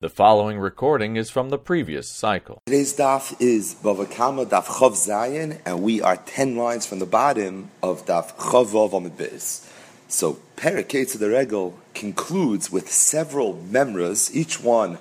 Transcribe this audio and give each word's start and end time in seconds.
The 0.00 0.08
following 0.08 0.60
recording 0.60 1.16
is 1.16 1.28
from 1.28 1.50
the 1.50 1.58
previous 1.58 2.08
cycle. 2.08 2.62
Today's 2.66 2.94
daf 2.94 3.34
is 3.40 3.74
Bava 3.74 4.08
Kama 4.08 4.46
daf 4.46 4.66
Chav 4.66 4.92
Zayin, 4.92 5.60
and 5.66 5.82
we 5.82 6.00
are 6.00 6.16
ten 6.16 6.54
lines 6.54 6.86
from 6.86 7.00
the 7.00 7.04
bottom 7.04 7.72
of 7.82 8.06
daf 8.06 8.32
Chav 8.36 8.66
Vav 8.66 8.96
Amid 8.96 9.16
Beis. 9.16 9.68
So 10.06 10.38
Perik 10.56 11.12
of 11.12 11.18
the 11.18 11.28
Regel 11.28 11.76
concludes 11.94 12.70
with 12.70 12.88
several 12.92 13.54
memras, 13.54 14.32
each 14.32 14.62
one 14.62 14.98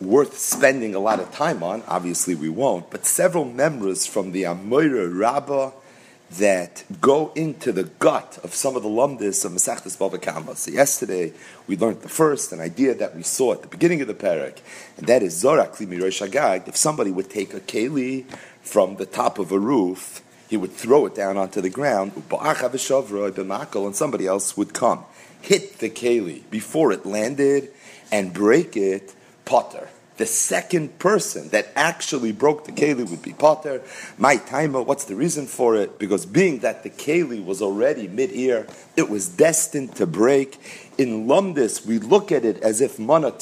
worth 0.00 0.38
spending 0.38 0.94
a 0.94 0.98
lot 0.98 1.20
of 1.20 1.30
time 1.30 1.62
on. 1.62 1.82
Obviously, 1.86 2.34
we 2.34 2.48
won't, 2.48 2.90
but 2.90 3.04
several 3.04 3.44
memras 3.44 4.08
from 4.08 4.32
the 4.32 4.44
Amoira 4.44 5.14
Rabbah 5.14 5.72
that 6.30 6.84
go 7.00 7.32
into 7.34 7.72
the 7.72 7.84
gut 7.84 8.38
of 8.42 8.52
some 8.52 8.76
of 8.76 8.82
the 8.82 8.88
lumdis 8.88 9.44
of 9.44 9.52
Masechtas 9.52 9.96
Bava 9.96 10.20
Kama. 10.20 10.56
So 10.56 10.70
yesterday 10.70 11.32
we 11.66 11.76
learned 11.76 12.02
the 12.02 12.08
first, 12.08 12.52
an 12.52 12.60
idea 12.60 12.94
that 12.94 13.14
we 13.14 13.22
saw 13.22 13.52
at 13.52 13.62
the 13.62 13.68
beginning 13.68 14.00
of 14.00 14.08
the 14.08 14.14
parak, 14.14 14.58
and 14.96 15.06
that 15.06 15.22
is 15.22 15.42
Zorak 15.42 15.76
Limi 15.76 16.22
Agag. 16.22 16.66
If 16.66 16.76
somebody 16.76 17.10
would 17.10 17.30
take 17.30 17.54
a 17.54 17.60
keli 17.60 18.24
from 18.62 18.96
the 18.96 19.06
top 19.06 19.38
of 19.38 19.52
a 19.52 19.58
roof, 19.58 20.22
he 20.48 20.56
would 20.56 20.72
throw 20.72 21.06
it 21.06 21.14
down 21.14 21.36
onto 21.36 21.60
the 21.60 21.70
ground, 21.70 22.12
and 22.30 23.96
somebody 23.96 24.26
else 24.26 24.56
would 24.56 24.74
come, 24.74 25.04
hit 25.40 25.78
the 25.78 25.90
keli 25.90 26.42
before 26.50 26.92
it 26.92 27.06
landed, 27.06 27.70
and 28.10 28.32
break 28.32 28.76
it, 28.76 29.14
potter 29.44 29.88
the 30.16 30.26
second 30.26 30.98
person 30.98 31.48
that 31.50 31.68
actually 31.76 32.32
broke 32.32 32.64
the 32.64 32.72
keli 32.72 33.08
would 33.08 33.22
be 33.22 33.32
Potter. 33.32 33.82
My 34.16 34.36
timer, 34.36 34.82
what's 34.82 35.04
the 35.04 35.14
reason 35.14 35.46
for 35.46 35.76
it? 35.76 35.98
Because 35.98 36.24
being 36.24 36.60
that 36.60 36.82
the 36.82 36.90
keli 36.90 37.44
was 37.44 37.60
already 37.60 38.08
mid-ear, 38.08 38.66
it 38.96 39.10
was 39.10 39.28
destined 39.28 39.94
to 39.96 40.06
break. 40.06 40.58
In 40.96 41.26
Lumdis, 41.26 41.84
we 41.84 41.98
look 41.98 42.32
at 42.32 42.44
it 42.44 42.62
as 42.62 42.80
if 42.80 42.98
mana 42.98 43.32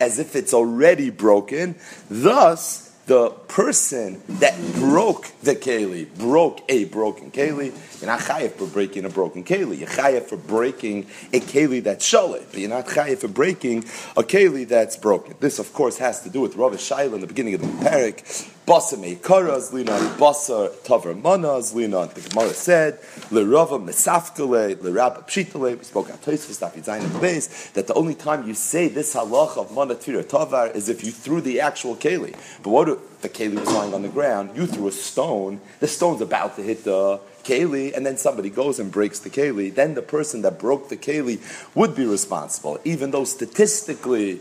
as 0.00 0.18
if 0.18 0.36
it's 0.36 0.54
already 0.54 1.10
broken. 1.10 1.76
Thus, 2.10 2.91
the 3.06 3.30
person 3.48 4.22
that 4.28 4.56
broke 4.74 5.26
the 5.42 5.56
keli 5.56 6.06
broke 6.18 6.60
a 6.68 6.84
broken 6.84 7.30
keli. 7.30 7.72
You're 8.00 8.10
not 8.10 8.20
chayiv 8.20 8.52
for 8.52 8.66
breaking 8.66 9.04
a 9.04 9.08
broken 9.08 9.42
keli. 9.44 9.78
You're 9.78 9.88
chayiv 9.88 10.24
for 10.24 10.36
breaking 10.36 11.06
a 11.32 11.40
keli 11.40 11.82
that's 11.82 12.08
shalit, 12.08 12.46
but 12.50 12.60
you're 12.60 12.70
not 12.70 12.86
chayiv 12.86 13.18
for 13.18 13.28
breaking 13.28 13.80
a 14.16 14.22
keli 14.22 14.68
that's 14.68 14.96
broken. 14.96 15.34
This, 15.40 15.58
of 15.58 15.72
course, 15.72 15.98
has 15.98 16.22
to 16.22 16.30
do 16.30 16.40
with 16.40 16.56
Rav 16.56 16.72
Shaila 16.72 17.14
in 17.14 17.20
the 17.20 17.26
beginning 17.26 17.54
of 17.54 17.60
the 17.60 17.66
parak. 17.66 18.48
Basa 18.64 18.96
meikaras 18.96 19.72
linan, 19.72 20.16
basa 20.18 20.70
tavar 20.84 21.20
manas 21.20 21.74
linan. 21.74 22.14
The 22.14 22.20
Gemara 22.20 22.54
said, 22.54 23.00
lerava 23.32 23.84
mesafkale, 23.84 24.76
lerab 24.76 25.26
pshitale. 25.26 25.76
We 25.76 25.82
spoke 25.82 26.10
at 26.10 26.22
Tosfos 26.22 26.60
Daf 26.60 26.76
in 26.76 27.12
the 27.12 27.18
base 27.18 27.70
that 27.70 27.88
the 27.88 27.94
only 27.94 28.14
time 28.14 28.46
you 28.46 28.54
say 28.54 28.86
this 28.86 29.16
halach 29.16 29.56
of 29.58 29.72
mana 29.72 29.96
tavar 29.96 30.72
is 30.76 30.88
if 30.88 31.02
you 31.02 31.10
threw 31.10 31.40
the 31.40 31.60
actual 31.60 31.96
keli. 31.96 32.36
But 32.62 32.70
what 32.70 32.88
if 32.88 33.20
the 33.20 33.28
keli 33.28 33.58
was 33.58 33.68
lying 33.72 33.94
on 33.94 34.02
the 34.02 34.08
ground? 34.08 34.50
You 34.54 34.68
threw 34.68 34.86
a 34.86 34.92
stone. 34.92 35.60
The 35.80 35.88
stone's 35.88 36.20
about 36.20 36.54
to 36.54 36.62
hit 36.62 36.84
the 36.84 37.18
keli, 37.42 37.92
and 37.96 38.06
then 38.06 38.16
somebody 38.16 38.48
goes 38.48 38.78
and 38.78 38.92
breaks 38.92 39.18
the 39.18 39.30
keli. 39.30 39.74
Then 39.74 39.94
the 39.94 40.02
person 40.02 40.42
that 40.42 40.60
broke 40.60 40.88
the 40.88 40.96
keli 40.96 41.40
would 41.74 41.96
be 41.96 42.04
responsible, 42.04 42.78
even 42.84 43.10
though 43.10 43.24
statistically 43.24 44.38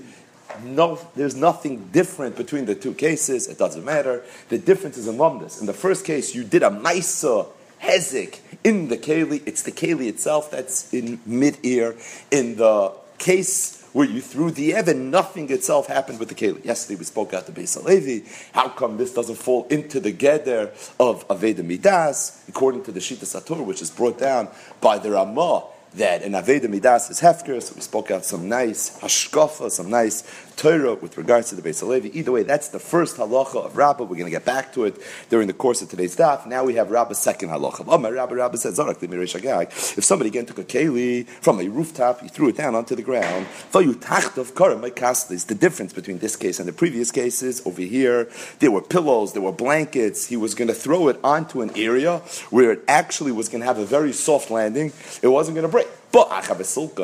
no, 0.63 0.99
there's 1.15 1.35
nothing 1.35 1.89
different 1.91 2.35
between 2.35 2.65
the 2.65 2.75
two 2.75 2.93
cases. 2.93 3.47
It 3.47 3.57
doesn't 3.57 3.85
matter. 3.85 4.23
The 4.49 4.57
difference 4.57 4.97
is 4.97 5.07
in 5.07 5.15
lumdus. 5.15 5.59
In 5.59 5.67
the 5.67 5.73
first 5.73 6.05
case, 6.05 6.35
you 6.35 6.43
did 6.43 6.63
a 6.63 6.69
maisa 6.69 7.47
hezik 7.81 8.39
in 8.63 8.89
the 8.89 8.97
keli. 8.97 9.41
It's 9.45 9.63
the 9.63 9.71
keli 9.71 10.07
itself 10.07 10.51
that's 10.51 10.93
in 10.93 11.19
mid-ear. 11.25 11.95
In 12.31 12.55
the 12.55 12.93
case 13.17 13.81
where 13.93 14.07
you 14.07 14.21
threw 14.21 14.51
the 14.51 14.73
Evan, 14.73 15.11
nothing 15.11 15.49
itself 15.51 15.87
happened 15.87 16.19
with 16.19 16.29
the 16.29 16.35
Keli. 16.35 16.63
Yesterday 16.63 16.97
we 16.97 17.03
spoke 17.03 17.33
out 17.33 17.45
the 17.45 17.51
Beis 17.51 17.81
Levi. 17.83 18.27
How 18.53 18.69
come 18.69 18.97
this 18.97 19.13
doesn't 19.13 19.35
fall 19.35 19.67
into 19.67 19.99
the 19.99 20.13
Geder 20.13 20.69
of 20.99 21.27
Aveda 21.27 21.63
Midas, 21.63 22.43
according 22.47 22.83
to 22.85 22.91
the 22.91 22.99
Shita 22.99 23.25
Sator, 23.25 23.61
which 23.63 23.81
is 23.81 23.91
brought 23.91 24.17
down 24.17 24.47
by 24.79 24.97
the 24.97 25.11
Ramah 25.11 25.65
that 25.95 26.23
an 26.23 26.33
Aveda 26.33 26.69
Midas 26.69 27.09
is 27.09 27.19
Hefker, 27.19 27.61
so 27.61 27.73
we 27.75 27.81
spoke 27.81 28.11
out 28.11 28.23
some 28.23 28.47
nice 28.47 28.99
Hashkafa, 28.99 29.69
some 29.69 29.89
nice 29.89 30.23
Torah 30.61 30.93
with 30.93 31.17
regards 31.17 31.49
to 31.49 31.55
the 31.55 31.67
Beis 31.67 31.81
Levi. 31.81 32.09
Either 32.13 32.31
way, 32.31 32.43
that's 32.43 32.67
the 32.67 32.77
first 32.77 33.17
halacha 33.17 33.65
of 33.65 33.75
Rabbah. 33.75 34.03
We're 34.03 34.15
going 34.15 34.25
to 34.25 34.29
get 34.29 34.45
back 34.45 34.71
to 34.73 34.85
it 34.85 34.95
during 35.29 35.47
the 35.47 35.53
course 35.53 35.81
of 35.81 35.89
today's 35.89 36.15
daf. 36.15 36.45
Now 36.45 36.63
we 36.63 36.75
have 36.75 36.91
Rabbah's 36.91 37.17
second 37.17 37.49
halacha. 37.49 37.83
Rabbah, 37.87 38.35
Rabbah 38.35 38.57
says, 38.57 38.77
if 38.77 40.03
somebody 40.03 40.29
again 40.29 40.45
took 40.45 40.59
a 40.59 40.63
keli 40.63 41.27
from 41.27 41.59
a 41.59 41.67
rooftop, 41.67 42.21
he 42.21 42.27
threw 42.27 42.49
it 42.49 42.57
down 42.57 42.75
onto 42.75 42.95
the 42.95 43.01
ground, 43.01 43.47
the 43.71 45.57
difference 45.59 45.93
between 45.93 46.19
this 46.19 46.35
case 46.35 46.59
and 46.59 46.67
the 46.67 46.73
previous 46.73 47.09
cases 47.09 47.65
over 47.65 47.81
here, 47.81 48.29
there 48.59 48.69
were 48.69 48.83
pillows, 48.83 49.33
there 49.33 49.41
were 49.41 49.51
blankets. 49.51 50.27
He 50.27 50.37
was 50.37 50.53
going 50.53 50.67
to 50.67 50.75
throw 50.75 51.07
it 51.07 51.19
onto 51.23 51.63
an 51.63 51.71
area 51.75 52.19
where 52.51 52.71
it 52.71 52.83
actually 52.87 53.31
was 53.31 53.49
going 53.49 53.61
to 53.61 53.65
have 53.65 53.79
a 53.79 53.85
very 53.85 54.13
soft 54.13 54.51
landing. 54.51 54.93
It 55.23 55.29
wasn't 55.29 55.55
going 55.55 55.65
to 55.65 55.71
break. 55.71 55.87
But 56.11 56.29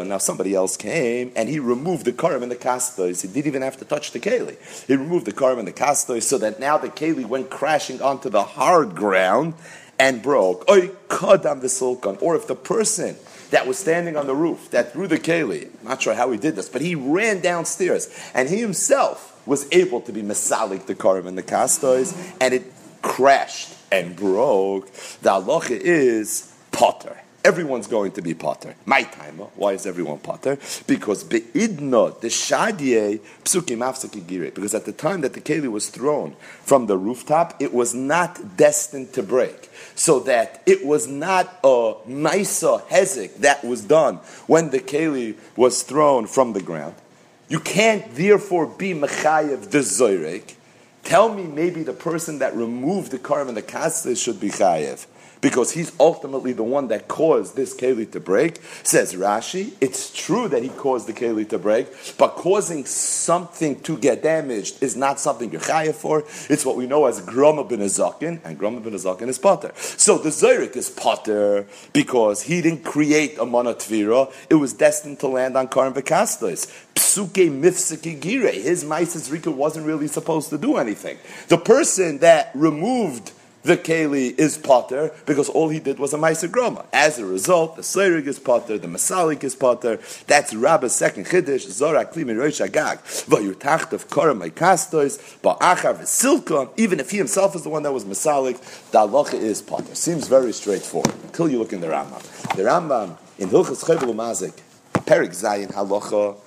now 0.06 0.18
somebody 0.18 0.54
else 0.54 0.76
came 0.76 1.32
and 1.36 1.48
he 1.48 1.60
removed 1.60 2.06
the 2.06 2.12
karim 2.12 2.44
and 2.44 2.52
the 2.52 2.58
kastos. 2.58 3.22
He 3.22 3.28
didn't 3.30 3.48
even 3.48 3.62
have 3.62 3.78
to 3.78 3.86
touch 3.86 4.12
the 4.12 4.20
keli. 4.20 4.58
He 4.86 4.96
removed 4.96 5.26
the 5.26 5.32
karim 5.32 5.60
and 5.60 5.68
the 5.68 5.74
kastos 5.74 6.24
so 6.24 6.38
that 6.40 6.60
now 6.60 6.78
the 6.78 6.90
keli 6.90 7.26
went 7.26 7.50
crashing 7.50 8.02
onto 8.02 8.30
the 8.30 8.44
hard 8.44 8.96
ground 8.96 9.54
and 9.98 10.22
broke. 10.22 10.68
Down 10.68 11.60
the 11.62 11.70
silken. 11.70 12.18
Or 12.22 12.36
if 12.36 12.48
the 12.48 12.56
person 12.56 13.16
that 13.52 13.66
was 13.66 13.80
standing 13.80 14.18
on 14.18 14.28
the 14.28 14.36
roof 14.36 14.70
that 14.72 14.92
threw 14.92 15.08
the 15.08 15.18
keli, 15.18 15.70
I'm 15.82 15.88
not 15.88 16.02
sure 16.02 16.14
how 16.14 16.30
he 16.32 16.38
did 16.38 16.56
this, 16.56 16.68
but 16.68 16.82
he 16.82 16.96
ran 16.96 17.40
downstairs 17.40 18.10
and 18.34 18.50
he 18.50 18.58
himself 18.58 19.42
was 19.48 19.68
able 19.72 20.02
to 20.02 20.12
be 20.12 20.22
masalik 20.22 20.86
the 20.86 20.96
karim 20.96 21.28
and 21.28 21.38
the 21.38 21.44
kastos 21.44 22.14
and 22.42 22.54
it 22.54 22.64
crashed 23.02 23.74
and 23.90 24.18
broke. 24.18 24.92
The 25.22 25.30
halacha 25.30 25.80
is 25.80 26.54
potter 26.72 27.22
everyone's 27.48 27.88
going 27.88 28.12
to 28.12 28.22
be 28.22 28.34
potter. 28.34 28.76
My 28.86 29.04
time. 29.04 29.36
Why 29.56 29.72
is 29.72 29.86
everyone 29.86 30.20
potter? 30.20 30.58
Because 30.86 31.24
beidna 31.24 32.20
the 32.20 32.28
shadye 32.28 33.22
psukim 33.46 33.80
afsaki 33.80 34.54
Because 34.54 34.76
at 34.76 34.84
the 34.84 34.92
time 34.92 35.22
that 35.22 35.32
the 35.32 35.40
keli 35.40 35.72
was 35.72 35.88
thrown 35.88 36.36
from 36.64 36.88
the 36.88 36.98
rooftop, 36.98 37.56
it 37.62 37.74
was 37.74 37.94
not 37.94 38.58
destined 38.58 39.14
to 39.14 39.24
break. 39.24 39.70
So 39.96 40.20
that 40.22 40.62
it 40.66 40.86
was 40.86 41.08
not 41.08 41.46
a 41.64 41.96
maisa 42.06 42.82
hezek 42.88 43.36
that 43.38 43.64
was 43.64 43.82
done 43.82 44.16
when 44.48 44.72
the 44.72 44.80
keli 44.80 45.38
was 45.56 45.84
thrown 45.84 46.28
from 46.28 46.52
the 46.52 46.62
ground. 46.62 46.96
You 47.48 47.62
can't 47.62 48.14
therefore 48.14 48.68
be 48.68 48.94
mechayev 48.94 49.70
the 49.70 49.78
zoyrek. 49.78 50.56
Tell 51.04 51.34
me 51.34 51.44
maybe 51.44 51.84
the 51.84 51.94
person 51.94 52.40
that 52.40 52.54
removed 52.54 53.12
the 53.12 53.34
and 53.34 53.56
the 53.56 53.62
kaseh 53.62 54.22
should 54.22 54.42
be 54.42 54.50
chayev 54.50 55.06
because 55.42 55.72
he's 55.72 55.92
ultimately 56.00 56.54
the 56.54 56.64
one 56.64 56.88
that 56.88 57.08
caused 57.08 57.56
this 57.56 57.76
keli 57.76 58.10
to 58.12 58.20
break. 58.20 58.60
Says 58.84 59.14
Rashi, 59.14 59.74
it's 59.82 60.14
true 60.14 60.48
that 60.48 60.64
he 60.64 60.70
caused 60.70 61.08
the 61.08 61.14
keli 61.14 61.48
to 61.50 61.58
break, 61.58 61.88
but 62.18 62.36
causing 62.36 62.86
something 62.86 63.80
to 63.82 63.98
get 63.98 64.24
damaged 64.24 64.82
is 64.82 64.96
not 64.96 65.20
something 65.20 65.52
you're 65.52 65.62
chayav 65.62 65.96
for. 65.96 66.24
It's 66.50 66.66
what 66.66 66.76
we 66.76 66.88
know 66.88 67.06
as 67.06 67.22
grama 67.22 67.64
bin 67.64 67.80
azakin, 67.80 68.40
and 68.44 68.58
grama 68.58 68.80
bin 68.80 68.94
azakin 68.94 69.28
is 69.28 69.40
potter. 69.40 69.72
So 69.76 70.18
the 70.18 70.30
zayrik 70.30 70.76
is 70.76 70.90
potter 70.90 71.68
because 71.94 72.44
he 72.44 72.62
didn't 72.62 72.84
create 72.84 73.38
a 73.38 73.46
monatvira; 73.46 74.32
it 74.50 74.56
was 74.56 74.74
destined 74.74 75.20
to 75.20 75.28
land 75.28 75.58
on 75.58 75.68
karim 75.68 75.94
v'kastos. 75.94 76.68
Psuke 76.96 77.50
mifsiki 77.50 78.20
gire. 78.20 78.52
His 78.52 78.84
maisis 78.84 79.32
rika 79.32 79.52
wasn't 79.52 79.86
really 79.86 80.08
supposed 80.08 80.50
to 80.50 80.58
do 80.58 80.78
anything. 80.78 81.18
The 81.48 81.58
person 81.58 82.20
that 82.20 82.52
removed 82.54 83.32
the 83.68 83.76
Keli 83.76 84.34
is 84.40 84.58
Potter 84.58 85.12
because 85.26 85.50
all 85.50 85.68
he 85.68 85.80
did 85.80 86.00
was 86.00 86.14
a 86.14 86.18
Maisa 86.18 86.48
Groma. 86.48 86.86
As 86.94 87.20
a 87.20 87.26
result, 87.26 87.76
the 87.76 87.82
Seirig 87.82 88.26
is 88.26 88.40
Potter, 88.40 88.78
the 88.78 88.88
Masalik 88.88 89.44
is 89.44 89.56
Potter. 89.56 90.00
That's 90.26 90.54
Rabba's 90.54 90.96
second 90.96 91.26
Chiddush, 91.26 91.70
Zora 91.70 92.06
Klimi 92.06 92.38
Rosh 92.38 92.62
Agag. 92.62 93.00
Vayutacht 93.00 93.92
of 93.92 94.10
Korah 94.10 94.34
Maikastos, 94.34 95.20
Ba'achar 95.42 96.00
V'silkon, 96.00 96.72
even 96.78 97.02
if 97.02 97.12
he 97.12 97.18
himself 97.18 97.56
is 97.58 97.64
the 97.64 97.70
one 97.70 97.84
that 97.84 97.92
was 97.92 98.06
Masalik, 98.06 98.58
the 98.92 99.00
halacha 99.00 99.34
is 99.34 99.62
Potter. 99.62 99.94
Seems 99.94 100.30
very 100.30 100.54
straightforward 100.54 101.14
until 101.24 101.50
you 101.50 101.60
look 101.60 101.74
in 101.74 101.82
the 101.82 101.88
Rambam. 101.88 102.22
The 102.56 102.64
Rambam 102.64 103.18
in 103.38 103.50
Hilchas 103.50 103.84
Chevelu 103.84 104.16
Mazik, 104.16 104.54
Perik 105.04 105.32
Zayin 105.32 105.74
Halacha 105.74 106.38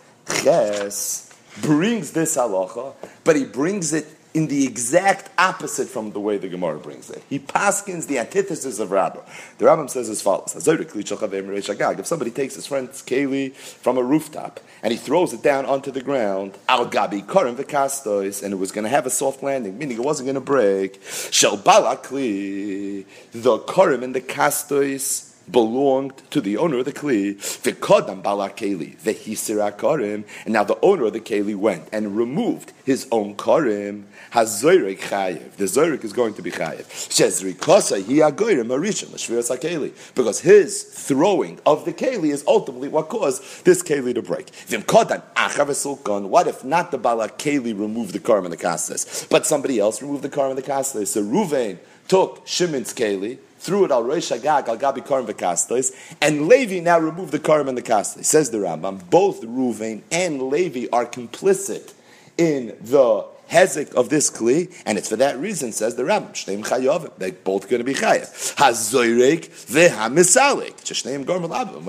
Ches, 0.42 1.30
brings 1.60 2.12
this 2.12 2.38
halacha, 2.38 2.94
but 3.24 3.36
he 3.36 3.44
brings 3.44 3.92
it 3.92 4.06
in 4.32 4.46
the 4.46 4.64
exact 4.64 5.30
opposite 5.38 5.88
from 5.88 6.12
the 6.12 6.20
way 6.20 6.38
the 6.38 6.48
Gemara 6.48 6.78
brings 6.78 7.10
it. 7.10 7.22
He 7.28 7.38
paskins 7.38 8.06
the 8.06 8.18
antithesis 8.18 8.78
of 8.78 8.90
Rabbah. 8.90 9.22
The 9.58 9.64
Rabbah 9.64 9.86
says 9.86 10.08
as 10.08 10.22
follows: 10.22 10.54
If 10.54 12.06
somebody 12.06 12.30
takes 12.30 12.54
his 12.54 12.66
friend's 12.66 13.02
keli 13.02 13.54
from 13.54 13.98
a 13.98 14.02
rooftop 14.02 14.60
and 14.82 14.92
he 14.92 14.98
throws 14.98 15.32
it 15.32 15.42
down 15.42 15.66
onto 15.66 15.90
the 15.90 16.00
ground, 16.00 16.56
al 16.68 16.86
gabi 16.86 17.26
karim 17.28 17.56
v'kastois, 17.56 18.42
and 18.42 18.52
it 18.52 18.56
was 18.56 18.72
going 18.72 18.84
to 18.84 18.90
have 18.90 19.06
a 19.06 19.10
soft 19.10 19.42
landing, 19.42 19.76
meaning 19.78 19.96
it 19.96 20.04
wasn't 20.04 20.26
going 20.26 20.34
to 20.34 20.40
break. 20.40 21.02
Shel 21.02 21.58
balakli, 21.58 23.04
the 23.32 23.58
karim 23.58 24.02
and 24.02 24.14
the 24.14 24.20
kastois 24.20 25.29
belonged 25.50 26.22
to 26.30 26.40
the 26.40 26.56
owner 26.56 26.78
of 26.78 26.84
the 26.84 26.92
kli. 26.92 27.36
V'kodam 27.36 28.22
bala 28.22 28.50
keli 28.50 28.96
v'hisira 28.98 29.76
karim. 29.76 30.24
And 30.44 30.54
now 30.54 30.64
the 30.64 30.78
owner 30.80 31.04
of 31.04 31.12
the 31.12 31.20
keli 31.20 31.56
went 31.56 31.88
and 31.92 32.16
removed 32.16 32.72
his 32.84 33.06
own 33.10 33.36
karim. 33.36 34.06
Hazoyrek 34.32 34.98
chayev. 34.98 35.52
The 35.52 35.64
zoyrek 35.64 36.04
is 36.04 36.12
going 36.12 36.34
to 36.34 36.42
be 36.42 36.50
chayev. 36.50 36.84
Shezri 36.84 37.54
kosa 37.54 37.96
hi 37.96 38.30
agoyrim 38.30 38.68
arishon 38.68 39.12
l'shviras 39.12 39.54
hakeli. 39.54 39.92
Because 40.14 40.40
his 40.40 40.82
throwing 40.82 41.58
of 41.66 41.84
the 41.84 41.92
keli 41.92 42.30
is 42.30 42.44
ultimately 42.46 42.88
what 42.88 43.08
caused 43.08 43.64
this 43.64 43.82
keli 43.82 44.14
to 44.14 44.22
break. 44.22 44.46
V'imkodam 44.46 45.22
achav 45.34 46.28
What 46.28 46.46
if 46.46 46.64
not 46.64 46.90
the 46.90 46.98
bala 46.98 47.28
keli 47.28 47.78
removed 47.78 48.12
the 48.12 48.20
karim 48.20 48.44
and 48.44 48.52
the 48.52 48.56
kastas, 48.56 49.26
but 49.28 49.46
somebody 49.46 49.78
else 49.78 50.02
removed 50.02 50.22
the 50.22 50.28
karim 50.28 50.50
and 50.50 50.58
the 50.58 50.62
kastas? 50.62 51.08
So 51.08 51.22
Ruvain 51.22 51.78
took 52.08 52.46
Shimon's 52.46 52.92
keli 52.92 53.38
threw 53.60 53.84
it 53.84 53.90
al 53.90 54.02
Rosh 54.02 54.32
Hagag 54.32 54.68
al 54.68 54.78
Gabi 54.78 55.06
Karim 55.06 55.26
v'Kastos, 55.26 55.94
and 56.20 56.48
Levi 56.48 56.80
now 56.80 56.98
removed 56.98 57.30
the 57.30 57.38
Karim 57.38 57.68
and 57.68 57.76
the 57.76 57.82
Kastos. 57.82 58.24
Says 58.24 58.50
the 58.50 58.58
Rambam, 58.58 59.08
both 59.10 59.42
Ruvain 59.42 60.02
and 60.10 60.42
Levi 60.42 60.86
are 60.92 61.06
complicit 61.06 61.92
in 62.38 62.76
the 62.80 63.26
hezek 63.50 63.94
of 63.94 64.08
this 64.08 64.30
kli, 64.30 64.72
and 64.86 64.96
it's 64.96 65.08
for 65.08 65.16
that 65.16 65.38
reason, 65.38 65.72
says 65.72 65.96
the 65.96 66.02
Rambam, 66.02 66.32
Shneim 66.32 66.64
Chayovim, 66.64 67.10
they're 67.18 67.32
both 67.32 67.68
going 67.68 67.80
to 67.80 67.84
be 67.84 67.94
chayav. 67.94 68.54
Hazoyrek 68.56 69.48
v'hamisalik, 69.48 70.76
Shneim 70.84 71.24
Gormal 71.24 71.50
Abim, 71.50 71.84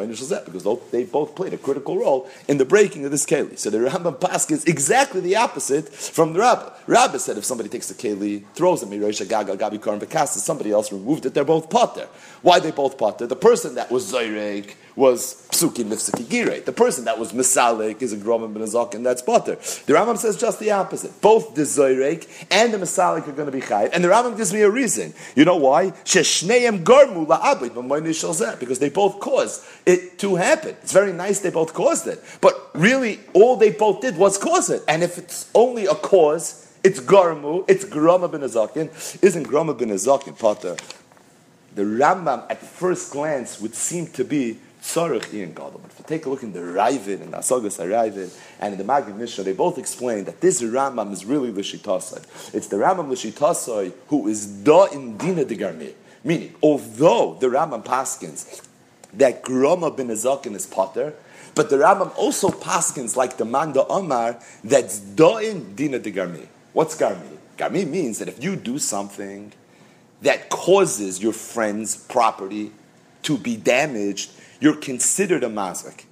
because 0.45 0.91
they 0.91 1.03
both 1.03 1.35
played 1.35 1.53
a 1.53 1.57
critical 1.57 1.97
role 1.97 2.29
in 2.47 2.57
the 2.57 2.65
breaking 2.65 3.05
of 3.05 3.11
this 3.11 3.25
keli. 3.25 3.57
So 3.57 3.69
the 3.69 3.77
Rambam 3.77 4.19
Pask 4.19 4.51
is 4.51 4.65
exactly 4.65 5.21
the 5.21 5.35
opposite 5.35 5.89
from 5.89 6.33
the 6.33 6.39
Rabbah. 6.39 6.71
Rabbah 6.87 7.17
said 7.17 7.37
if 7.37 7.45
somebody 7.45 7.69
takes 7.69 7.87
the 7.87 7.93
keli, 7.93 8.43
throws 8.53 8.83
it, 8.83 8.89
Mirosh 8.89 9.25
Gagal 9.25 9.57
Gabi 9.57 9.81
Karim 9.81 10.27
somebody 10.27 10.71
else 10.71 10.91
removed 10.91 11.25
it, 11.25 11.33
they're 11.33 11.45
both 11.45 11.69
potter. 11.69 12.07
Why 12.41 12.59
they 12.59 12.71
both 12.71 12.97
potter? 12.97 13.27
The 13.27 13.35
person 13.35 13.75
that 13.75 13.91
was 13.91 14.11
Zoyrek, 14.11 14.73
was 14.95 15.47
psuki 15.49 15.83
nifsaki 15.83 16.29
gire. 16.29 16.59
The 16.61 16.71
person 16.71 17.05
that 17.05 17.17
was 17.19 17.33
misalik 17.33 18.01
is 18.01 18.13
a 18.13 18.17
gromim 18.17 18.53
ben 18.53 18.61
and 18.95 19.05
that's 19.05 19.21
butter. 19.21 19.55
The 19.55 19.93
Rambam 19.93 20.17
says 20.17 20.37
just 20.37 20.59
the 20.59 20.71
opposite. 20.71 21.21
Both 21.21 21.55
the 21.55 21.63
zoyrek 21.63 22.27
and 22.51 22.73
the 22.73 22.77
misalik 22.77 23.27
are 23.27 23.31
going 23.31 23.45
to 23.45 23.51
be 23.51 23.61
chayiv, 23.61 23.91
and 23.93 24.03
the 24.03 24.09
Rambam 24.09 24.37
gives 24.37 24.53
me 24.53 24.61
a 24.61 24.69
reason. 24.69 25.13
You 25.35 25.45
know 25.45 25.57
why? 25.57 25.91
Sheshneim 26.03 26.83
garmu 26.83 27.27
la'abit 27.27 28.59
because 28.59 28.79
they 28.79 28.89
both 28.89 29.19
caused 29.19 29.63
it 29.85 30.19
to 30.19 30.35
happen. 30.35 30.75
It's 30.81 30.93
very 30.93 31.13
nice 31.13 31.39
they 31.39 31.49
both 31.49 31.73
caused 31.73 32.07
it, 32.07 32.23
but 32.41 32.69
really 32.73 33.19
all 33.33 33.55
they 33.55 33.71
both 33.71 34.01
did 34.01 34.17
was 34.17 34.37
cause 34.37 34.69
it. 34.69 34.83
And 34.87 35.03
if 35.03 35.17
it's 35.17 35.49
only 35.53 35.85
a 35.85 35.95
cause, 35.95 36.67
it's 36.83 36.99
garmu, 36.99 37.65
it's 37.67 37.85
groma 37.85 38.31
ben 38.31 38.41
azakin. 38.41 38.89
Isn't 39.23 39.47
groma 39.47 39.77
ben 39.77 39.89
azakin 39.89 40.37
potter? 40.37 40.75
The 41.75 41.83
Rambam 41.83 42.45
at 42.49 42.61
first 42.61 43.11
glance 43.13 43.61
would 43.61 43.75
seem 43.75 44.07
to 44.07 44.25
be 44.25 44.59
Tzarech 44.81 45.33
Ian 45.33 45.53
Gadol. 45.53 45.79
But 45.81 45.91
if 45.91 45.99
you 45.99 46.05
take 46.07 46.25
a 46.25 46.29
look 46.29 46.43
in 46.43 46.53
the 46.53 46.59
Ravid 46.59 47.21
and 47.21 47.33
Asagas 47.33 47.79
Ravid 47.79 48.35
and 48.59 48.73
in 48.73 48.77
the 48.77 48.83
Magid 48.83 49.15
Mishnah, 49.15 49.43
they 49.43 49.53
both 49.53 49.77
explain 49.77 50.25
that 50.25 50.41
this 50.41 50.61
Rambam 50.61 51.11
is 51.11 51.23
really 51.23 51.51
Lishitasai. 51.51 52.53
It's 52.53 52.67
the 52.67 52.77
Rambam 52.77 53.07
Lishitasai 53.07 53.93
who 54.07 54.27
is 54.27 54.45
Da 54.45 54.85
in 54.85 55.17
Dina 55.17 55.45
de 55.45 55.55
Garmi. 55.55 55.93
Meaning, 56.23 56.55
although 56.61 57.37
the 57.39 57.47
Rambam 57.47 57.83
Paskins 57.85 58.65
that 59.13 59.43
Groma 59.43 59.95
bin 59.95 60.07
Azakin 60.07 60.55
is 60.55 60.65
Potter, 60.65 61.13
but 61.53 61.69
the 61.69 61.77
Rambam 61.77 62.15
also 62.17 62.49
Paskins 62.49 63.15
like 63.15 63.37
the 63.37 63.45
Manda 63.45 63.85
Omar 63.87 64.39
that's 64.63 64.99
Da 64.99 65.37
in 65.37 65.75
Dina 65.75 65.99
de 65.99 66.11
Garmi. 66.11 66.47
What's 66.73 66.95
Garmi? 66.97 67.37
Garmi 67.57 67.87
means 67.87 68.19
that 68.19 68.27
if 68.27 68.43
you 68.43 68.55
do 68.55 68.79
something 68.79 69.53
that 70.21 70.49
causes 70.49 71.21
your 71.21 71.33
friend's 71.33 71.95
property 71.95 72.71
to 73.23 73.37
be 73.37 73.57
damaged, 73.57 74.31
you're 74.61 74.77
considered 74.77 75.43
a 75.43 75.49
mazik. 75.49 76.05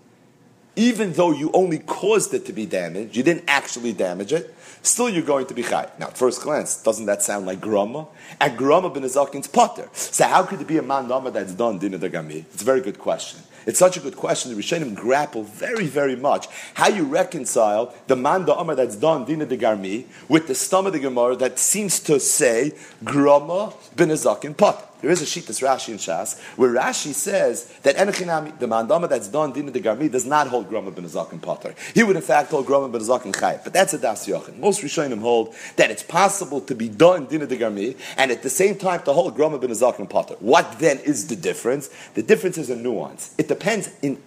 Even 0.76 1.14
though 1.14 1.32
you 1.32 1.52
only 1.54 1.80
caused 1.80 2.34
it 2.34 2.46
to 2.46 2.54
be 2.54 2.66
damaged, 2.66 3.16
you 3.16 3.24
didn't 3.24 3.46
actually 3.48 3.94
damage 3.94 4.34
it, 4.34 4.54
still 4.82 5.10
you're 5.10 5.24
going 5.24 5.46
to 5.46 5.54
be 5.54 5.64
chai. 5.64 5.90
Now, 6.00 6.08
at 6.08 6.18
first 6.18 6.42
glance, 6.42 6.82
doesn't 6.82 7.06
that 7.06 7.22
sound 7.22 7.46
like 7.46 7.62
grama? 7.62 8.08
And 8.40 8.58
grama 8.58 8.90
bin 8.90 9.04
azakin's 9.04 9.48
potter. 9.48 9.90
So 9.94 10.26
how 10.26 10.44
could 10.44 10.62
it 10.62 10.68
be 10.68 10.78
a 10.78 10.82
man 10.82 11.08
that's 11.32 11.54
done 11.54 11.80
dinah 11.80 12.00
dagami? 12.00 12.46
It's 12.54 12.62
a 12.62 12.66
very 12.66 12.82
good 12.82 12.98
question. 12.98 13.42
It's 13.66 13.78
such 13.78 13.98
a 13.98 14.00
good 14.00 14.16
question. 14.16 14.56
The 14.56 14.62
Rishonim 14.62 14.96
grapple 14.96 15.44
very, 15.44 15.86
very 15.86 16.16
much 16.16 16.48
how 16.74 16.88
you 16.88 17.04
reconcile 17.04 17.94
the 18.08 18.16
man 18.16 18.46
da'amar 18.46 18.76
that's 18.76 18.96
done 18.96 19.26
dina 19.26 19.46
de 19.46 19.58
garmi 19.58 20.06
with 20.28 20.48
the 20.48 20.56
stomach 20.56 20.96
of 20.96 21.02
the 21.02 21.08
Gemara 21.08 21.36
that 21.36 21.60
seems 21.60 22.00
to 22.02 22.20
say 22.20 22.74
grama 23.04 23.74
bin 23.96 24.10
azakin 24.10 24.56
pot. 24.56 24.89
There 25.02 25.10
is 25.10 25.22
a 25.22 25.26
sheet 25.26 25.46
that's 25.46 25.62
Rashi 25.62 25.90
and 25.90 26.00
Shas 26.00 26.40
where 26.58 26.72
Rashi 26.72 27.14
says 27.14 27.66
that 27.84 27.96
the 27.96 28.68
mandama 28.68 29.08
that's 29.08 29.30
done 29.30 29.54
Dina 29.54 29.72
de 29.72 29.80
Garmi, 29.80 30.12
does 30.12 30.26
not 30.26 30.48
hold 30.48 30.70
Groma 30.70 30.94
ben 30.94 31.06
Azak 31.06 31.42
Potter. 31.42 31.74
He 31.94 32.04
would 32.04 32.16
in 32.16 32.22
fact 32.22 32.52
hold 32.52 32.66
Groma 32.66 32.92
ben 32.92 33.02
Azak 33.02 33.24
Chayv. 33.32 33.64
But 33.64 33.74
that's 33.74 33.94
a 33.94 33.98
Das 33.98 34.28
Yochin. 34.28 34.60
Most 34.60 34.82
Rishonim 34.82 35.22
hold 35.22 35.56
that 35.78 35.90
it's 35.90 36.04
possible 36.04 36.60
to 36.62 36.76
be 36.76 36.90
done 36.90 37.28
Dina 37.28 37.46
de 37.46 37.58
Garmi 37.58 37.98
and 38.18 38.32
at 38.32 38.44
the 38.44 38.50
same 38.50 38.78
time 38.78 39.02
to 39.04 39.14
hold 39.14 39.38
Groma 39.38 39.60
ben 39.60 39.70
Azak 39.70 40.10
Potter. 40.10 40.36
What 40.40 40.80
then 40.80 41.00
is 41.00 41.28
the 41.28 41.36
difference? 41.36 41.90
The 42.16 42.24
difference 42.24 42.58
is 42.58 42.70
a 42.70 42.76
nuance. 42.76 43.34
It 43.38 43.48
depends 43.48 43.90
in 44.02 44.22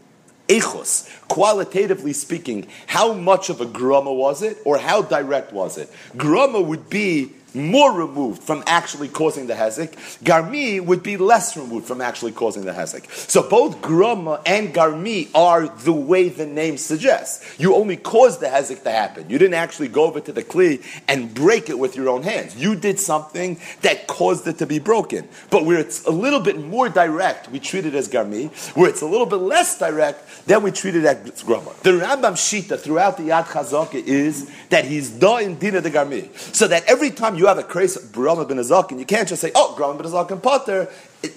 echos, 0.49 1.09
qualitatively 1.29 2.13
speaking, 2.13 2.67
how 2.87 3.13
much 3.13 3.49
of 3.49 3.61
a 3.61 3.67
grama 3.67 4.13
was 4.13 4.43
it, 4.43 4.59
or 4.65 4.79
how 4.79 5.03
direct 5.03 5.53
was 5.53 5.79
it? 5.79 5.91
Grama 6.17 6.61
would 6.61 6.91
be 6.91 7.33
more 7.55 7.93
removed 7.93 8.43
from 8.43 8.63
actually 8.67 9.09
causing 9.09 9.47
the 9.47 9.55
hezek. 9.55 9.93
Garmi 10.25 10.85
would 10.85 11.03
be 11.03 11.17
less 11.17 11.57
removed 11.57 11.87
from 11.87 12.01
actually 12.01 12.33
causing 12.33 12.65
the 12.65 12.73
hezek. 12.73 13.11
So 13.31 13.49
both 13.49 13.81
grama 13.83 14.41
and 14.47 14.75
garmi 14.75 15.29
are 15.35 15.69
the 15.69 15.93
way 15.93 16.29
the 16.29 16.47
name 16.47 16.77
suggests. 16.77 17.59
You 17.59 17.75
only 17.75 17.97
caused 17.97 18.41
the 18.41 18.47
hezek 18.47 18.83
to 18.85 18.91
happen. 18.91 19.29
You 19.29 19.39
didn't 19.39 19.55
actually 19.55 19.89
go 19.89 20.05
over 20.05 20.21
to 20.21 20.33
the 20.33 20.43
kli 20.43 20.85
and 21.09 21.33
break 21.35 21.69
it 21.69 21.79
with 21.79 21.97
your 21.97 22.09
own 22.09 22.23
hands. 22.23 22.57
You 22.57 22.75
did 22.77 22.99
something 22.99 23.59
that 23.83 24.07
caused 24.07 24.47
it 24.47 24.59
to 24.59 24.67
be 24.67 24.79
broken. 24.79 25.29
But 25.51 25.65
where 25.65 25.79
it's 25.79 26.05
a 26.07 26.11
little 26.11 26.41
bit 26.41 26.59
more 26.59 26.89
direct, 26.89 27.51
we 27.51 27.61
treat 27.61 27.87
it 27.87 27.95
as 27.95 28.09
garmi. 28.09 28.51
Where 28.77 28.89
it's 28.89 29.03
a 29.03 29.07
little 29.07 29.27
bit 29.27 29.37
less 29.37 29.79
direct, 29.79 30.47
then 30.47 30.63
we 30.63 30.71
treat 30.71 30.95
it 30.95 31.05
as 31.05 31.43
grama. 31.43 31.73
The 31.83 31.91
Rambam 31.91 32.35
Shita 32.35 32.79
throughout 32.79 33.17
the 33.17 33.25
Yad 33.25 33.45
Chazaka 33.45 33.95
is 33.95 34.51
that 34.71 34.85
he's 34.85 35.11
da 35.11 35.39
in 35.39 35.57
dina 35.57 35.81
de 35.81 35.91
garmi. 35.91 36.35
So 36.55 36.67
that 36.69 36.85
every 36.87 37.11
time 37.11 37.37
you 37.37 37.42
you 37.43 37.49
have 37.49 37.59
a 37.59 37.63
crazy 37.65 38.01
Grama 38.13 38.45
ben 38.45 38.57
Azakin, 38.59 38.99
you 38.99 39.05
can't 39.05 39.29
just 39.29 39.43
say, 39.43 39.51
oh, 39.55 39.75
Grama 39.77 40.01
ben 40.01 40.11
Azakin 40.11 40.41
Potter, 40.41 40.89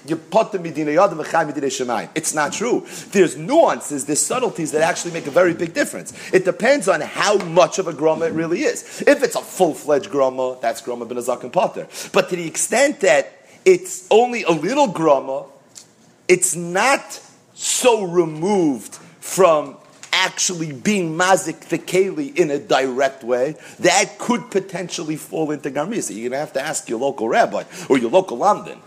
you 0.07 0.15
potter 0.15 0.59
midina 0.59 0.93
yadim 0.93 1.23
v'chai 1.23 1.51
midina. 1.51 2.09
It's 2.15 2.33
not 2.33 2.53
true. 2.53 2.85
There's 3.09 3.35
nuances, 3.35 4.05
there's 4.05 4.21
subtleties 4.21 4.71
that 4.71 4.81
actually 4.81 5.11
make 5.11 5.25
a 5.27 5.31
very 5.31 5.53
big 5.53 5.73
difference. 5.73 6.13
It 6.31 6.45
depends 6.45 6.87
on 6.87 7.01
how 7.01 7.37
much 7.37 7.79
of 7.79 7.87
a 7.87 7.93
grama 7.93 8.25
it 8.25 8.33
really 8.33 8.61
is. 8.61 9.03
If 9.05 9.23
it's 9.23 9.35
a 9.35 9.41
full-fledged 9.41 10.09
grama, 10.11 10.57
that's 10.61 10.81
grama 10.81 11.05
ben 11.05 11.17
Azakin 11.17 11.51
Potter. 11.51 11.87
But 12.13 12.29
to 12.29 12.35
the 12.35 12.47
extent 12.47 13.01
that 13.01 13.33
it's 13.65 14.07
only 14.11 14.43
a 14.43 14.51
little 14.51 14.87
grama, 14.87 15.45
it's 16.27 16.55
not 16.55 17.19
so 17.55 18.03
removed 18.03 18.95
from 19.19 19.77
actually 20.25 20.71
being 20.71 21.15
mazik 21.15 21.59
the 21.69 21.77
keli 21.77 22.35
in 22.35 22.49
a 22.49 22.59
direct 22.59 23.23
way, 23.23 23.55
that 23.79 24.17
could 24.17 24.49
potentially 24.49 25.15
fall 25.15 25.51
into 25.51 25.69
garmisa. 25.69 26.09
You're 26.09 26.29
going 26.29 26.31
to 26.31 26.37
have 26.39 26.53
to 26.53 26.61
ask 26.61 26.89
your 26.89 26.99
local 26.99 27.29
rabbi 27.29 27.63
or 27.89 27.97
your 27.97 28.09
local 28.09 28.37
London 28.37 28.79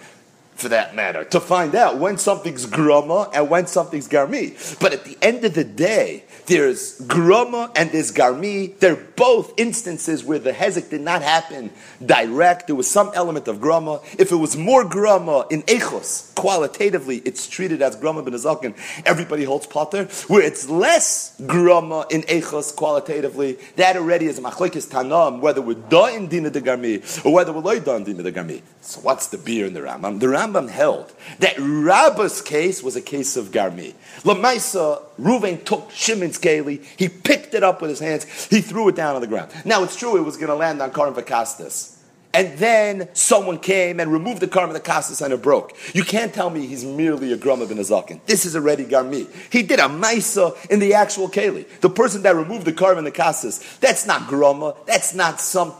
for 0.59 0.69
that 0.71 0.97
matter, 0.97 1.23
to 1.23 1.39
find 1.39 1.77
out 1.77 1.99
when 1.99 2.19
something's 2.19 2.67
grama 2.67 3.31
and 3.33 3.49
when 3.49 3.69
something's 3.69 4.09
garmi. 4.09 4.51
But 4.81 4.93
at 4.93 5.05
the 5.05 5.17
end 5.23 5.45
of 5.45 5.55
the 5.55 5.63
day, 5.63 6.25
there's 6.49 7.01
grama 7.03 7.71
and 7.77 7.91
there's 7.91 8.11
garmi. 8.11 8.77
They're 8.79 8.97
both 8.97 9.53
instances 9.59 10.25
where 10.25 10.39
the 10.39 10.53
hezek 10.53 10.91
did 10.91 11.03
not 11.03 11.23
happen 11.23 11.71
direct. 12.05 12.67
There 12.67 12.77
was 12.77 12.91
some 12.91 13.11
element 13.15 13.49
of 13.49 13.61
grama. 13.61 14.01
If 14.19 14.33
it 14.33 14.37
was 14.37 14.57
more 14.57 14.85
grama 14.85 15.47
in 15.51 15.63
echos, 15.63 16.35
qualitatively, 16.35 17.19
it's 17.19 17.47
treated 17.47 17.83
as 17.83 17.97
grama 17.97 18.23
ben 18.23 18.33
azakin. 18.33 18.75
Everybody 19.05 19.45
holds 19.45 19.67
potter. 19.67 20.05
Where 20.27 20.43
it's 20.43 20.69
less 20.69 21.41
grama 21.47 22.07
in 22.11 22.23
echos, 22.23 22.75
qualitatively, 22.75 23.59
that 23.77 23.97
already 23.97 24.27
is 24.27 24.41
machlekes 24.41 24.89
tanam, 24.89 25.41
whether 25.41 25.61
we're 25.61 25.75
da 25.75 26.07
in 26.07 26.29
dina 26.29 26.51
de 26.51 26.61
garmi 26.61 27.25
or 27.25 27.33
whether 27.33 27.53
we're 27.53 27.61
loy 27.61 27.77
in 27.77 28.05
dina 28.05 28.23
de 28.23 28.33
garmi. 28.33 28.63
So 28.81 29.01
what's 29.01 29.27
the 29.27 29.37
beer 29.37 29.67
in 29.67 29.75
the 29.75 29.81
Rambam? 29.81 30.19
The 30.19 30.29
Rambam 30.29 30.71
held 30.71 31.13
that 31.41 31.59
Rabba's 31.59 32.41
case 32.41 32.83
was 32.83 32.97
a 32.97 33.03
case 33.03 33.37
of 33.37 33.49
Garmi. 33.49 33.93
Lamaisa, 34.23 35.03
Ruvain 35.21 35.63
took 35.63 35.91
Shimon's 35.91 36.38
keli, 36.39 36.85
he 36.97 37.09
picked 37.09 37.55
it 37.55 37.63
up 37.63 37.81
with 37.81 37.91
his 37.91 38.01
hands, 38.01 38.47
he 38.47 38.61
threw 38.61 38.89
it 38.89 38.97
down 38.97 39.15
on 39.15 39.21
the 39.21 39.27
ground. 39.27 39.51
Now 39.65 39.83
it's 39.85 39.97
true 39.97 40.17
it 40.17 40.23
was 40.23 40.37
going 40.37 40.49
to 40.49 40.55
land 40.55 40.81
on 40.81 40.93
Karim 40.93 41.15
Vakastas. 41.15 41.97
And 42.35 42.59
then 42.59 43.09
someone 43.15 43.59
came 43.59 44.01
and 44.01 44.13
removed 44.13 44.41
the 44.41 44.49
Karim 44.49 44.71
Vakastas 44.71 45.23
and 45.23 45.33
it 45.33 45.43
broke. 45.43 45.77
You 45.95 46.05
can't 46.05 46.33
tell 46.33 46.51
me 46.51 46.67
he's 46.67 46.85
merely 46.85 47.33
a 47.33 47.37
Grama 47.37 47.67
bin 47.67 47.79
Azakin. 47.79 48.21
This 48.27 48.45
is 48.45 48.55
already 48.55 48.85
Garmi. 48.85 49.27
He 49.51 49.63
did 49.63 49.81
a 49.81 49.85
Maisa 49.85 50.55
in 50.71 50.79
the 50.79 50.95
actual 50.95 51.29
keli. 51.29 51.67
The 51.81 51.91
person 51.91 52.23
that 52.23 52.37
removed 52.37 52.67
the 52.67 52.73
Karim 52.73 53.05
Vakastas, 53.05 53.81
that's 53.81 54.07
not 54.07 54.29
Grama, 54.29 54.75
that's 54.87 55.15
not 55.15 55.41
some 55.41 55.73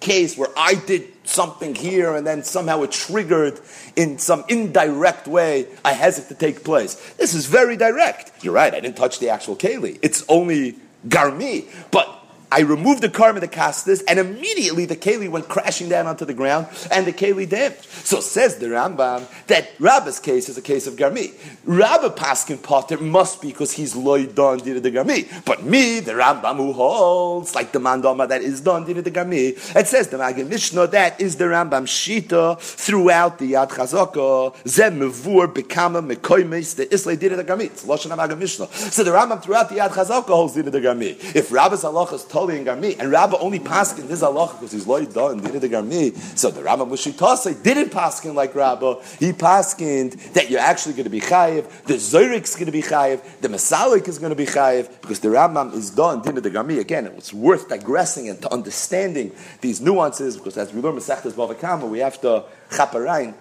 case 0.00 0.36
where 0.36 0.50
I 0.56 0.74
did 0.74 1.11
something 1.24 1.74
here 1.74 2.14
and 2.14 2.26
then 2.26 2.42
somehow 2.42 2.82
it 2.82 2.90
triggered 2.90 3.60
in 3.96 4.18
some 4.18 4.44
indirect 4.48 5.26
way 5.26 5.66
a 5.84 5.90
hezek 5.90 6.28
to 6.28 6.34
take 6.34 6.64
place. 6.64 6.94
This 7.14 7.34
is 7.34 7.46
very 7.46 7.76
direct. 7.76 8.44
You're 8.44 8.54
right, 8.54 8.74
I 8.74 8.80
didn't 8.80 8.96
touch 8.96 9.18
the 9.18 9.30
actual 9.30 9.56
keli. 9.56 9.98
It's 10.02 10.24
only 10.28 10.76
garmi. 11.08 11.66
But 11.90 12.21
I 12.52 12.60
removed 12.60 13.00
the 13.00 13.08
karma 13.08 13.40
the 13.40 13.48
castus, 13.48 14.02
and 14.02 14.18
immediately 14.18 14.84
the 14.84 14.94
keli 14.94 15.26
went 15.26 15.48
crashing 15.48 15.88
down 15.88 16.06
onto 16.06 16.26
the 16.26 16.34
ground, 16.34 16.66
and 16.90 17.06
the 17.06 17.12
keli 17.12 17.48
damaged. 17.48 17.84
So 17.84 18.20
says 18.20 18.56
the 18.56 18.66
Rambam 18.66 19.26
that 19.46 19.70
Rabba's 19.78 20.20
case 20.20 20.50
is 20.50 20.58
a 20.58 20.62
case 20.62 20.86
of 20.86 20.96
garmi. 20.96 21.32
Rabba 21.64 22.10
Paskin 22.10 22.62
Potter 22.62 22.98
must 22.98 23.40
be 23.40 23.48
because 23.48 23.72
he's 23.72 23.96
loy 23.96 24.26
done 24.26 24.58
did 24.58 24.82
the 24.82 24.90
garmi. 24.90 25.28
But 25.46 25.64
me, 25.64 26.00
the 26.00 26.12
Rambam 26.12 26.56
who 26.56 26.74
holds 26.74 27.54
like 27.54 27.72
the 27.72 27.78
mandama 27.78 28.28
that 28.28 28.42
is 28.42 28.60
done 28.60 28.84
did 28.84 29.02
the 29.02 29.10
garmi. 29.10 29.52
It 29.74 29.88
says 29.88 30.08
the 30.08 30.18
Magid 30.18 30.48
Mishnah 30.48 30.88
that 30.88 31.18
is 31.20 31.36
the 31.36 31.44
Rambam 31.44 31.84
shita 31.86 32.60
throughout 32.60 33.38
the 33.38 33.52
Yad 33.52 33.70
Chazaka 33.70 34.54
zem 34.68 35.00
mevur 35.00 35.46
bekama 35.52 36.06
mekoymes 36.06 36.76
the 36.76 36.92
Islay 36.92 37.16
did 37.16 37.32
the 37.32 37.44
garmi. 37.44 37.64
It's 37.64 37.86
Lashon 37.86 38.14
Magid 38.14 38.38
Mishnah. 38.38 38.66
So 38.66 39.04
the 39.04 39.12
Rambam 39.12 39.42
throughout 39.42 39.70
the 39.70 39.76
Yad 39.76 39.90
Chazaka 39.90 40.26
holds 40.26 40.52
did 40.52 40.66
the 40.66 40.80
garmi. 40.80 41.16
If 41.34 41.50
Rabba's 41.50 41.84
halacha 41.84 42.14
is 42.14 42.24
told 42.24 42.41
Garmi. 42.48 42.98
And 42.98 43.10
Rabba 43.10 43.38
only 43.38 43.58
paskin 43.58 44.08
his 44.08 44.22
halacha 44.22 44.54
because 44.54 44.72
he's 44.72 44.86
loy 44.86 45.06
done 45.06 45.40
did 45.40 45.60
the 45.60 45.68
Garmi. 45.68 46.16
So 46.36 46.50
the 46.50 46.62
Rabba 46.62 46.84
Mushitase 46.84 47.62
didn't 47.62 47.90
paskin 47.90 48.34
like 48.34 48.54
Rabba. 48.54 48.96
He 49.18 49.32
paskined 49.32 50.32
that 50.34 50.50
you're 50.50 50.60
actually 50.60 50.94
going 50.94 51.04
to 51.04 51.10
be 51.10 51.20
chayiv. 51.20 51.68
The 51.84 51.94
Zoyrik's 51.94 52.54
going 52.54 52.66
to 52.66 52.72
be 52.72 52.82
chayiv. 52.82 53.22
The 53.40 53.48
Masalik 53.48 54.08
is 54.08 54.18
going 54.18 54.30
to 54.30 54.36
be 54.36 54.46
chayiv 54.46 54.88
because 55.00 55.20
the 55.20 55.28
Rambam 55.28 55.74
is 55.74 55.90
done 55.90 56.22
did 56.22 56.36
the 56.36 56.50
Garmi. 56.50 56.78
Again, 56.78 57.06
it's 57.06 57.32
worth 57.32 57.68
digressing 57.68 58.28
and 58.28 58.40
to 58.42 58.52
understanding 58.52 59.32
these 59.60 59.80
nuances 59.80 60.36
because 60.36 60.56
as 60.56 60.72
we 60.72 60.80
learn 60.80 60.94
Masechtas 60.96 61.32
Bavakama, 61.32 61.88
we 61.88 62.00
have 62.00 62.20
to 62.20 62.44
chaparain 62.70 63.34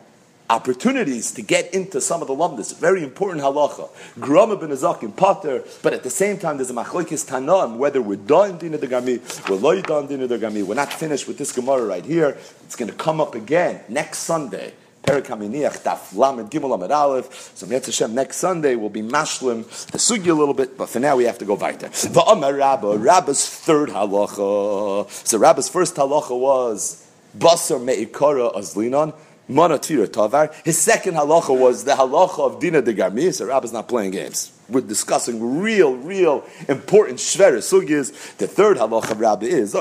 opportunities 0.52 1.32
to 1.32 1.42
get 1.42 1.74
into 1.74 2.02
some 2.02 2.22
of 2.22 2.28
the 2.28 2.36
lumdis. 2.36 2.78
Very 2.78 3.04
important 3.04 3.42
halacha. 3.42 3.90
Grama 4.20 4.58
ben 4.58 4.70
Azakim, 4.70 5.16
Potter, 5.16 5.64
but 5.82 5.94
at 5.94 6.04
the 6.04 6.10
same 6.10 6.38
time 6.38 6.58
there's 6.58 6.70
a 6.70 6.74
machlokes 6.74 7.26
tanam, 7.26 7.78
whether 7.78 8.02
we're 8.02 8.18
done 8.18 8.58
dina 8.58 8.78
de 8.78 8.88
gami, 8.88 9.50
we're 9.50 9.56
loy 9.56 9.82
done 9.82 10.08
dina 10.08 10.28
de 10.28 10.38
gami. 10.38 10.64
We're 10.64 10.76
not 10.76 10.92
finished 10.92 11.26
with 11.28 11.38
this 11.38 11.54
Gemara 11.54 11.86
right 11.86 12.06
here. 12.06 12.38
It's 12.66 12.76
going 12.76 12.92
to 12.92 12.98
come 12.98 13.22
up 13.22 13.34
again 13.34 13.82
next 13.88 14.20
Sunday. 14.20 14.74
Perik 15.04 15.26
Haminiach, 15.26 15.82
Daf 15.84 16.16
Lamed 16.16 16.52
Gimel 16.52 16.76
Amid 16.76 16.92
Aleph. 16.92 17.52
So 17.56 17.66
Mitzvah 17.66 17.92
Hashem, 17.92 18.14
next 18.14 18.38
Sunday 18.38 18.76
we'll 18.76 18.90
be 18.90 19.02
mashlim 19.02 19.64
the 19.88 19.98
sugi 19.98 20.28
a 20.28 20.34
little 20.34 20.54
bit, 20.54 20.78
but 20.78 20.90
for 20.90 21.00
now 21.00 21.16
we 21.16 21.24
have 21.24 21.40
to 21.40 21.46
go 21.46 21.56
weiter. 21.56 21.88
Va'amar 21.88 22.56
Rabba, 22.56 22.98
Rabba's 22.98 23.50
third 23.50 23.90
halacha. 23.90 25.10
So 25.26 25.38
Rabba's 25.40 25.70
first 25.70 25.96
halacha 25.96 26.38
was 26.38 27.08
Basar 27.36 27.84
Me'ikara 27.84 28.52
Azlinon. 28.52 29.14
Manatira 29.52 30.08
Tavar. 30.08 30.54
His 30.64 30.78
second 30.80 31.16
halacha 31.16 31.58
was 31.58 31.84
the 31.84 31.92
halacha 31.92 32.40
of 32.40 32.60
Dina 32.60 32.82
de 32.82 32.94
Garmi. 32.94 33.34
So 33.34 33.46
Rabbi's 33.46 33.74
not 33.74 33.88
playing 33.88 34.12
games. 34.12 34.52
We're 34.70 34.82
discussing 34.82 35.60
real, 35.62 35.96
real 35.96 36.46
important 36.70 37.20
shver 37.20 37.58
sugyas. 37.58 38.38
The 38.38 38.48
third 38.48 38.78
halacha 38.78 39.12
of 39.12 39.20
Rabbi 39.20 39.48
is 39.48 39.76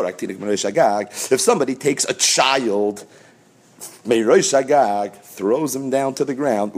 if 1.33 1.41
somebody 1.41 1.75
takes 1.77 2.05
a 2.05 2.15
child, 2.15 3.07
throws 5.23 5.77
him 5.77 5.91
down 5.91 6.15
to 6.15 6.25
the 6.25 6.35
ground. 6.35 6.73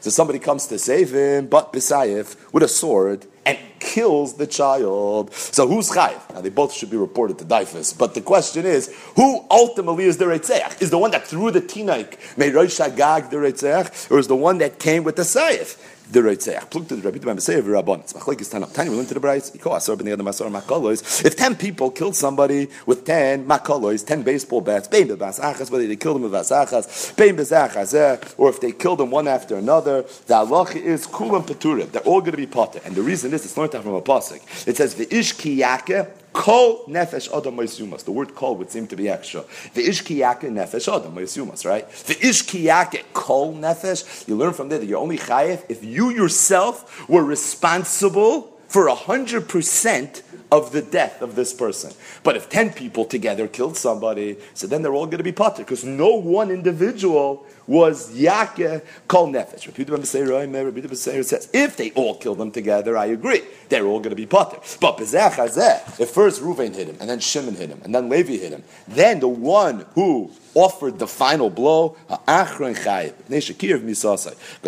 So 0.00 0.10
somebody 0.10 0.38
comes 0.40 0.66
to 0.66 0.78
save 0.78 1.14
him, 1.14 1.46
but 1.46 1.72
Bisayif 1.72 2.52
with 2.52 2.62
a 2.64 2.68
sword 2.68 3.26
and 3.46 3.58
kills 3.80 4.34
the 4.34 4.46
child. 4.46 5.34
So 5.34 5.66
who's 5.66 5.90
chayiv? 5.90 6.34
Now 6.34 6.40
they 6.40 6.50
both 6.50 6.72
should 6.72 6.90
be 6.90 6.96
reported 6.96 7.38
to 7.38 7.44
Daifus. 7.44 7.96
But 7.96 8.14
the 8.14 8.20
question 8.20 8.66
is, 8.66 8.94
who 9.16 9.44
ultimately 9.50 10.04
is 10.04 10.18
the 10.18 10.26
Reitzeach? 10.26 10.80
Is 10.80 10.90
the 10.90 10.98
one 10.98 11.10
that 11.10 11.26
threw 11.26 11.50
the 11.50 11.60
tinaik, 11.60 12.18
Meirosh 12.36 12.78
Agag 12.80 13.30
the 13.30 13.36
Reitzeach, 13.38 14.10
or 14.10 14.18
is 14.18 14.28
the 14.28 14.36
one 14.36 14.58
that 14.58 14.78
came 14.78 15.02
with 15.02 15.16
the 15.16 15.22
Saif? 15.22 15.78
The 16.10 16.20
Reitzeach. 16.20 16.70
Plug 16.70 16.88
to 16.88 16.96
the 16.96 17.02
Rabbi 17.02 17.18
Tabam 17.18 17.40
Seir 17.40 17.62
Rabban. 17.62 18.00
It's 18.00 18.12
machlekes 18.12 18.50
Tanam. 18.52 18.72
Tani, 18.72 18.90
we 18.90 18.96
went 18.96 19.08
to 19.08 19.14
the 19.14 19.20
Bryce. 19.20 19.50
Iko 19.50 19.76
Asar 19.76 19.96
ben 19.96 20.06
Yadam 20.06 20.28
Asar 20.28 20.48
Makolois. 20.48 21.24
If 21.24 21.36
ten 21.36 21.54
people 21.56 21.90
killed 21.90 22.16
somebody 22.16 22.68
with 22.86 23.04
ten 23.04 23.46
Makolois, 23.46 24.04
ten 24.04 24.22
baseball 24.22 24.60
bats, 24.60 24.88
Bein 24.88 25.08
Bebas 25.08 25.40
Achas, 25.40 25.70
whether 25.70 25.86
they 25.86 25.96
killed 25.96 26.16
them 26.16 26.22
with 26.22 26.32
Vasachas, 26.32 27.16
Bein 27.16 27.36
Bezachas, 27.36 27.94
eh, 27.94 28.16
or 28.36 28.50
if 28.50 28.60
they 28.60 28.72
killed 28.72 28.98
them 28.98 29.10
one 29.10 29.28
after 29.28 29.56
another, 29.56 30.02
the 30.02 30.34
halacha 30.34 30.76
is 30.76 31.06
Kulam 31.06 31.46
Peturim. 31.46 31.90
They're 31.92 32.02
all 32.02 32.20
going 32.20 32.32
to 32.32 32.36
be 32.36 32.46
potter. 32.46 32.80
And 32.84 32.94
the 32.94 33.02
reason 33.02 33.32
is, 33.32 33.44
it's 33.44 33.56
learned 33.56 33.72
from 33.72 33.94
a 33.94 34.02
pasuk. 34.02 34.40
It 34.66 34.76
says, 34.76 34.94
V'ish 34.94 35.34
kiyake 35.34 36.08
Kol 36.32 36.84
nefesh 36.86 37.28
adam 37.36 37.56
moisumas. 37.56 38.04
The 38.04 38.12
word 38.12 38.34
kol 38.34 38.56
would 38.56 38.70
seem 38.70 38.86
to 38.88 38.96
be 38.96 39.08
extra. 39.08 39.44
The 39.74 39.86
ishkiyake 39.86 40.42
nefesh 40.42 40.94
adam 40.94 41.14
moisumas, 41.14 41.64
right? 41.64 41.88
The 41.90 42.14
ishkiyake 42.14 43.12
kol 43.12 43.54
nefesh. 43.54 44.28
You 44.28 44.36
learn 44.36 44.52
from 44.52 44.68
there 44.68 44.78
that 44.78 44.86
you're 44.86 45.00
only 45.00 45.18
chayev 45.18 45.64
if 45.68 45.84
you 45.84 46.10
yourself 46.10 47.08
were 47.08 47.24
responsible 47.24 48.59
for 48.70 48.86
a 48.86 48.94
hundred 48.94 49.48
percent 49.48 50.22
of 50.52 50.70
the 50.70 50.80
death 50.80 51.22
of 51.22 51.34
this 51.34 51.52
person. 51.52 51.92
But 52.22 52.36
if 52.36 52.48
10 52.48 52.72
people 52.72 53.04
together 53.04 53.48
killed 53.48 53.76
somebody, 53.76 54.36
so 54.54 54.68
then 54.68 54.82
they're 54.82 54.94
all 54.94 55.06
going 55.06 55.18
to 55.18 55.24
be 55.24 55.32
potter 55.32 55.62
because 55.62 55.84
no 55.84 56.14
one 56.14 56.52
individual 56.52 57.44
was 57.66 58.12
Yake 58.12 58.82
Kol 59.08 59.28
Nefesh. 59.28 59.66
Rabbi 59.66 60.94
says, 60.94 61.48
if 61.52 61.76
they 61.76 61.90
all 61.92 62.14
kill 62.16 62.36
them 62.36 62.52
together, 62.52 62.96
I 62.96 63.06
agree. 63.06 63.42
They're 63.68 63.86
all 63.86 63.98
going 63.98 64.10
to 64.10 64.16
be 64.16 64.26
potter. 64.26 64.58
But 64.80 65.00
if 65.00 66.10
first 66.10 66.40
Ruvain 66.40 66.74
hit 66.74 66.88
him, 66.88 66.96
and 67.00 67.10
then 67.10 67.18
Shimon 67.18 67.56
hit 67.56 67.70
him, 67.70 67.80
and 67.82 67.92
then 67.92 68.08
Levi 68.08 68.36
hit 68.36 68.52
him, 68.52 68.62
then 68.86 69.18
the 69.18 69.28
one 69.28 69.84
who 69.94 70.30
offered 70.54 70.98
the 70.98 71.06
final 71.06 71.50
blow, 71.50 71.96
because 72.08 72.74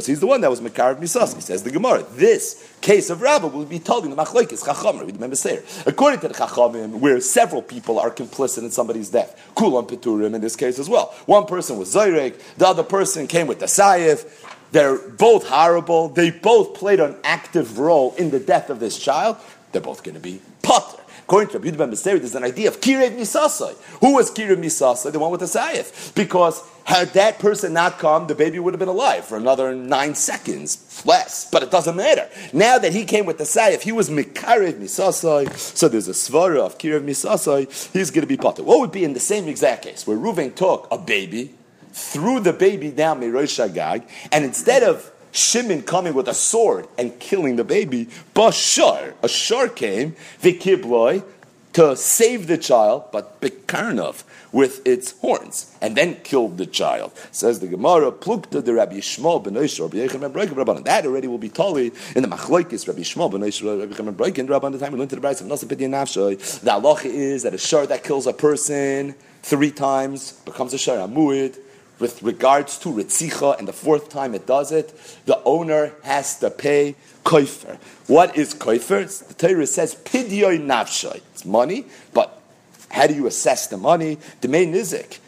he's 0.07 0.21
the 0.21 0.27
one 0.27 0.41
that 0.41 0.51
was 0.51 0.61
Makar 0.61 0.93
of 0.93 0.99
Misasai, 0.99 1.43
says 1.43 1.63
the 1.63 1.71
Gemara. 1.71 2.05
This 2.13 2.73
case 2.81 3.11
of 3.11 3.21
Rabba 3.21 3.49
will 3.49 3.65
be 3.65 3.79
told 3.79 4.05
in 4.05 4.11
the 4.11 4.17
Machlokes 4.17 4.65
Chacham, 4.65 4.99
remember 4.99 5.37
Seir. 5.37 5.63
According 5.87 6.21
to 6.21 6.29
the 6.29 6.35
Chachamim, 6.35 7.01
where 7.01 7.21
several 7.21 7.63
people 7.63 7.99
are 7.99 8.11
complicit 8.11 8.59
in 8.59 8.71
somebody's 8.71 9.11
death, 9.11 9.37
Kulam 9.57 9.89
Peturim 9.89 10.35
in 10.35 10.41
this 10.41 10.57
case 10.57 10.79
as 10.79 10.89
well. 10.89 11.15
One 11.27 11.47
person 11.47 11.79
was 11.79 11.95
Zayrek, 11.95 12.41
the 12.57 12.67
other 12.67 12.83
person 12.83 13.27
came 13.27 13.47
with 13.47 13.59
the 13.61 13.67
Saif. 13.67 14.27
They're 14.73 14.97
both 14.97 15.47
horrible. 15.47 16.09
They 16.09 16.31
both 16.31 16.75
played 16.75 16.99
an 17.01 17.17
active 17.25 17.79
role 17.79 18.15
in 18.17 18.31
the 18.31 18.41
death 18.41 18.71
of 18.71 18.81
this 18.81 18.99
child. 18.99 19.37
They're 19.71 19.83
both 19.83 20.03
going 20.03 20.15
to 20.15 20.21
be 20.21 20.41
Potter. 20.63 21.02
According 21.33 21.59
to 21.63 21.71
Rabbi 21.71 21.95
Beseir, 21.95 22.19
there's 22.19 22.35
an 22.35 22.45
idea 22.45 22.69
of 22.69 22.83
Kirev 22.83 23.17
Misasai. 23.17 23.75
Who 24.01 24.17
was 24.17 24.31
Kirev 24.31 24.59
Misasai? 24.59 25.11
The 25.11 25.19
one 25.19 25.31
with 25.31 25.41
the 25.41 25.47
Sayif. 25.47 26.15
Because 26.15 26.63
had 26.85 27.09
that 27.15 27.39
person 27.39 27.73
not 27.73 27.99
come, 27.99 28.27
the 28.27 28.35
baby 28.35 28.59
would 28.59 28.75
have 28.75 28.79
been 28.79 28.91
alive 28.91 29.25
for 29.25 29.39
another 29.39 29.75
nine 29.75 30.15
seconds, 30.15 31.03
less. 31.07 31.49
But 31.51 31.63
it 31.63 31.71
doesn't 31.71 31.97
matter. 31.97 32.29
Now 32.53 32.77
that 32.77 32.93
he 32.93 33.07
came 33.07 33.25
with 33.25 33.39
the 33.39 33.45
Sayif, 33.45 33.81
he 33.81 33.93
was 33.93 34.11
Mikarev 34.11 34.75
Misasai. 34.75 35.51
So 35.57 35.89
there's 35.89 36.07
a 36.07 36.13
svara 36.13 36.59
of 36.59 36.77
Kirev 36.77 37.03
Misasai. 37.03 37.93
He's 37.95 38.11
going 38.11 38.25
to 38.25 38.27
be 38.27 38.37
Potter. 38.37 38.63
What 38.63 38.81
would 38.81 38.93
be 38.93 39.03
in 39.03 39.15
the 39.15 39.19
same 39.19 39.49
exact 39.49 39.85
case 39.85 40.07
where 40.07 40.19
Ruven 40.19 40.55
took 40.55 40.87
a 40.91 40.99
baby, 40.99 41.55
threw 41.93 42.41
the 42.41 42.53
baby 42.53 42.91
down 42.91 43.23
Merosh 43.23 43.57
Shagag, 43.57 44.07
and 44.33 44.45
instead 44.45 44.83
of 44.83 45.11
Shimon 45.33 45.83
coming 45.83 46.15
with 46.15 46.29
a 46.29 46.35
sword 46.35 46.87
and 46.97 47.19
killing 47.19 47.57
the 47.57 47.65
baby, 47.65 48.09
Bashar, 48.35 49.15
a 49.23 49.29
shark 49.29 49.77
came, 49.77 50.15
Vikibloi, 50.41 51.25
to 51.73 51.97
save 51.97 52.47
the 52.47 52.59
child, 52.59 53.05
but 53.13 53.41
Bekarnov 53.41 54.25
with 54.53 54.87
its 54.87 55.13
horns, 55.21 55.75
and 55.81 55.97
then 55.97 56.17
killed 56.17 56.59
the 56.59 56.67
child. 56.67 57.13
Says 57.31 57.61
the 57.61 57.67
Gemara, 57.67 58.13
Plukta 58.13 58.63
the 58.63 58.75
Rabbi 58.75 58.97
Yishmael 58.97 59.43
ben 59.43 59.55
Oishar, 59.55 59.85
Rabbi 59.85 59.97
Yechon 60.07 60.21
ben 60.21 60.33
Rabban. 60.33 60.85
That 60.85 61.07
already 61.07 61.29
will 61.29 61.39
be 61.39 61.49
totally 61.49 61.93
in 62.15 62.23
the 62.23 62.29
Machloikis, 62.29 62.87
Rabbi 62.87 63.01
Yishmael 63.01 63.31
ben 63.31 63.41
Oishar, 63.41 63.81
Rabbi 63.81 63.95
Yechon 63.95 64.05
ben 64.05 64.33
Rabban. 64.33 64.49
Rabban, 64.49 64.73
the 64.73 64.79
time 64.79 64.93
we 64.93 64.99
learned 64.99 65.11
to 65.11 65.17
the 65.17 65.23
Bryce 65.23 65.41
of 65.41 65.47
Nasa 65.47 65.65
Pidya 65.65 65.89
Nafshay, 65.89 66.61
the 66.61 66.71
halacha 66.71 67.07
is 67.07 67.43
that 67.43 67.55
a 67.55 67.59
shar 67.59 67.87
that 67.87 68.05
kills 68.05 68.27
a 68.27 68.35
person 68.35 69.15
three 69.43 69.71
times 69.71 70.33
becomes 70.45 70.75
a 70.75 70.79
shar 70.79 70.99
amuid 70.99 71.57
with 72.03 72.21
regards 72.25 72.79
to 72.79 72.89
Ritzicha, 72.89 73.57
and 73.61 73.69
the 73.69 73.73
fourth 73.73 74.09
time 74.09 74.35
it 74.35 74.45
does 74.45 74.73
it, 74.73 74.93
the 75.25 75.41
owner 75.45 75.93
has 76.03 76.37
to 76.41 76.51
pay 76.51 76.97
koifer. 77.25 77.77
What 78.09 78.37
is 78.37 78.55
koifer? 78.55 79.07
The 79.29 79.35
Torah 79.35 79.69
says 79.69 79.95
pidyoy 79.95 80.61
nafshay. 80.61 81.21
It's 81.33 81.45
money, 81.45 81.87
but 82.13 82.43
how 82.91 83.07
do 83.07 83.15
you 83.15 83.29
assess 83.29 83.69
the 83.69 83.77
money? 83.77 84.19
The 84.41 84.49
main 84.49 84.75
nizik. 84.75 85.21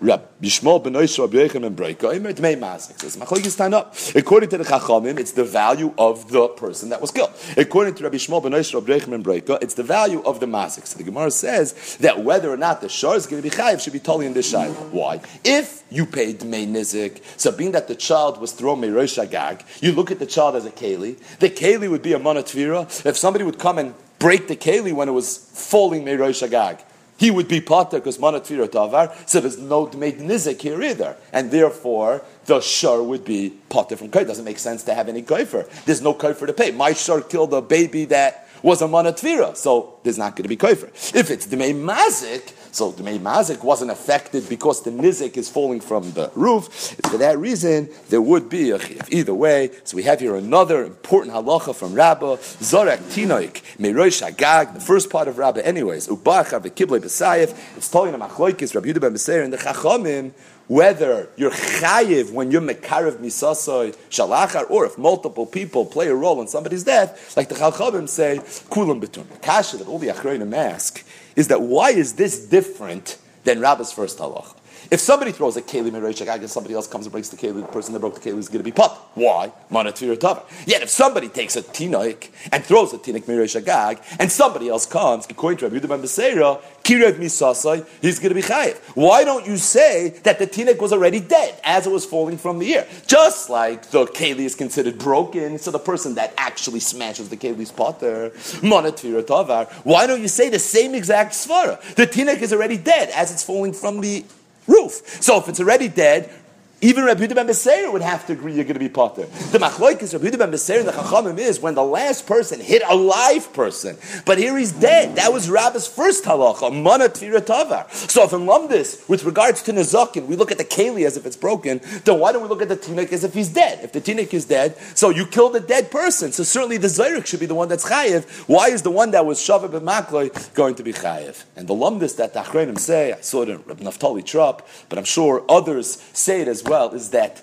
Rab 0.00 0.28
Yishmael 0.40 0.82
ben 0.84 0.92
Rabbi 0.92 1.04
Yechon 1.04 1.62
ben 1.62 1.74
Breika 1.74 2.14
Omer 2.14 2.32
Dmei 2.32 2.56
Mazik 2.56 3.00
says 3.00 3.16
Machlokes 3.16 3.72
up. 3.72 3.96
According 4.14 4.48
to 4.50 4.58
the 4.58 4.64
Chachamim, 4.64 5.18
it's 5.18 5.32
the 5.32 5.44
value 5.44 5.92
of 5.98 6.30
the 6.30 6.48
person 6.48 6.90
that 6.90 7.00
was 7.00 7.10
killed. 7.10 7.32
According 7.56 7.96
to 7.96 8.04
Rabbi 8.04 8.16
Yishmael 8.16 8.42
ben 8.42 8.52
Oisha 8.52 8.74
Rabbi 8.74 8.98
Yechon 8.98 9.10
ben 9.10 9.24
Breika, 9.24 9.60
it's 9.60 9.74
the 9.74 9.82
value 9.82 10.22
of 10.22 10.38
the 10.38 10.46
Mazik. 10.46 10.86
So 10.86 10.98
the 10.98 11.04
Gemara 11.04 11.32
says 11.32 11.96
that 11.96 12.22
whether 12.22 12.48
or 12.48 12.56
not 12.56 12.80
the 12.80 12.88
shar 12.88 13.16
is 13.16 13.26
going 13.26 13.42
to 13.42 13.48
be 13.48 13.54
chayiv 13.54 13.80
should 13.80 13.92
be 13.92 13.98
totally 13.98 14.26
in 14.26 14.34
this 14.34 14.52
shayla. 14.52 14.74
Why? 14.90 15.20
If 15.44 15.82
you 15.90 16.06
paid 16.06 16.40
Dmei 16.40 16.68
Nizik, 16.68 17.20
so 17.36 17.50
being 17.50 17.72
that 17.72 17.88
the 17.88 17.96
child 17.96 18.40
was 18.40 18.52
thrown 18.52 18.80
Meirosh 18.80 19.20
Agag, 19.20 19.64
you 19.80 19.90
look 19.90 20.12
at 20.12 20.20
the 20.20 20.26
child 20.26 20.54
as 20.54 20.64
a 20.64 20.70
keli. 20.70 21.18
The 21.40 21.50
keli 21.50 21.90
would 21.90 22.02
be 22.02 22.12
a 22.12 22.20
monatvira. 22.20 23.04
If 23.04 23.16
somebody 23.16 23.44
would 23.44 23.58
come 23.58 23.78
and 23.78 23.94
break 24.20 24.46
the 24.46 24.56
keli 24.56 24.92
when 24.92 25.08
it 25.08 25.12
was 25.12 25.36
falling 25.36 26.04
Meirosh 26.04 26.44
Agag, 26.44 26.84
he 27.18 27.30
would 27.30 27.48
be 27.48 27.60
potter 27.60 27.98
because 27.98 28.18
mana 28.18 28.40
tavar. 28.40 29.12
So 29.28 29.40
there's 29.40 29.58
no 29.58 29.86
made 29.92 30.18
nizik 30.18 30.62
here 30.62 30.82
either, 30.82 31.16
and 31.32 31.50
therefore 31.50 32.22
the 32.46 32.60
shur 32.60 33.02
would 33.02 33.24
be 33.24 33.50
potter 33.68 33.96
from 33.96 34.10
koi. 34.10 34.24
Doesn't 34.24 34.44
make 34.44 34.58
sense 34.58 34.82
to 34.84 34.94
have 34.94 35.08
any 35.08 35.22
koifer. 35.22 35.68
There's 35.84 36.00
no 36.00 36.14
koifer 36.14 36.46
to 36.46 36.52
pay. 36.52 36.70
My 36.70 36.92
shur 36.92 37.20
killed 37.20 37.52
a 37.52 37.60
baby 37.60 38.06
that 38.06 38.48
was 38.62 38.82
a 38.82 38.88
mana 38.88 39.16
so 39.54 39.98
there's 40.02 40.18
not 40.18 40.36
going 40.36 40.42
to 40.44 40.48
be 40.48 40.56
koifer. 40.56 40.88
If 41.14 41.30
it's 41.30 41.46
dmei 41.46 41.74
mazik, 41.74 42.52
so 42.72 42.90
the 42.90 43.02
mazik 43.02 43.62
wasn't 43.62 43.90
affected 43.90 44.48
because 44.48 44.82
the 44.82 44.90
nizik 44.90 45.36
is 45.36 45.48
falling 45.48 45.80
from 45.80 46.12
the 46.12 46.30
roof. 46.34 46.68
For 47.08 47.18
that 47.18 47.38
reason 47.38 47.88
there 48.08 48.22
would 48.22 48.48
be 48.48 48.70
a 48.70 48.78
chiyuv. 48.78 49.08
Either 49.10 49.34
way, 49.34 49.70
so 49.84 49.96
we 49.96 50.02
have 50.04 50.20
here 50.20 50.36
another 50.36 50.84
important 50.84 51.34
halacha 51.34 51.74
from 51.74 51.94
Rabbah, 51.94 52.36
Zorek 52.36 52.98
Tinoik, 53.12 53.62
Meroy 53.78 54.08
Shagag, 54.08 54.74
the 54.74 54.80
first 54.80 55.10
part 55.10 55.28
of 55.28 55.38
Rabbah 55.38 55.60
anyways, 55.60 56.08
Ubacha 56.08 56.60
v'kiblei 56.60 57.00
b'sayif, 57.00 57.56
it's 57.76 57.90
telling 57.90 58.12
the 58.12 58.18
machloikis, 58.18 58.74
Rabbi 58.74 58.88
Yehuda 58.88 59.00
ben 59.00 59.44
and 59.44 59.52
the 59.52 59.58
Chachamim, 59.58 60.32
whether 60.68 61.30
you're 61.36 61.50
chayiv 61.50 62.30
when 62.30 62.50
you're 62.50 62.60
mekarev 62.60 63.16
misasoy 63.16 63.96
shalachar, 64.10 64.70
or 64.70 64.84
if 64.84 64.98
multiple 64.98 65.46
people 65.46 65.86
play 65.86 66.08
a 66.08 66.14
role 66.14 66.40
in 66.42 66.46
somebody's 66.46 66.84
death, 66.84 67.36
like 67.36 67.48
the 67.48 67.54
Chalchabim 67.54 68.08
say, 68.08 68.38
kulam 68.70 69.00
betun. 69.00 69.24
Kasha 69.40 69.78
that 69.78 69.88
all 69.88 69.98
the 69.98 70.08
achroinim 70.08 70.54
ask 70.54 71.04
is 71.38 71.48
that 71.48 71.62
why 71.62 71.90
is 71.90 72.14
this 72.14 72.44
different 72.44 73.16
than 73.44 73.60
Rabbi's 73.60 73.92
first 73.92 74.18
halach? 74.18 74.56
If 74.90 75.00
somebody 75.00 75.32
throws 75.32 75.54
a 75.58 75.62
keli 75.62 75.90
meroishagag 75.90 76.38
and 76.38 76.50
somebody 76.50 76.74
else 76.74 76.86
comes 76.86 77.04
and 77.04 77.12
breaks 77.12 77.28
the 77.28 77.36
keli, 77.36 77.60
the 77.60 77.66
person 77.66 77.92
that 77.92 78.00
broke 78.00 78.14
the 78.14 78.30
keli 78.30 78.38
is 78.38 78.48
going 78.48 78.60
to 78.60 78.64
be 78.64 78.72
put. 78.72 78.90
Why? 79.14 79.52
Manatir 79.70 80.16
tavar. 80.16 80.44
Yet 80.66 80.80
if 80.80 80.88
somebody 80.88 81.28
takes 81.28 81.56
a 81.56 81.62
tinoik 81.62 82.30
and 82.50 82.64
throws 82.64 82.94
a 82.94 82.98
tinik 82.98 83.24
meroishagag 83.24 84.02
and 84.18 84.32
somebody 84.32 84.70
else 84.70 84.86
comes, 84.86 85.26
according 85.28 85.58
to 85.58 85.68
Rabbi 85.68 85.86
ben 85.86 86.00
kirev 86.00 87.18
misasai, 87.18 87.86
he's 88.00 88.18
going 88.18 88.30
to 88.30 88.34
be 88.34 88.40
chayiv. 88.40 88.78
Why 88.94 89.24
don't 89.24 89.46
you 89.46 89.58
say 89.58 90.18
that 90.22 90.38
the 90.38 90.46
tinik 90.46 90.78
was 90.78 90.94
already 90.94 91.20
dead 91.20 91.60
as 91.64 91.86
it 91.86 91.90
was 91.90 92.06
falling 92.06 92.38
from 92.38 92.58
the 92.58 92.74
air? 92.74 92.88
Just 93.06 93.50
like 93.50 93.90
the 93.90 94.06
keli 94.06 94.46
is 94.46 94.54
considered 94.54 94.98
broken, 94.98 95.58
so 95.58 95.70
the 95.70 95.78
person 95.78 96.14
that 96.14 96.32
actually 96.38 96.80
smashes 96.80 97.28
the 97.28 97.36
keli's 97.36 97.70
potter, 97.70 98.30
manatir 98.62 99.22
tavar. 99.22 99.70
Why 99.84 100.06
don't 100.06 100.22
you 100.22 100.28
say 100.28 100.48
the 100.48 100.58
same 100.58 100.94
exact 100.94 101.32
svara? 101.32 101.78
The 101.94 102.06
tinik 102.06 102.40
is 102.40 102.54
already 102.54 102.78
dead 102.78 103.10
as 103.10 103.30
it's 103.30 103.44
falling 103.44 103.74
from 103.74 104.00
the 104.00 104.24
roof. 104.68 105.20
So 105.20 105.38
if 105.38 105.48
it's 105.48 105.58
already 105.58 105.88
dead, 105.88 106.30
even 106.80 107.04
Rabbi 107.04 107.26
Yehuda 107.26 107.34
ben 107.34 107.48
Beseir 107.48 107.92
would 107.92 108.02
have 108.02 108.24
to 108.28 108.34
agree 108.34 108.54
you're 108.54 108.62
going 108.62 108.74
to 108.74 108.80
be 108.80 108.88
potter. 108.88 109.22
The 109.22 109.58
machloikis 109.58 110.12
Rabbi 110.12 110.26
Yehuda 110.26 110.38
ben 110.38 110.52
Beseir 110.52 110.78
and 110.78 110.88
the 110.88 110.92
Chachamim 110.92 111.36
is 111.36 111.58
when 111.58 111.74
the 111.74 111.82
last 111.82 112.24
person 112.24 112.60
hit 112.60 112.82
a 112.88 112.94
live 112.94 113.52
person, 113.52 113.96
but 114.24 114.38
here 114.38 114.56
he's 114.56 114.70
dead. 114.70 115.16
That 115.16 115.32
was 115.32 115.50
Rabbi's 115.50 115.88
first 115.88 116.24
halacha, 116.24 116.72
mana 116.72 117.08
tfira 117.08 117.40
tavar. 117.40 117.90
So 117.90 118.22
if 118.22 118.32
in 118.32 118.40
Lumdis, 118.42 119.08
with 119.08 119.24
regards 119.24 119.60
to 119.62 119.72
Nezakin, 119.72 120.26
we 120.26 120.36
look 120.36 120.52
at 120.52 120.58
the 120.58 120.64
keli 120.64 121.04
as 121.04 121.16
if 121.16 121.26
it's 121.26 121.36
broken, 121.36 121.80
then 122.04 122.20
why 122.20 122.30
don't 122.30 122.42
we 122.42 122.48
look 122.48 122.62
at 122.62 122.68
the 122.68 122.76
tinik 122.76 123.12
as 123.12 123.24
if 123.24 123.34
he's 123.34 123.48
dead? 123.48 123.80
If 123.82 123.90
the 123.90 124.00
tinik 124.00 124.32
is 124.32 124.44
dead, 124.44 124.76
so 124.94 125.10
you 125.10 125.26
killed 125.26 125.56
a 125.56 125.60
dead 125.60 125.90
person. 125.90 126.30
So 126.30 126.44
certainly 126.44 126.76
the 126.76 126.86
zayrik 126.86 127.26
should 127.26 127.40
be 127.40 127.46
the 127.46 127.56
one 127.56 127.68
that's 127.68 127.88
chayiv. 127.88 128.24
Why 128.48 128.68
is 128.68 128.82
the 128.82 128.90
one 128.92 129.10
that 129.10 129.26
was 129.26 129.40
shavah 129.40 129.68
b'makloi 129.68 130.54
going 130.54 130.76
to 130.76 130.84
be 130.84 130.92
chayiv? 130.92 131.42
And 131.56 131.66
the 131.66 131.74
Lumdis 131.74 132.16
that 132.18 132.34
the 132.34 132.40
Achrenim 132.40 132.78
say, 132.78 133.12
I 133.12 133.20
saw 133.20 133.42
it 133.42 133.48
in 133.48 133.62
Rabbi 133.66 133.82
Naftali 133.82 134.24
Trop, 134.24 134.66
but 134.88 134.96
I'm 134.96 135.04
sure 135.04 135.44
others 135.48 136.00
say 136.12 136.42
it 136.42 136.46
as 136.46 136.62
well 136.68 136.90
is 136.92 137.10
that 137.10 137.42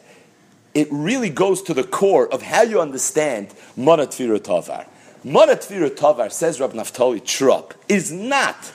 it 0.74 0.88
really 0.92 1.30
goes 1.30 1.62
to 1.64 1.74
the 1.74 1.84
core 1.84 2.32
of 2.32 2.42
how 2.42 2.62
you 2.62 2.82
understand 2.82 3.54
Mana 3.78 4.06
Tfira 4.06 4.40
Tavar. 4.40 4.86
Mana 5.24 5.54
Tfira 5.54 5.90
Tavar, 5.90 6.32
says 6.32 6.60
Rab 6.60 6.74
Naftali 6.74 7.26
Trop, 7.26 7.74
is 7.90 8.12
not 8.12 8.72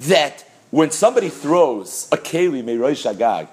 that 0.00 0.44
when 0.70 0.90
somebody 0.90 1.28
throws 1.28 2.08
a 2.12 2.16
Keli 2.16 2.62
Meiroy 2.62 2.92
Shagag 2.92 3.48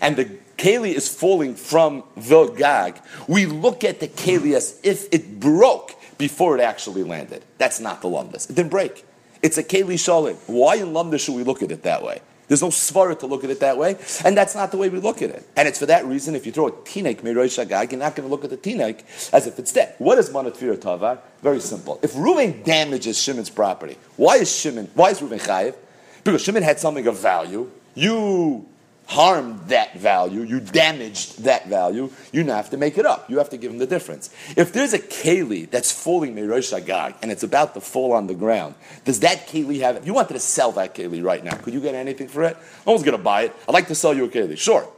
and 0.00 0.16
the 0.16 0.24
Keli 0.56 0.94
is 0.94 1.12
falling 1.12 1.54
from 1.56 2.04
the 2.16 2.46
Gag, 2.46 3.00
we 3.26 3.46
look 3.46 3.84
at 3.84 4.00
the 4.00 4.08
Keli 4.08 4.54
as 4.54 4.80
if 4.82 5.08
it 5.12 5.40
broke 5.40 5.94
before 6.16 6.56
it 6.56 6.62
actually 6.62 7.02
landed. 7.02 7.44
That's 7.58 7.80
not 7.80 8.00
the 8.00 8.08
Lumdus. 8.08 8.48
It 8.48 8.54
didn't 8.54 8.70
break. 8.70 9.04
It's 9.42 9.58
a 9.58 9.64
Keli 9.64 9.94
Shalim. 9.94 10.36
Why 10.46 10.76
in 10.76 10.88
Lumdus 10.92 11.20
should 11.20 11.34
we 11.34 11.42
look 11.42 11.62
at 11.62 11.70
it 11.70 11.82
that 11.82 12.02
way? 12.02 12.20
There's 12.54 12.62
no 12.62 12.68
svara 12.68 13.18
to 13.18 13.26
look 13.26 13.42
at 13.42 13.50
it 13.50 13.58
that 13.58 13.78
way, 13.78 13.98
and 14.24 14.36
that's 14.36 14.54
not 14.54 14.70
the 14.70 14.76
way 14.76 14.88
we 14.88 15.00
look 15.00 15.22
at 15.22 15.30
it. 15.30 15.44
And 15.56 15.66
it's 15.66 15.80
for 15.80 15.86
that 15.86 16.04
reason, 16.06 16.36
if 16.36 16.46
you 16.46 16.52
throw 16.52 16.68
a 16.68 16.70
tinek 16.70 17.22
miroy 17.22 17.46
shagag, 17.46 17.90
you're 17.90 17.98
not 17.98 18.14
going 18.14 18.28
to 18.28 18.30
look 18.30 18.44
at 18.44 18.50
the 18.50 18.56
tinek 18.56 19.00
as 19.32 19.48
if 19.48 19.58
it's 19.58 19.72
dead. 19.72 19.96
What 19.98 20.18
is 20.18 20.30
manatfir 20.30 20.76
tavar? 20.76 21.18
Very 21.42 21.58
simple. 21.58 21.98
If 22.00 22.12
Reuven 22.12 22.62
damages 22.62 23.20
Shimon's 23.20 23.50
property, 23.50 23.96
why 24.14 24.36
is 24.36 24.54
Shimon? 24.54 24.88
Why 24.94 25.10
is 25.10 25.20
Reuven 25.20 25.40
chayiv? 25.40 25.74
Because 26.22 26.42
Shimon 26.42 26.62
had 26.62 26.78
something 26.78 27.04
of 27.08 27.18
value. 27.18 27.68
You 27.96 28.68
harmed 29.06 29.68
that 29.68 29.94
value, 29.98 30.42
you 30.42 30.60
damaged 30.60 31.44
that 31.44 31.68
value, 31.68 32.10
you 32.32 32.42
now 32.42 32.56
have 32.56 32.70
to 32.70 32.76
make 32.76 32.98
it 32.98 33.06
up. 33.06 33.28
You 33.30 33.38
have 33.38 33.50
to 33.50 33.56
give 33.56 33.70
him 33.70 33.78
the 33.78 33.86
difference. 33.86 34.30
If 34.56 34.72
there's 34.72 34.92
a 34.92 34.98
keli 34.98 35.70
that's 35.70 35.92
falling 35.92 36.34
Merosh 36.34 36.72
Agag 36.72 37.14
and 37.22 37.30
it's 37.30 37.42
about 37.42 37.74
to 37.74 37.80
fall 37.80 38.12
on 38.12 38.26
the 38.26 38.34
ground, 38.34 38.74
does 39.04 39.20
that 39.20 39.46
keli 39.46 39.80
have, 39.80 39.96
if 39.96 40.06
you 40.06 40.14
wanted 40.14 40.34
to 40.34 40.40
sell 40.40 40.72
that 40.72 40.94
keli 40.94 41.22
right 41.22 41.44
now, 41.44 41.54
could 41.56 41.74
you 41.74 41.80
get 41.80 41.94
anything 41.94 42.28
for 42.28 42.44
it? 42.44 42.56
No 42.86 42.92
one's 42.92 43.04
going 43.04 43.16
to 43.16 43.22
buy 43.22 43.42
it. 43.42 43.56
I'd 43.68 43.72
like 43.72 43.88
to 43.88 43.94
sell 43.94 44.14
you 44.14 44.24
a 44.24 44.28
keli. 44.28 44.56
Sure. 44.56 44.88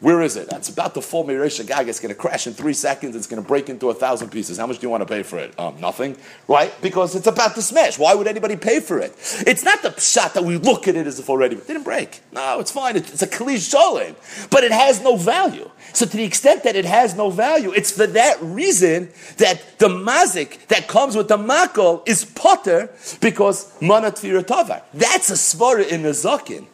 Where 0.00 0.20
is 0.22 0.36
it? 0.36 0.48
It's 0.52 0.68
about 0.68 0.94
to 0.94 1.00
fall 1.00 1.24
Meresh 1.24 1.64
Gag. 1.66 1.88
It's 1.88 2.00
going 2.00 2.12
to 2.12 2.20
crash 2.20 2.46
in 2.46 2.52
three 2.52 2.74
seconds. 2.74 3.16
It's 3.16 3.26
going 3.26 3.40
to 3.40 3.46
break 3.46 3.70
into 3.70 3.90
a 3.90 3.94
thousand 3.94 4.30
pieces. 4.30 4.58
How 4.58 4.66
much 4.66 4.78
do 4.78 4.86
you 4.86 4.90
want 4.90 5.00
to 5.02 5.06
pay 5.06 5.22
for 5.22 5.38
it? 5.38 5.58
Um, 5.58 5.80
nothing, 5.80 6.16
right? 6.48 6.74
Because 6.82 7.14
it's 7.14 7.28
about 7.28 7.54
to 7.54 7.62
smash. 7.62 7.98
Why 7.98 8.12
would 8.12 8.26
anybody 8.26 8.56
pay 8.56 8.80
for 8.80 8.98
it? 8.98 9.12
It's 9.46 9.64
not 9.64 9.82
the 9.82 9.98
shot 9.98 10.34
that 10.34 10.44
we 10.44 10.58
look 10.58 10.88
at 10.88 10.96
it 10.96 11.06
as 11.06 11.18
if 11.20 11.30
already 11.30 11.56
it 11.56 11.66
didn't 11.66 11.84
break. 11.84 12.20
No, 12.32 12.58
it's 12.58 12.72
fine. 12.72 12.96
It's 12.96 13.22
a 13.22 13.26
kalish 13.26 13.72
sholem, 13.72 14.14
but 14.50 14.64
it 14.64 14.72
has 14.72 15.00
no 15.00 15.16
value. 15.16 15.70
So 15.92 16.06
to 16.06 16.16
the 16.16 16.24
extent 16.24 16.64
that 16.64 16.76
it 16.76 16.84
has 16.84 17.16
no 17.16 17.30
value, 17.30 17.72
it's 17.72 17.92
for 17.92 18.06
that 18.08 18.36
reason 18.42 19.10
that 19.38 19.78
the 19.78 19.88
mazik 19.88 20.66
that 20.66 20.88
comes 20.88 21.16
with 21.16 21.28
the 21.28 21.38
makol 21.38 22.06
is 22.06 22.24
potter 22.24 22.90
because 23.20 23.72
manat 23.78 24.16
tavar. 24.44 24.82
That's 24.92 25.30
a 25.30 25.34
svara 25.34 25.86
in 25.88 26.02
the 26.02 26.10
zakin 26.10 26.66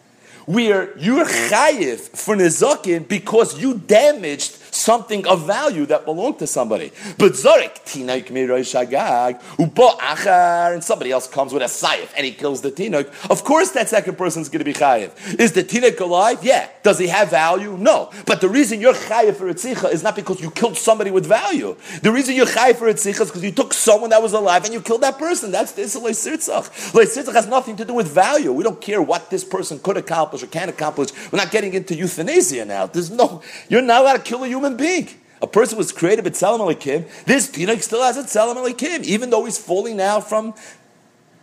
where 0.46 0.96
you're 0.98 1.24
chayiv 1.24 1.98
for 2.00 2.36
nezakin 2.36 3.06
because 3.06 3.60
you 3.60 3.78
damaged 3.78 4.56
something 4.70 5.26
of 5.26 5.46
value 5.46 5.86
that 5.86 6.04
belonged 6.04 6.38
to 6.38 6.46
somebody. 6.46 6.92
But 7.18 7.32
Zorik, 7.32 7.84
Tinaik 7.84 8.26
Miroy 8.26 8.60
Shagag, 8.60 9.40
Ubo 9.56 9.98
Achar, 9.98 10.74
and 10.74 10.84
somebody 10.84 11.10
else 11.10 11.26
comes 11.26 11.52
with 11.52 11.62
a 11.62 11.66
sayif 11.66 12.12
and 12.16 12.24
he 12.24 12.32
kills 12.32 12.60
the 12.62 12.70
Tinaik. 12.70 13.30
Of 13.30 13.44
course, 13.44 13.70
that 13.72 13.88
second 13.88 14.16
person's 14.16 14.48
going 14.48 14.60
to 14.60 14.64
be 14.64 14.72
Chayiv. 14.72 15.38
Is 15.38 15.52
the 15.52 15.62
Tinaik 15.62 16.00
alive? 16.00 16.42
Yeah. 16.42 16.68
Does 16.82 16.98
he 16.98 17.08
have 17.08 17.30
value? 17.30 17.76
No. 17.76 18.10
But 18.26 18.40
the 18.40 18.48
reason 18.48 18.80
you're 18.80 18.94
Chayiv 18.94 19.36
for 19.36 19.52
Etzicha 19.52 19.92
is 19.92 20.02
not 20.02 20.16
because 20.16 20.40
you 20.40 20.50
killed 20.50 20.76
somebody 20.76 21.10
with 21.10 21.26
value. 21.26 21.76
The 22.02 22.12
reason 22.12 22.34
you're 22.34 22.46
Chayiv 22.46 22.76
for 22.76 22.92
Etzicha 22.92 23.22
is 23.22 23.28
because 23.28 23.44
you 23.44 23.52
took 23.52 23.72
someone 23.72 24.10
that 24.10 24.22
was 24.22 24.32
alive 24.32 24.64
and 24.64 24.72
you 24.72 24.80
killed 24.80 25.02
that 25.02 25.18
person. 25.18 25.50
That's 25.50 25.72
this 25.72 25.96
Leisitzach. 25.96 26.92
Leisitzach 26.92 27.32
has 27.34 27.46
nothing 27.46 27.76
to 27.76 27.84
do 27.84 27.94
with 27.94 28.08
value. 28.08 28.52
We 28.52 28.64
don't 28.64 28.80
care 28.80 29.02
what 29.02 29.30
this 29.30 29.44
person 29.44 29.78
could 29.78 29.96
accomplish 29.96 30.42
or 30.42 30.46
can 30.46 30.68
accomplish. 30.68 31.10
We're 31.30 31.38
not 31.38 31.50
getting 31.50 31.74
into 31.74 31.94
euthanasia 31.94 32.64
now. 32.64 32.86
There's 32.86 33.10
no, 33.10 33.42
you're 33.68 33.82
not 33.82 34.02
allowed 34.02 34.16
to 34.16 34.22
kill 34.22 34.44
a 34.44 34.48
human 34.60 34.76
being. 34.76 35.08
A 35.42 35.46
person 35.46 35.78
was 35.78 35.90
created 35.90 36.24
with 36.24 36.34
Tzelem 36.34 36.60
Elikim. 36.60 37.08
This 37.24 37.50
Pinok 37.50 37.82
still 37.82 38.02
has 38.02 38.18
a 38.18 38.22
Tzelem 38.24 38.56
Elikim, 38.56 39.04
even 39.04 39.30
though 39.30 39.46
he's 39.46 39.56
falling 39.56 39.96
now 39.96 40.20
from 40.20 40.54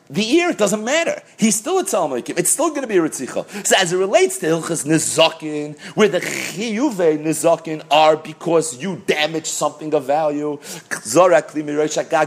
the 0.07 0.23
ear. 0.35 0.51
It 0.51 0.59
doesn't 0.59 0.85
matter. 0.85 1.19
He's 1.35 1.55
still 1.55 1.79
a 1.79 1.83
Tzelem 1.83 2.11
Elikim. 2.11 2.37
It's 2.37 2.51
still 2.51 2.69
going 2.69 2.83
to 2.83 2.87
be 2.87 2.97
a 2.97 3.01
Ritzicha. 3.01 3.65
So 3.65 3.75
as 3.75 3.91
it 3.91 3.97
relates 3.97 4.37
to 4.37 4.45
Hilchas 4.45 4.85
Nizakin, 4.85 5.79
where 5.95 6.09
the 6.09 6.19
Chiyuve 6.19 7.17
Nizakin 7.17 7.83
are 7.89 8.15
because 8.15 8.79
you 8.79 9.01
damage 9.07 9.47
something 9.47 9.91
of 9.95 10.03
value, 10.03 10.59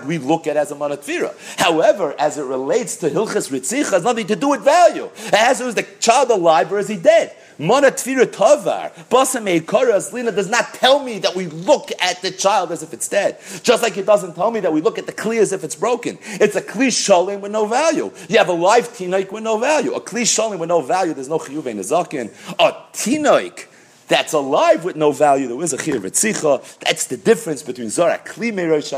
we 0.07 0.19
look 0.19 0.47
at 0.49 0.57
as 0.57 0.73
a 0.73 0.75
Manatvira. 0.75 1.57
However, 1.57 2.17
as 2.19 2.37
it 2.37 2.45
relates 2.45 2.97
to 2.97 3.11
Hilchas 3.11 3.49
Ritzicha, 3.49 3.93
has 3.93 4.03
nothing 4.03 4.27
to 4.27 4.35
do 4.35 4.49
with 4.49 4.63
value. 4.63 5.09
It 5.15 5.55
to 5.55 5.59
do 5.61 5.67
with 5.67 5.77
the 5.77 5.87
child 6.01 6.31
alive 6.31 6.73
or 6.73 6.81
is 6.81 6.89
he 6.89 6.97
dead? 6.97 7.37
Mana 7.61 7.91
Tfira 7.91 8.25
Tavar, 8.25 10.13
Lina 10.15 10.33
does 10.33 10.49
not 10.49 10.73
tell 10.73 11.05
me 11.05 11.19
that 11.19 11.37
we 11.37 11.47
look 11.49 11.91
at 12.01 12.23
the 12.23 12.31
child 12.31 12.73
as 12.73 12.83
if 12.83 12.95
it's 12.95 13.07
dead. 13.07 13.39
Just 13.63 13.83
like 13.83 13.99
it 13.99 14.07
doesn't 14.07 14.35
tell 14.35 14.51
me 14.51 14.61
that 14.61 14.73
we 14.73 14.81
look 14.81 14.99
at 14.99 15.05
the 15.05 15.13
Kli 15.13 15.39
as 15.39 15.53
if 15.53 15.63
it's 15.63 15.77
broken. 15.77 16.19
It's 16.23 16.57
a 16.57 16.63
Kli 16.63 16.89
Shalim 16.89 17.41
with 17.43 17.53
no 17.53 17.67
value. 17.67 18.11
You 18.31 18.39
have 18.39 18.49
a 18.49 18.55
live 18.55 18.89
Tinoik 18.89 19.31
with 19.31 19.43
no 19.43 19.59
value. 19.59 19.93
A 19.93 20.01
Kli 20.01 20.23
Shalim 20.23 20.59
with 20.59 20.71
no 20.71 20.81
value, 20.81 21.13
there's 21.13 21.29
no 21.29 21.39
Chiyuve 21.39 21.75
Nezakin. 21.75 22.31
A 22.59 22.73
Tinoik 22.95 23.67
that's 24.11 24.33
alive 24.33 24.85
with 24.85 24.97
no 24.97 25.13
value. 25.13 25.47
There 25.47 25.63
is 25.63 25.73
a 25.73 25.79
chir 25.79 25.95
v'tzicha. 25.95 26.79
That's 26.81 27.07
the 27.07 27.17
difference 27.17 27.63
between 27.63 27.87
Zorak 27.87 28.27
Kli 28.27 28.53
Merosh 28.53 28.93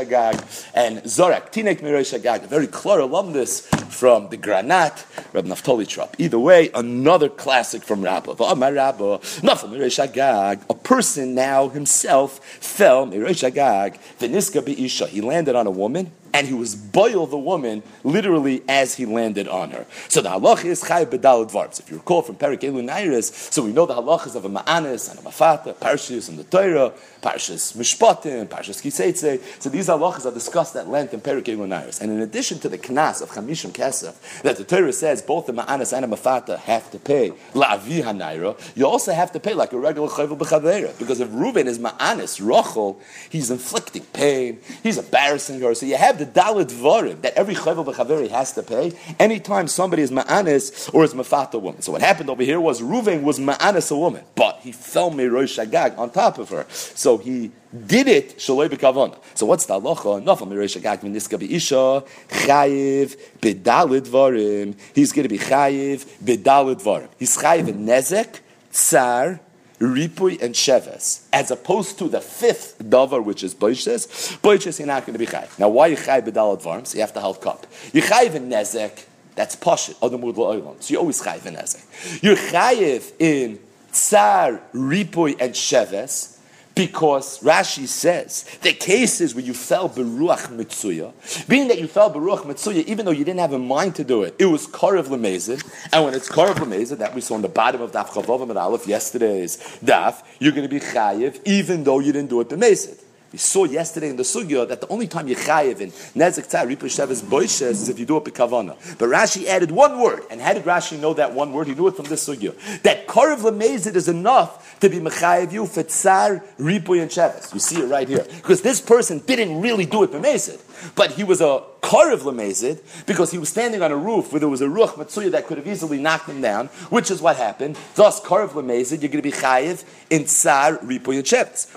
and 0.73 0.97
Zorak 1.03 1.51
Tinek 1.53 1.81
Merosh. 1.81 2.13
A 2.13 2.47
very 2.47 2.65
clear 2.65 2.99
alumnus 2.99 3.67
from 3.95 4.29
the 4.29 4.37
Granat, 4.37 5.05
Rab 5.31 5.45
Naftali 5.45 5.87
Trop. 5.87 6.15
Either 6.17 6.39
way, 6.39 6.71
another 6.73 7.29
classic 7.29 7.83
from 7.83 8.01
Rabbah. 8.01 8.33
Rabba, 8.33 9.19
Shagag. 9.19 10.63
A 10.67 10.73
person 10.73 11.35
now 11.35 11.69
himself 11.69 12.43
fell 12.43 13.05
Merosh 13.05 13.43
Shagag. 13.47 13.99
Veniska 14.19 14.65
Be'isha. 14.65 15.07
He 15.07 15.21
landed 15.21 15.55
on 15.55 15.67
a 15.67 15.71
woman. 15.71 16.11
And 16.33 16.47
he 16.47 16.53
was 16.53 16.75
boil 16.75 17.27
the 17.27 17.37
woman 17.37 17.83
literally 18.03 18.63
as 18.67 18.95
he 18.95 19.05
landed 19.05 19.47
on 19.47 19.71
her. 19.71 19.85
So 20.09 20.21
the 20.21 20.29
halach 20.29 20.65
is 20.65 20.83
chayiv 20.83 21.05
bedalad 21.07 21.51
varbs. 21.51 21.79
If 21.79 21.89
you 21.89 21.97
recall 21.97 22.23
from 22.23 22.35
Perik 22.35 22.61
Elu 22.61 22.89
Nairis, 22.89 23.53
so 23.53 23.63
we 23.63 23.71
know 23.71 23.85
the 23.85 23.93
halachas 23.93 24.35
of 24.35 24.45
a 24.45 24.49
ma'anis 24.49 25.09
and 25.09 25.19
a 25.19 25.21
mafata, 25.21 25.75
parshas 25.75 26.29
and 26.29 26.37
the 26.37 26.43
Torah, 26.43 26.91
parshas 27.23 27.73
mishpatim, 27.75 28.45
parshas 28.47 28.81
kiseitze. 28.83 29.41
So 29.61 29.69
these 29.69 29.87
halachas 29.87 30.25
are 30.25 30.33
discussed 30.33 30.75
at 30.75 30.89
length 30.89 31.13
in 31.13 31.21
Perik 31.21 31.45
Elu 31.45 32.01
And 32.01 32.11
in 32.11 32.19
addition 32.19 32.59
to 32.59 32.69
the 32.69 32.77
knas 32.77 33.21
of 33.21 33.31
chamishim 33.31 33.71
kesef, 33.71 34.41
that 34.41 34.57
the 34.57 34.63
Torah 34.63 34.91
says 34.93 35.21
both 35.21 35.47
the 35.47 35.53
ma'anis 35.53 35.93
and 35.93 36.11
the 36.11 36.17
mafata 36.17 36.59
have 36.59 36.91
to 36.91 36.99
pay 36.99 37.31
la'avi 37.53 38.03
hanaira, 38.03 38.59
you 38.75 38.85
also 38.85 39.13
have 39.13 39.31
to 39.31 39.39
pay 39.39 39.53
like 39.53 39.71
a 39.71 39.79
regular 39.79 40.09
chayvul 40.09 40.37
b'chavera. 40.37 40.97
Because 40.99 41.19
if 41.21 41.29
Reuben 41.31 41.67
is 41.67 41.79
ma'anis, 41.79 42.41
rochel, 42.41 42.97
he's 43.29 43.49
inflicting 43.49 44.03
pain, 44.13 44.59
he's 44.83 44.97
embarrassing 44.97 45.61
her. 45.61 45.73
So 45.73 45.85
you 45.85 45.95
have 45.95 46.19
the 46.19 46.25
dalit 46.25 46.65
dvarim 46.65 47.21
that 47.21 47.33
every 47.35 47.55
chayvul 47.55 47.85
b'chaveri 47.85 48.29
has 48.29 48.51
to 48.53 48.63
pay 48.63 48.93
anytime 49.19 49.67
somebody 49.67 50.03
is 50.03 50.11
ma'anis 50.11 50.93
or 50.93 51.05
is 51.05 51.13
mafata 51.13 51.59
woman. 51.59 51.81
So 51.81 51.93
what 51.93 52.01
happened 52.01 52.29
over 52.29 52.43
here 52.43 52.59
was 52.59 52.81
Reuven 52.81 53.23
was 53.23 53.39
ma'anis 53.39 53.91
a 53.91 53.97
woman, 53.97 54.23
but 54.35 54.59
he 54.61 54.71
fell 54.71 55.11
rosh 55.11 55.57
shagag 55.57 55.97
on 55.97 56.09
top 56.11 56.37
of 56.37 56.49
her. 56.49 56.65
So 56.69 57.12
he 57.17 57.51
did 57.87 58.07
it 58.07 58.37
shaloi 58.37 58.69
b'kavana. 58.69 59.17
So 59.35 59.45
what's 59.45 59.65
the 59.65 59.79
halacha? 59.79 60.23
Nafal 60.23 60.47
mirosh 60.47 60.79
shagag 60.79 61.01
miniska 61.01 61.41
isha 61.41 62.03
chayiv 62.29 63.17
b'dalit 63.41 64.01
dvarim. 64.01 64.75
He's 64.93 65.11
going 65.11 65.23
to 65.23 65.29
be 65.29 65.39
chayiv 65.39 66.05
b'dalit 66.23 66.81
dvarim. 66.81 67.09
He's 67.17 67.37
chayiv 67.37 67.67
in 67.67 67.85
nezek, 67.85 68.39
tsar, 68.71 69.39
ripui 69.79 70.41
and 70.41 70.55
sheves, 70.55 71.25
as 71.33 71.51
opposed 71.51 71.97
to 71.99 72.07
the 72.07 72.21
fifth 72.21 72.77
davar, 72.79 73.23
which 73.23 73.43
is 73.43 73.53
boishes. 73.53 74.07
Boishes, 74.41 74.79
you're 74.79 74.87
not 74.87 75.05
going 75.05 75.13
to 75.13 75.19
be 75.19 75.25
chayv. 75.25 75.57
Now, 75.59 75.69
why 75.69 75.87
you 75.87 75.97
chayv 75.97 76.23
b'dalat 76.23 76.61
varms? 76.61 76.93
You 76.93 77.01
have 77.01 77.13
to 77.13 77.19
hold 77.19 77.41
cup. 77.41 77.67
You 77.91 78.01
chayv 78.01 78.35
in 78.35 78.49
nezek. 78.49 79.05
That's 79.35 79.55
poshit. 79.55 79.95
Adamud 79.95 80.35
la'olam. 80.35 80.81
So 80.81 80.93
you 80.93 80.99
always 80.99 81.21
chayv 81.21 81.45
in 81.45 81.55
nezek. 81.55 82.21
You're 82.23 82.35
chayv 82.35 83.13
in 83.19 83.59
tsar, 83.91 84.61
ripui, 84.73 85.35
and 85.39 85.53
sheves 85.53 86.32
because 86.75 87.39
Rashi 87.39 87.87
says 87.87 88.45
the 88.61 88.73
cases 88.73 89.35
where 89.35 89.43
you 89.43 89.53
fell 89.53 89.89
beruach 89.89 90.47
mitzuya, 90.47 91.13
being 91.47 91.67
that 91.67 91.79
you 91.79 91.87
fell 91.87 92.11
beruach 92.11 92.41
mitzuya, 92.41 92.83
even 92.85 93.05
though 93.05 93.11
you 93.11 93.23
didn't 93.23 93.39
have 93.39 93.53
a 93.53 93.59
mind 93.59 93.95
to 93.95 94.03
do 94.03 94.23
it, 94.23 94.35
it 94.39 94.45
was 94.45 94.67
karev 94.67 95.05
lemezid, 95.05 95.63
and 95.91 96.05
when 96.05 96.13
it's 96.13 96.29
karev 96.29 96.55
lemezid, 96.55 96.97
that 96.97 97.13
we 97.13 97.21
saw 97.21 97.35
on 97.35 97.41
the 97.41 97.49
bottom 97.49 97.81
of 97.81 97.91
daf 97.91 98.07
chavavim 98.07 98.49
and 98.49 98.57
aleph 98.57 98.87
yesterday's 98.87 99.57
daf, 99.83 100.23
you're 100.39 100.51
going 100.51 100.67
to 100.67 100.73
be 100.73 100.79
chayiv 100.79 101.39
even 101.45 101.83
though 101.83 101.99
you 101.99 102.11
didn't 102.11 102.29
do 102.29 102.41
it 102.41 102.49
b'mezid. 102.49 102.99
We 103.33 103.39
saw 103.39 103.63
yesterday 103.63 104.09
in 104.09 104.15
the 104.15 104.21
sugya 104.21 104.67
that 104.67 104.79
the 104.79 104.87
only 104.89 105.07
time 105.07 105.27
you 105.27 105.35
chayiv 105.35 105.81
in 105.81 105.89
nezik 105.89 106.47
tzar 106.47 106.67
ripa 106.67 106.85
sheves 106.85 107.23
boishes 107.23 107.71
is 107.71 107.89
if 107.89 107.97
you 107.97 108.05
do 108.05 108.17
it 108.17 108.25
b'kavana. 108.25 108.77
But 108.99 109.09
Rashi 109.09 109.47
added 109.47 109.71
one 109.71 109.99
word, 109.99 110.21
and 110.29 110.39
how 110.39 110.53
did 110.53 110.65
Rashi 110.65 110.99
know 110.99 111.15
that 111.15 111.33
one 111.33 111.51
word? 111.51 111.65
He 111.65 111.73
knew 111.73 111.87
it 111.87 111.95
from 111.95 112.05
this 112.05 112.29
sugya. 112.29 112.53
That 112.83 113.07
karev 113.07 113.39
lemezid 113.39 113.95
is 113.95 114.07
enough 114.07 114.79
to 114.81 114.87
be 114.87 114.99
mechayiv 114.99 115.51
you 115.51 115.65
for 115.65 115.81
tzar 115.81 116.43
ripa 116.59 116.91
and 116.91 117.09
sheves. 117.09 117.51
You 117.51 117.59
see 117.59 117.81
it 117.81 117.87
right 117.87 118.07
here 118.07 118.23
because 118.35 118.61
this 118.61 118.79
person 118.79 119.17
didn't 119.25 119.59
really 119.61 119.87
do 119.87 120.03
it 120.03 120.11
b'mezid, 120.11 120.61
but 120.95 121.11
he 121.11 121.23
was 121.23 121.41
a 121.41 121.63
karev 121.81 122.19
lemezid 122.19 122.79
because 123.05 123.31
he 123.31 123.37
was 123.37 123.49
standing 123.49 123.81
on 123.81 123.91
a 123.91 123.97
roof 123.97 124.31
where 124.31 124.39
there 124.39 124.49
was 124.49 124.61
a 124.61 124.67
ruach 124.67 124.93
matsuya 124.93 125.31
that 125.31 125.47
could 125.47 125.57
have 125.57 125.67
easily 125.67 125.99
knocked 125.99 126.29
him 126.29 126.41
down, 126.41 126.67
which 126.89 127.11
is 127.11 127.21
what 127.21 127.37
happened. 127.37 127.77
Thus, 127.95 128.21
karev 128.21 128.49
lemezid, 128.49 129.01
you're 129.01 129.11
going 129.11 129.11
to 129.11 129.21
be 129.21 129.31
chayiv 129.31 129.83
in 130.09 130.25
tsar 130.25 130.79
ripa 130.83 131.11
and. 131.11 131.23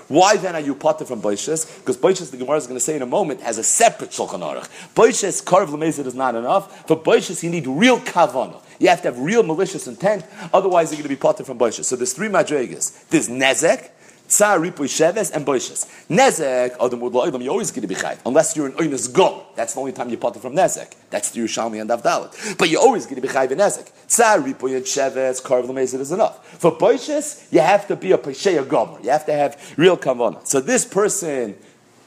Why 0.07 0.37
then 0.37 0.55
are 0.55 0.61
you 0.61 0.75
potter 0.75 1.05
from 1.05 1.21
boishes? 1.21 1.67
because 1.87 1.97
Boishes, 1.97 2.31
the 2.31 2.37
Gemara 2.37 2.57
is 2.57 2.67
going 2.67 2.77
to 2.77 2.83
say 2.83 2.95
in 2.95 3.01
a 3.01 3.07
moment, 3.07 3.41
has 3.41 3.57
a 3.57 3.63
separate 3.63 4.11
Shulchan 4.11 4.41
Aruch. 4.41 4.67
Boishes, 4.93 5.43
Karv 5.43 5.67
Lemezid 5.67 6.05
is 6.05 6.15
not 6.15 6.35
enough. 6.35 6.85
For 6.87 6.97
Boishes, 6.97 7.43
you 7.43 7.49
need 7.49 7.65
real 7.67 7.99
Kavana. 7.99 8.61
You 8.79 8.89
have 8.89 9.01
to 9.03 9.07
have 9.09 9.19
real 9.19 9.41
malicious 9.43 9.87
intent, 9.87 10.25
otherwise 10.53 10.91
you're 10.91 10.97
going 10.97 11.03
to 11.03 11.09
be 11.09 11.15
potter 11.15 11.43
from 11.43 11.57
Boishes. 11.57 11.85
So 11.85 11.95
there's 11.95 12.13
three 12.13 12.27
Madregas. 12.27 13.07
There's 13.09 13.29
Nezek, 13.29 13.89
Tsar, 14.27 14.59
Ripuy, 14.59 14.87
Sheves, 14.87 15.31
and 15.33 15.45
Boishes. 15.45 15.87
Nezek, 16.09 16.75
Adam 16.83 16.99
Wood 16.99 17.13
Lo'ilam, 17.13 17.41
you're 17.43 17.51
always 17.51 17.71
going 17.71 17.81
to 17.81 17.87
be 17.87 17.95
chayv, 17.95 18.19
unless 18.25 18.55
you're 18.55 18.67
an 18.67 18.73
Oinus 18.73 19.11
Go. 19.11 19.45
That's 19.55 19.73
the 19.73 19.79
only 19.79 19.93
time 19.93 20.09
you 20.09 20.17
potter 20.17 20.39
from 20.39 20.53
Nezek. 20.53 20.93
That's 21.09 21.31
the 21.31 21.41
Yerushalmi 21.41 21.79
and 21.79 21.89
Avdalit. 21.89 22.57
But 22.57 22.69
you're 22.69 22.81
always 22.81 23.05
going 23.05 23.15
to 23.15 23.21
be 23.21 23.29
chayv 23.29 23.51
in 23.51 23.57
Nezek. 23.57 23.89
Tsar, 24.07 24.39
Ripuy, 24.39 24.75
and 24.75 24.85
Sheves, 24.85 25.41
Karv 25.41 25.65
Lemezid 25.65 25.99
is 25.99 26.11
enough. 26.11 26.45
For 26.59 26.71
Boishes, 26.71 27.51
you 27.51 27.61
have 27.61 27.87
to 27.87 27.95
be 27.95 28.11
a 28.11 28.17
Pesheya 28.17 28.67
Gomer. 28.67 28.99
You 29.01 29.11
have 29.11 29.25
to 29.27 29.33
have 29.33 29.73
real 29.77 29.97
Kavana. 29.97 30.45
So 30.45 30.59
this 30.59 30.85
person 30.85 31.55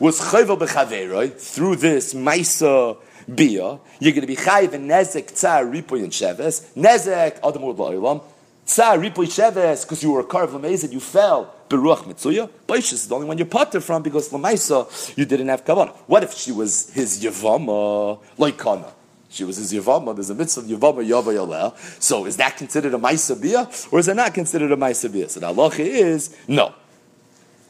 was 0.01 0.19
chayvel 0.19 0.59
bechaveroi 0.59 1.31
through 1.39 1.77
this 1.77 2.15
maisa 2.15 2.97
bia, 3.33 3.79
you're 4.01 4.13
going 4.13 4.23
to 4.23 4.27
be 4.27 4.35
chayv 4.35 4.73
in 4.73 4.89
nezek 4.89 5.27
tzar 5.33 5.65
ripoy 5.65 6.03
and 6.03 6.11
sheves, 6.11 6.73
nezek 6.75 7.37
adam 7.47 7.63
la'olam, 7.63 8.23
tzar 8.71 8.99
ripoy 8.99 9.27
sheves 9.27 9.83
because 9.83 10.03
you 10.03 10.13
were 10.13 10.21
a 10.21 10.25
car 10.25 10.45
of 10.45 10.93
you 10.93 11.01
fell 11.01 11.53
beruach 11.69 12.05
mitzuya. 12.05 12.49
Boishes 12.69 12.93
is 12.93 13.09
the 13.09 13.15
only 13.17 13.27
one 13.27 13.37
you're 13.37 13.47
potter 13.47 13.81
from 13.81 14.03
because 14.03 14.29
lamaisa 14.31 15.17
you 15.17 15.25
didn't 15.25 15.49
have 15.49 15.65
kavanah. 15.65 15.93
What 16.07 16.23
if 16.23 16.35
she 16.35 16.53
was 16.53 16.91
his 16.91 17.23
yavama 17.23 18.21
like 18.39 18.59
kana? 18.59 18.93
She 19.33 19.45
was 19.45 19.59
his 19.59 19.73
Yavama. 19.73 20.13
There's 20.13 20.31
a 20.31 20.35
mitzvah 20.35 20.61
of 20.61 20.67
Yavama 20.67 21.07
Yava 21.07 21.33
Yaleh. 21.33 22.03
So 22.03 22.27
is 22.27 22.37
that 22.39 22.57
considered 22.57 22.95
a 22.95 22.99
Maisa 22.99 23.93
or 23.93 24.01
is 24.01 24.09
it 24.09 24.15
not 24.15 24.35
considered 24.35 24.73
a 24.73 24.77
Maisa 24.77 25.11
Bia? 25.11 25.29
So 25.29 25.39
the 25.39 25.47
halacha 25.47 25.79
is 25.79 26.37
no. 26.49 26.75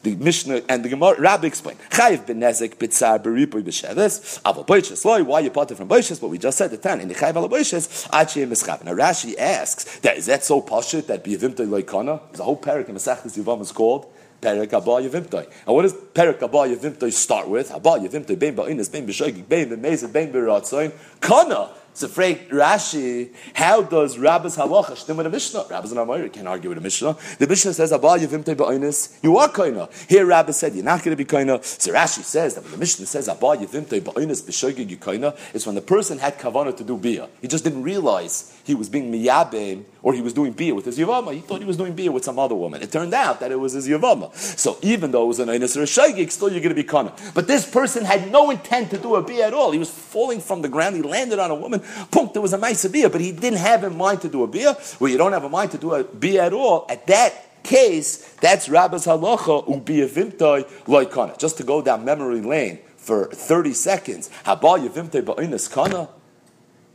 The 0.02 0.16
Mishnah 0.16 0.62
and 0.68 0.84
the 0.84 0.88
Gemara 0.88 1.20
Rabbi 1.20 1.46
explained. 1.46 1.78
Chayiv 1.90 2.26
ben 2.26 2.40
nezek 2.40 2.76
b'tzar 2.76 3.22
b'ripoy 3.22 3.62
b'sheves 3.62 4.40
aval 4.42 4.66
boishes 4.66 5.04
loy. 5.04 5.22
Why 5.22 5.40
you 5.40 5.50
parted 5.50 5.76
from 5.76 5.88
boishes? 5.88 6.20
But 6.20 6.28
we 6.28 6.38
just 6.38 6.56
said 6.56 6.70
the 6.70 6.78
tan 6.78 7.00
in 7.00 7.08
the 7.08 7.14
chayiv 7.14 7.36
al 7.36 7.48
boishes 7.48 8.08
achiyim 8.08 8.48
mischav. 8.48 8.82
Now 8.84 8.94
Rashi 8.94 9.38
asks 9.38 9.98
that 10.00 10.16
is 10.16 10.26
that 10.26 10.42
so 10.44 10.62
pashut 10.62 11.06
that 11.08 11.22
biyavimtoi 11.22 11.66
loykana? 11.66 12.20
There's 12.28 12.40
a 12.40 12.44
whole 12.44 12.56
parak 12.56 12.88
in 12.88 12.94
Masechtas 12.94 13.38
Yivam 13.38 13.60
is 13.60 13.72
called. 13.72 14.10
Perik 14.40 14.72
Abba 14.72 15.06
Yavimtoi. 15.06 15.44
And 15.66 15.76
what 15.76 15.82
does 15.82 15.92
Perik 15.92 16.42
Abba 16.42 16.74
Yavimtoi 16.74 17.12
start 17.12 17.48
with? 17.48 17.70
Abba 17.70 17.90
Yavimtoi, 17.90 18.38
Bein 18.38 18.56
Ba'inis, 18.56 18.90
Bein 18.90 19.06
B'Shoigig, 19.06 19.46
Bein 19.46 19.68
B'Mezid, 19.68 20.12
Bein 20.12 20.32
B'Ratzoin. 20.32 20.92
Kana! 21.20 21.70
So, 22.00 22.06
afraid 22.06 22.48
Rashi, 22.48 23.28
how 23.52 23.82
does 23.82 24.16
Rabbi's 24.16 24.56
halacha 24.56 24.96
stem 24.96 25.18
with 25.18 25.26
a 25.26 25.28
Mishnah? 25.28 25.66
Rabbi's 25.68 25.92
and 25.92 26.00
Amoyer 26.00 26.32
can't 26.32 26.48
argue 26.48 26.70
with 26.70 26.78
a 26.78 26.80
Mishnah. 26.80 27.14
The 27.38 27.46
Mishnah 27.46 27.74
says, 27.74 27.92
Abba 27.92 28.06
Yavimte 28.06 28.54
Ba'onis, 28.54 29.22
you 29.22 29.36
are 29.36 29.50
Koina. 29.50 29.92
Here 30.08 30.24
Rabbi 30.24 30.52
said, 30.52 30.74
you're 30.74 30.82
not 30.82 31.04
going 31.04 31.14
to 31.14 31.22
be 31.22 31.26
Koina. 31.26 31.62
So 31.62 31.92
Rashi 31.92 32.22
says 32.22 32.54
that 32.54 32.62
when 32.62 32.72
the 32.72 32.78
Mishnah 32.78 33.04
says, 33.04 33.28
Abba 33.28 33.48
Yavimte 33.48 34.00
Ba'onis 34.00 34.42
B'shoigig 34.42 34.88
you 34.88 34.96
Koina, 34.96 35.36
it's 35.52 35.66
when 35.66 35.74
the 35.74 35.82
person 35.82 36.16
had 36.16 36.38
kavanah 36.38 36.74
to 36.78 36.84
do 36.84 36.96
Bia. 36.96 37.28
He 37.42 37.48
just 37.48 37.64
didn't 37.64 37.82
realize 37.82 38.58
he 38.70 38.74
was 38.76 38.88
being 38.88 39.12
miyabim 39.12 39.84
or 40.02 40.14
he 40.14 40.22
was 40.22 40.32
doing 40.32 40.52
beer 40.52 40.74
with 40.74 40.84
his 40.84 40.96
Yavama. 40.98 41.34
He 41.34 41.40
thought 41.40 41.58
he 41.58 41.66
was 41.66 41.76
doing 41.76 41.92
beer 41.92 42.10
with 42.10 42.24
some 42.24 42.38
other 42.38 42.54
woman. 42.54 42.80
It 42.80 42.90
turned 42.90 43.12
out 43.12 43.40
that 43.40 43.50
it 43.52 43.56
was 43.56 43.72
his 43.72 43.86
Yavama. 43.86 44.34
So 44.34 44.78
even 44.80 45.10
though 45.10 45.24
it 45.24 45.26
was 45.26 45.40
an 45.40 45.48
Einis 45.48 45.76
or 45.76 45.82
a 45.82 45.84
Shaygig, 45.84 46.30
still 46.30 46.50
you're 46.50 46.60
going 46.60 46.74
to 46.74 46.82
be 46.82 46.84
Kana. 46.84 47.12
But 47.34 47.46
this 47.46 47.68
person 47.68 48.04
had 48.04 48.30
no 48.30 48.50
intent 48.50 48.90
to 48.90 48.98
do 48.98 49.16
a 49.16 49.22
beer 49.22 49.44
at 49.44 49.52
all. 49.52 49.72
He 49.72 49.78
was 49.78 49.90
falling 49.90 50.40
from 50.40 50.62
the 50.62 50.68
ground. 50.68 50.96
He 50.96 51.02
landed 51.02 51.38
on 51.38 51.50
a 51.50 51.54
woman. 51.54 51.82
Punk, 52.10 52.32
there 52.32 52.42
was 52.42 52.52
a 52.52 52.58
nice 52.58 52.86
beer, 52.86 53.10
but 53.10 53.20
he 53.20 53.32
didn't 53.32 53.58
have 53.58 53.84
in 53.84 53.96
mind 53.96 54.22
to 54.22 54.28
do 54.28 54.44
a 54.44 54.46
beer. 54.46 54.76
Well, 54.98 55.10
you 55.10 55.18
don't 55.18 55.32
have 55.32 55.44
a 55.44 55.48
mind 55.48 55.72
to 55.72 55.78
do 55.78 55.94
a 55.94 56.04
beer 56.04 56.42
at 56.42 56.52
all. 56.52 56.86
At 56.88 57.06
that 57.08 57.62
case, 57.62 58.34
that's 58.40 58.68
Rabba's 58.68 59.06
halacha 59.06 59.66
vimtoi 59.84 60.64
loikana. 60.84 61.38
Just 61.38 61.56
to 61.58 61.64
go 61.64 61.82
down 61.82 62.04
memory 62.04 62.40
lane 62.40 62.78
for 62.96 63.26
30 63.26 63.72
seconds. 63.74 64.30
Habal 64.44 64.88
yavimtoi 64.88 65.22
ba'inas 65.22 65.70
kana. 65.70 66.08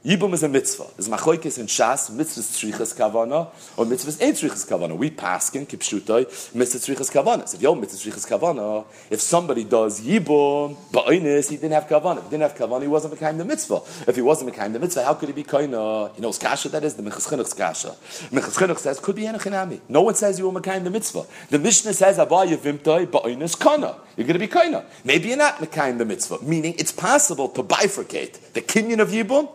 Yibum 0.05 0.33
is 0.33 0.43
a 0.43 0.47
mitzvah. 0.47 0.85
There's 0.95 1.09
machoikis 1.09 1.57
in 1.57 1.65
Shas, 1.65 2.11
mitzvahs 2.11 2.53
tzrichas 2.53 2.95
kavana, 2.95 3.47
or 3.75 3.85
mitzvahs 3.85 4.21
ain't 4.21 4.35
tzrichas 4.35 4.69
kavana. 4.69 4.95
We 4.95 5.09
paskin, 5.09 5.65
kipshutai, 5.65 6.27
mitzvahs 6.53 6.85
tzrichas 6.85 7.11
kavana. 7.11 7.47
So 7.47 7.55
if 7.55 7.63
you 7.63 7.69
mitzvahs 7.69 8.05
tzrichas 8.05 8.27
kavana, 8.29 8.85
if 9.09 9.19
somebody 9.19 9.63
does 9.63 10.01
yibum, 10.01 10.75
ba'oinis, 10.91 11.49
he 11.49 11.55
didn't 11.55 11.71
have 11.71 11.87
kavana. 11.87 12.19
If 12.19 12.25
he 12.25 12.29
didn't 12.29 12.43
have 12.43 12.55
kavana, 12.55 12.83
he 12.83 12.87
wasn't 12.87 13.19
kind 13.19 13.39
the 13.39 13.45
mitzvah. 13.45 13.81
If 14.07 14.15
he 14.15 14.21
wasn't 14.21 14.53
kind 14.53 14.75
the 14.75 14.79
mitzvah, 14.79 15.05
how 15.05 15.15
could 15.15 15.29
he 15.29 15.33
be 15.33 15.43
kaina? 15.43 16.15
You 16.15 16.21
know, 16.21 16.31
kasha 16.31 16.69
that 16.69 16.83
is, 16.83 16.93
the 16.93 17.01
Minchas 17.01 17.27
Chinuch's 17.27 17.55
kasha. 17.55 17.95
Minchas 18.29 18.59
Chinuch 18.59 18.77
says, 18.77 18.99
could 18.99 19.15
be 19.15 19.23
enochinami. 19.23 19.81
No 19.89 20.03
one 20.03 20.13
says 20.13 20.37
you 20.37 20.47
were 20.47 20.61
mekayim 20.61 20.83
the 20.83 20.91
mitzvah. 20.91 21.25
The 21.49 21.57
Mishnah 21.57 21.93
says, 21.93 22.19
abaya 22.19 22.57
vimtai, 22.57 23.07
ba'oinis 23.07 23.59
kana. 23.59 23.95
You're 24.17 24.27
going 24.27 24.39
to 24.39 24.39
be 24.39 24.47
kaina. 24.47 24.85
Maybe 25.03 25.29
you're 25.29 25.37
not 25.37 25.55
mekayim 25.55 25.97
the 25.97 26.05
mitzvah. 26.05 26.43
Meaning, 26.43 26.75
it's 26.77 26.91
possible 26.91 27.49
to 27.49 27.63
bifurcate 27.63 28.53
the 28.53 28.61
kinyan 28.61 28.99
of 28.99 29.09
yibum 29.09 29.49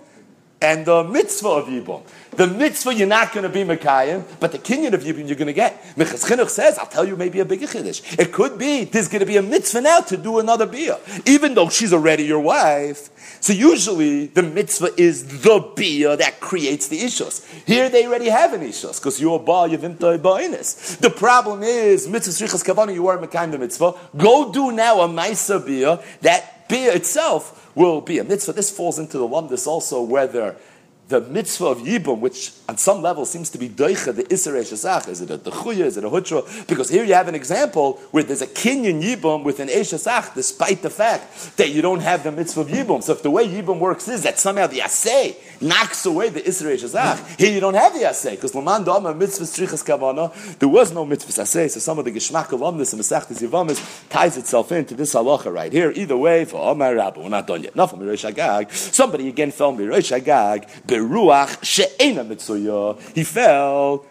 and 0.62 0.85
the 0.85 1.05
mitzvah 1.05 1.49
of 1.49 1.66
Yibum. 1.66 2.03
The 2.33 2.46
mitzvah 2.46 2.94
you're 2.94 3.09
not 3.09 3.33
going 3.33 3.42
to 3.44 3.49
be 3.49 3.61
Mekayim, 3.64 4.25
but 4.38 4.53
the 4.53 4.59
kinyan 4.59 4.92
of 4.92 5.03
Yibum 5.03 5.27
you're 5.27 5.37
going 5.37 5.46
to 5.46 5.53
get. 5.53 5.83
Minchas 5.96 6.25
Chinuch 6.25 6.49
says, 6.49 6.79
I'll 6.79 6.87
tell 6.87 7.07
you 7.07 7.16
maybe 7.16 7.40
a 7.40 7.44
bigger 7.44 7.66
Chiddush. 7.66 8.18
It 8.18 8.33
could 8.33 8.59
be, 8.59 8.85
there's 8.85 9.09
going 9.09 9.20
to 9.20 9.27
be 9.27 9.37
a 9.37 9.42
mitzvah 9.42 9.81
now 9.81 10.01
to 10.01 10.16
do 10.16 10.38
another 10.38 10.66
beer, 10.66 10.99
even 11.27 11.55
though 11.55 11.68
she's 11.70 11.92
already 11.92 12.25
your 12.25 12.40
wife. 12.40 13.09
So 13.40 13.53
usually 13.53 14.27
the 14.27 14.42
mitzvah 14.42 15.01
is 15.01 15.42
the 15.42 15.73
beer 15.75 16.16
that 16.16 16.40
creates 16.40 16.88
the 16.88 17.01
Ishus. 17.01 17.46
Here 17.66 17.88
they 17.88 18.07
already 18.07 18.29
have 18.29 18.53
an 18.53 18.61
Ishus, 18.61 19.01
because 19.01 19.20
you're 19.20 19.38
Ba 19.38 19.68
Yavimta 19.68 20.18
Ba'inis. 20.18 20.99
The 20.99 21.11
problem 21.11 21.62
is, 21.62 22.07
mitzvah 22.07 22.44
Shrichas 22.44 22.64
Kavana, 22.64 22.92
you 22.92 23.07
are 23.09 23.16
Mekayim 23.16 23.51
the 23.51 23.59
mitzvah. 23.59 23.94
Go 24.16 24.53
do 24.53 24.73
now 24.73 25.01
a 25.01 25.09
Maisa 25.09 25.64
beer 25.64 25.99
that 26.20 26.68
beer 26.68 26.92
itself 26.92 27.60
will 27.75 28.01
be 28.01 28.19
a 28.19 28.25
mitzvah. 28.25 28.53
This 28.53 28.71
falls 28.71 28.99
into 28.99 29.19
the 29.19 29.27
lumdus 29.27 29.67
also 29.67 30.03
whether 30.03 30.57
the 31.11 31.20
mitzvah 31.20 31.66
of 31.66 31.79
Yibum, 31.79 32.20
which 32.20 32.53
on 32.68 32.79
some 32.79 33.03
level 33.03 33.27
seems 33.27 33.51
to 33.51 33.59
be 33.59 33.68
doicha, 33.68 34.14
the 34.14 34.23
Isser 34.25 34.55
Eshesach, 34.55 35.09
is 35.09 35.20
it 35.20 35.31
a 35.31 35.38
dechuya, 35.38 35.85
is 35.85 35.96
it 35.96 36.05
a 36.05 36.09
hutra? 36.09 36.66
Because 36.66 36.88
here 36.88 37.05
you 37.05 37.14
have 37.14 37.29
an 37.29 37.35
example 37.35 37.94
where 38.12 38.23
there's 38.23 38.42
a 38.42 38.46
kinyan 38.46 39.03
Yibum 39.03 39.44
with 39.44 39.61
an 39.61 39.68
Eshesach, 39.68 40.35
despite 40.35 40.83
the 40.83 40.88
fact 40.88 41.57
that 41.57 41.70
you 41.70 41.83
don't 41.83 42.01
have 42.01 42.23
the 42.23 42.33
mitzvah 42.33 42.62
of 42.62 42.68
Yibum. 42.68 43.03
So 43.03 43.12
if 43.12 43.23
the 43.23 43.31
way 43.31 43.46
Yibum 43.46 43.79
works 43.79 44.09
is 44.09 44.23
that 44.23 44.38
somehow 44.38 44.68
the 44.68 44.79
Asay 44.79 45.37
knocks 45.61 46.07
away 46.07 46.31
the 46.31 46.40
Isser 46.40 46.75
Eshesach, 46.75 47.38
here 47.38 47.53
you 47.53 47.61
don't 47.61 47.75
have 47.75 47.92
the 47.92 48.01
Asay, 48.01 48.33
because 48.33 48.55
Laman 48.55 48.85
Dama 48.85 49.12
mitzvah 49.12 49.44
strichas 49.44 49.85
kavana, 49.85 50.33
there 50.59 50.68
was 50.68 50.92
no 50.92 51.05
mitzvah 51.05 51.42
Asay, 51.42 51.68
so 51.68 51.81
some 51.81 51.99
of 51.99 52.05
the 52.05 52.12
Geshmak 52.12 52.53
alumnus 52.53 52.92
and 52.92 53.03
Masechtas 53.03 53.42
Yivamis 53.46 54.09
ties 54.09 54.37
itself 54.37 54.70
into 54.70 54.94
this 54.94 55.14
halacha 55.14 55.53
right 55.53 55.73
here. 55.73 55.90
Either 55.90 56.16
way, 56.16 56.44
for 56.44 56.70
Omar 56.70 56.94
Rabba, 56.94 57.20
we're 57.20 57.29
not 57.29 57.46
done 57.46 57.64
yet. 57.64 57.77
Of 57.77 57.90
Somebody 58.73 59.29
again 59.29 59.51
fell 59.51 59.73
Mirosh 59.73 60.12
Agag, 60.12 60.68
ruach 61.01 61.63
she'ena 61.65 62.25
mitzuya. 62.25 63.01
He 63.15 63.25
fell 63.25 64.05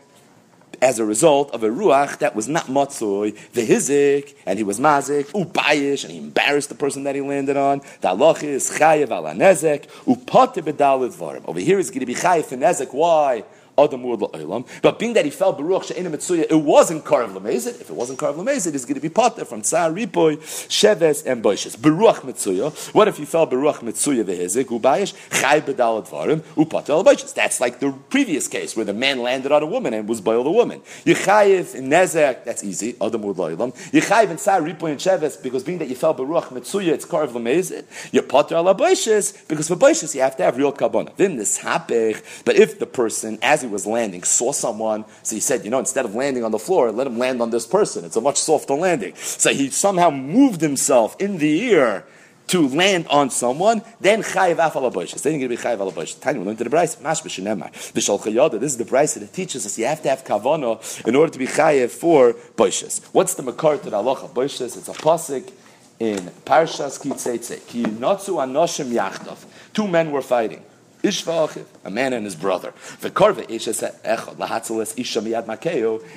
as 0.81 0.99
a 0.99 1.05
result 1.05 1.51
of 1.51 1.63
a 1.63 1.69
ruach 1.69 2.19
that 2.19 2.35
was 2.35 2.47
not 2.47 2.67
matzoi, 2.67 3.35
the 3.51 3.65
hizik, 3.65 4.35
and 4.45 4.57
he 4.57 4.63
was 4.63 4.79
mazik, 4.79 5.25
ubayish, 5.31 6.03
and 6.03 6.13
he 6.13 6.17
embarrassed 6.17 6.69
the 6.69 6.75
person 6.75 7.03
that 7.03 7.15
he 7.15 7.21
landed 7.21 7.57
on. 7.57 7.79
The 8.01 8.09
halach 8.09 8.43
is 8.43 8.69
chayev 8.71 9.11
ala 9.11 9.33
nezek, 9.33 9.87
upate. 10.05 11.43
Over 11.45 11.59
here 11.59 11.79
is 11.79 11.89
going 11.89 11.99
to 12.01 12.05
be 12.05 12.15
chayev 12.15 12.45
for 12.45 12.55
nezek. 12.55 12.93
Why? 12.93 13.43
But 13.87 14.99
being 14.99 15.13
that 15.13 15.25
he 15.25 15.31
fell 15.31 15.53
Baruch 15.53 15.85
She'ena 15.85 16.09
Mitzuya, 16.09 16.45
it 16.49 16.55
wasn't 16.55 17.05
Karav 17.05 17.33
Lamezid. 17.33 17.79
If 17.79 17.89
it 17.89 17.95
wasn't 17.95 18.19
Karav 18.19 18.35
Lamezid, 18.35 18.73
it's 18.75 18.85
going 18.85 18.95
to 18.95 19.01
be 19.01 19.09
Potter 19.09 19.45
from 19.45 19.61
Tsar 19.61 19.91
Ripoy, 19.91 20.37
Sheves, 20.67 21.25
and 21.25 21.43
Boishes. 21.43 21.79
Baruch 21.81 22.23
Mitzuya. 22.23 22.93
What 22.93 23.07
if 23.07 23.17
he 23.17 23.25
fell 23.25 23.45
Baruch 23.45 23.77
Mitzuya 23.77 24.23
Vehizik, 24.23 24.65
Ubayish, 24.65 25.13
Chai 25.39 25.61
Bedal 25.61 26.03
Advarim, 26.03 26.41
Upater 26.55 26.89
Al 26.89 27.03
Boishes? 27.03 27.33
That's 27.33 27.61
like 27.61 27.79
the 27.79 27.93
previous 28.09 28.47
case 28.47 28.75
where 28.75 28.85
the 28.85 28.93
man 28.93 29.21
landed 29.21 29.51
on 29.51 29.63
a 29.63 29.65
woman 29.65 29.93
and 29.93 30.07
was 30.09 30.21
boiled 30.21 30.47
a 30.47 30.51
woman. 30.51 30.81
Yechayiv 31.05 31.75
in 31.75 31.89
Nezek, 31.89 32.43
that's 32.43 32.63
easy, 32.63 32.95
Adam 33.01 33.25
Ud 33.25 33.37
Loilam. 33.37 33.73
Yechayiv 33.91 34.29
in 34.31 34.37
Tsar 34.37 34.61
Ripoy 34.61 34.91
and 34.91 34.99
Sheves, 34.99 35.41
because 35.41 35.63
being 35.63 35.77
that 35.77 35.87
you 35.87 35.95
fell 35.95 36.13
Baruch 36.13 36.49
Mitzuya, 36.49 36.93
it's 36.93 37.05
Karav 37.05 37.29
Lamezid. 37.29 37.85
You 38.11 38.21
Potter 38.21 38.55
Al 38.55 38.75
Boishes, 38.75 39.47
because 39.47 39.67
for 39.67 39.75
Boishes 39.75 40.13
you 40.15 40.21
have 40.21 40.35
to 40.37 40.43
have 40.43 40.57
real 40.57 40.71
Kabbalah. 40.71 41.13
Then 41.15 41.37
this 41.37 41.59
hapech, 41.59 42.43
but 42.45 42.55
if 42.55 42.79
the 42.79 42.85
person, 42.85 43.39
as 43.41 43.61
he 43.61 43.68
was 43.69 43.85
landing, 43.85 44.23
saw 44.23 44.51
someone, 44.51 45.05
so 45.23 45.35
he 45.35 45.39
said, 45.39 45.63
you 45.63 45.71
know, 45.71 45.79
instead 45.79 46.05
of 46.05 46.15
landing 46.15 46.43
on 46.43 46.51
the 46.51 46.59
floor, 46.59 46.91
let 46.91 47.07
him 47.07 47.17
land 47.17 47.41
on 47.41 47.49
this 47.49 47.65
person. 47.65 48.05
It's 48.05 48.15
a 48.15 48.21
much 48.21 48.37
softer 48.37 48.73
landing. 48.73 49.15
So 49.15 49.53
he 49.53 49.69
somehow 49.69 50.09
moved 50.09 50.61
himself 50.61 51.15
in 51.19 51.37
the 51.37 51.71
air 51.71 52.05
to 52.49 52.67
land 52.67 53.05
on 53.09 53.29
someone, 53.29 53.83
then 54.01 54.23
chayiv 54.23 54.55
afal 54.55 54.91
aboishes. 54.91 55.21
Then 55.21 55.33
you're 55.33 55.47
going 55.47 55.55
to 55.55 55.63
be 55.63 55.69
chayiv 55.69 55.79
al 55.79 55.91
aboishes. 55.91 56.19
Tanya, 56.19 56.39
we 56.39 56.47
learned 56.47 56.57
to 56.57 56.63
the 56.63 56.69
Bryce, 56.69 56.99
mash 56.99 57.21
b'shenemar. 57.21 57.71
V'shal 57.71 58.59
this 58.59 58.71
is 58.71 58.77
the 58.77 58.85
Bryce 58.85 59.13
that 59.13 59.31
teaches 59.31 59.65
us 59.65 59.77
you 59.77 59.85
have 59.85 60.01
to 60.01 60.09
have 60.09 60.23
kavana 60.23 61.07
in 61.07 61.15
order 61.15 61.31
to 61.31 61.39
be 61.39 61.45
chayiv 61.45 61.91
for 61.91 62.33
boishes. 62.33 63.05
What's 63.13 63.35
the 63.35 63.43
makar 63.43 63.77
to 63.77 63.89
the 63.89 63.97
halacha 63.97 64.29
boishes? 64.31 64.77
It's 64.77 64.89
a 64.89 64.93
pasik 64.93 65.53
in 65.99 66.17
Parshas 66.45 66.99
Kitzeitze. 66.99 67.65
Ki 67.67 67.83
notzu 67.83 68.35
anoshim 68.43 68.91
yachdav. 68.91 69.37
Two 69.73 69.87
men 69.87 70.11
were 70.11 70.23
fighting. 70.23 70.63
A 71.85 71.89
man 71.89 72.13
and 72.13 72.25
his 72.25 72.35
brother. 72.35 72.73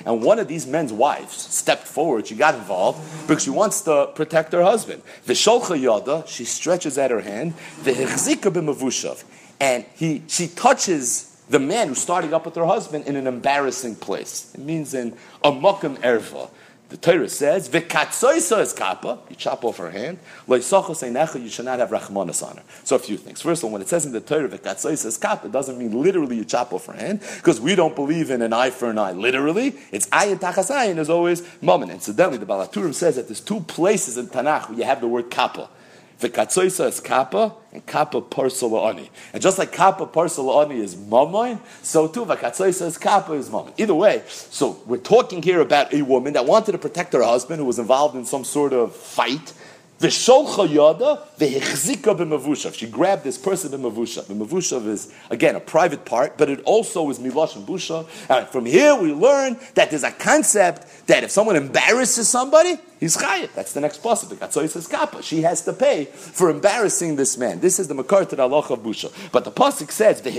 And 0.07 0.23
one 0.23 0.39
of 0.39 0.49
these 0.49 0.67
men's 0.67 0.93
wives 0.93 1.37
stepped 1.37 1.87
forward. 1.87 2.27
She 2.27 2.35
got 2.35 2.55
involved 2.55 3.01
because 3.29 3.45
she 3.45 3.51
wants 3.51 3.83
to 3.83 4.11
protect 4.15 4.53
her 4.53 4.63
husband. 4.63 5.03
yada, 5.27 6.25
she 6.27 6.45
stretches 6.45 6.99
out 6.99 7.11
her 7.11 7.21
hand. 7.21 7.55
And 9.61 9.85
he, 9.95 10.23
she 10.27 10.49
touches 10.49 11.33
the 11.49 11.61
man 11.61 11.89
who's 11.89 11.99
starting 11.99 12.35
up 12.35 12.45
with 12.45 12.57
her 12.57 12.67
husband 12.67 13.07
in 13.07 13.15
an 13.15 13.27
embarrassing 13.27 13.97
place. 13.97 14.51
It 14.55 14.61
means 14.61 14.95
in 14.95 15.17
a 15.45 15.53
mokam 15.53 15.99
erva. 15.99 16.51
The 16.93 16.99
Torah 16.99 17.27
says, 17.31 17.71
"V'katzoisa 17.71 18.61
is 18.61 18.75
kappa." 18.75 19.19
You 19.31 19.37
chop 19.37 19.65
off 19.65 19.79
her 19.79 19.91
hand. 19.91 20.19
Loisachos 20.47 21.03
einecha. 21.03 21.43
You 21.43 21.49
should 21.49 21.65
not 21.65 21.79
have 21.79 21.89
rachmanis 21.89 22.47
on 22.47 22.59
her. 22.59 22.63
So 22.85 22.97
a 22.97 22.99
few 22.99 23.17
things. 23.17 23.41
First 23.41 23.63
of 23.63 23.65
all, 23.65 23.73
when 23.73 23.81
it 23.81 23.89
says 23.89 24.05
in 24.05 24.13
the 24.13 24.21
Torah, 24.21 24.47
"V'katzoisa 24.47 25.07
is 25.07 25.17
kappa," 25.17 25.47
it 25.47 25.53
doesn't 25.53 25.79
mean 25.79 26.03
literally 26.03 26.37
you 26.37 26.45
chop 26.45 26.71
off 26.71 26.85
her 26.85 26.93
hand 26.93 27.21
because 27.39 27.63
we 27.63 27.75
don't 27.75 27.97
believe 27.97 28.31
in 28.31 28.43
an 28.43 28.53
eye 28.53 28.69
for 28.69 28.91
an 28.91 28.99
eye. 28.99 29.13
Literally, 29.13 29.75
it's 29.91 30.07
ayin 30.09 30.39
tachas 30.39 30.71
ayin 30.71 30.99
is 30.99 31.09
always 31.09 31.43
moment. 31.63 31.93
Incidentally, 31.93 32.37
the 32.37 32.45
Baal 32.45 32.69
HaTurim 32.69 32.93
says 32.93 33.17
that 33.17 33.27
there's 33.27 33.41
two 33.41 33.61
places 33.61 34.19
in 34.19 34.27
Tanakh 34.27 34.69
where 34.69 34.77
you 34.77 34.85
have 34.85 35.01
the 35.01 35.09
word 35.09 35.31
kappa. 35.31 35.71
The 36.23 36.31
katsoisa 36.31 36.87
is 36.87 37.01
kappa, 37.01 37.53
and 37.73 37.85
kappa 37.85 38.21
parsalani. 38.21 39.09
And 39.33 39.43
just 39.43 39.59
like 39.59 39.73
kappa 39.73 40.07
parsalani 40.07 40.79
is 40.79 40.95
mamoin, 40.95 41.59
so 41.83 42.07
too 42.07 42.25
vakatsoisa 42.25 42.87
is 42.87 42.97
kappa 42.97 43.33
is 43.33 43.51
mamoin. 43.51 43.75
Either 43.77 43.95
way, 43.95 44.23
so 44.29 44.81
we're 44.87 44.99
talking 44.99 45.43
here 45.43 45.61
about 45.61 45.93
a 45.93 46.03
woman 46.03 46.35
that 46.35 46.47
wanted 46.47 46.73
to 46.73 46.79
protect 46.79 47.13
her 47.13 47.25
husband 47.25 47.59
who 47.59 47.65
was 47.65 47.81
involved 47.81 48.15
in 48.15 48.25
some 48.25 48.45
sort 48.45 48.73
of 48.73 48.95
fight. 48.95 49.53
V'sholcha 49.99 50.73
yada 50.73 51.25
v'hechzika 51.39 52.17
b'mavushav. 52.17 52.73
She 52.75 52.87
grabbed 52.87 53.25
this 53.25 53.37
person 53.37 53.73
b'mavushav. 53.73 54.27
B'mavushav 54.27 54.87
is, 54.87 55.13
again, 55.29 55.57
a 55.57 55.61
private 55.61 56.05
part, 56.05 56.39
but 56.39 56.49
it 56.49 56.61
also 56.61 57.11
is 57.11 57.19
milash 57.19 57.57
and 57.57 57.67
busha. 57.67 58.07
And 58.31 58.47
from 58.47 58.65
here 58.65 58.95
we 58.95 59.13
learn 59.13 59.59
that 59.75 59.91
there's 59.91 60.05
a 60.05 60.13
concept 60.13 61.09
that 61.09 61.25
if 61.25 61.33
someone 61.33 61.57
embarrasses 61.57 62.29
somebody, 62.29 62.79
he's 63.03 63.17
chayiv. 63.17 63.53
That's 63.55 63.73
the 63.73 63.81
next 63.81 63.99
possible. 63.99 64.37
Says 64.51 64.87
kappa. 64.87 65.23
She 65.23 65.43
has 65.43 65.63
to 65.63 65.73
pay 65.73 66.07
for 66.07 66.49
embarrassing 66.51 67.17
this 67.17 67.37
man. 67.37 67.61
This 67.61 67.79
is 67.79 67.89
the 67.89 67.95
makar 67.95 68.25
to 68.25 68.37
the 68.37 68.43
Allah 68.43 68.59
of 68.59 68.81
busha. 68.81 69.13
But 69.33 69.45
the 69.45 69.51
pasuk 69.51 69.91
says 69.91 70.21
the. 70.23 70.33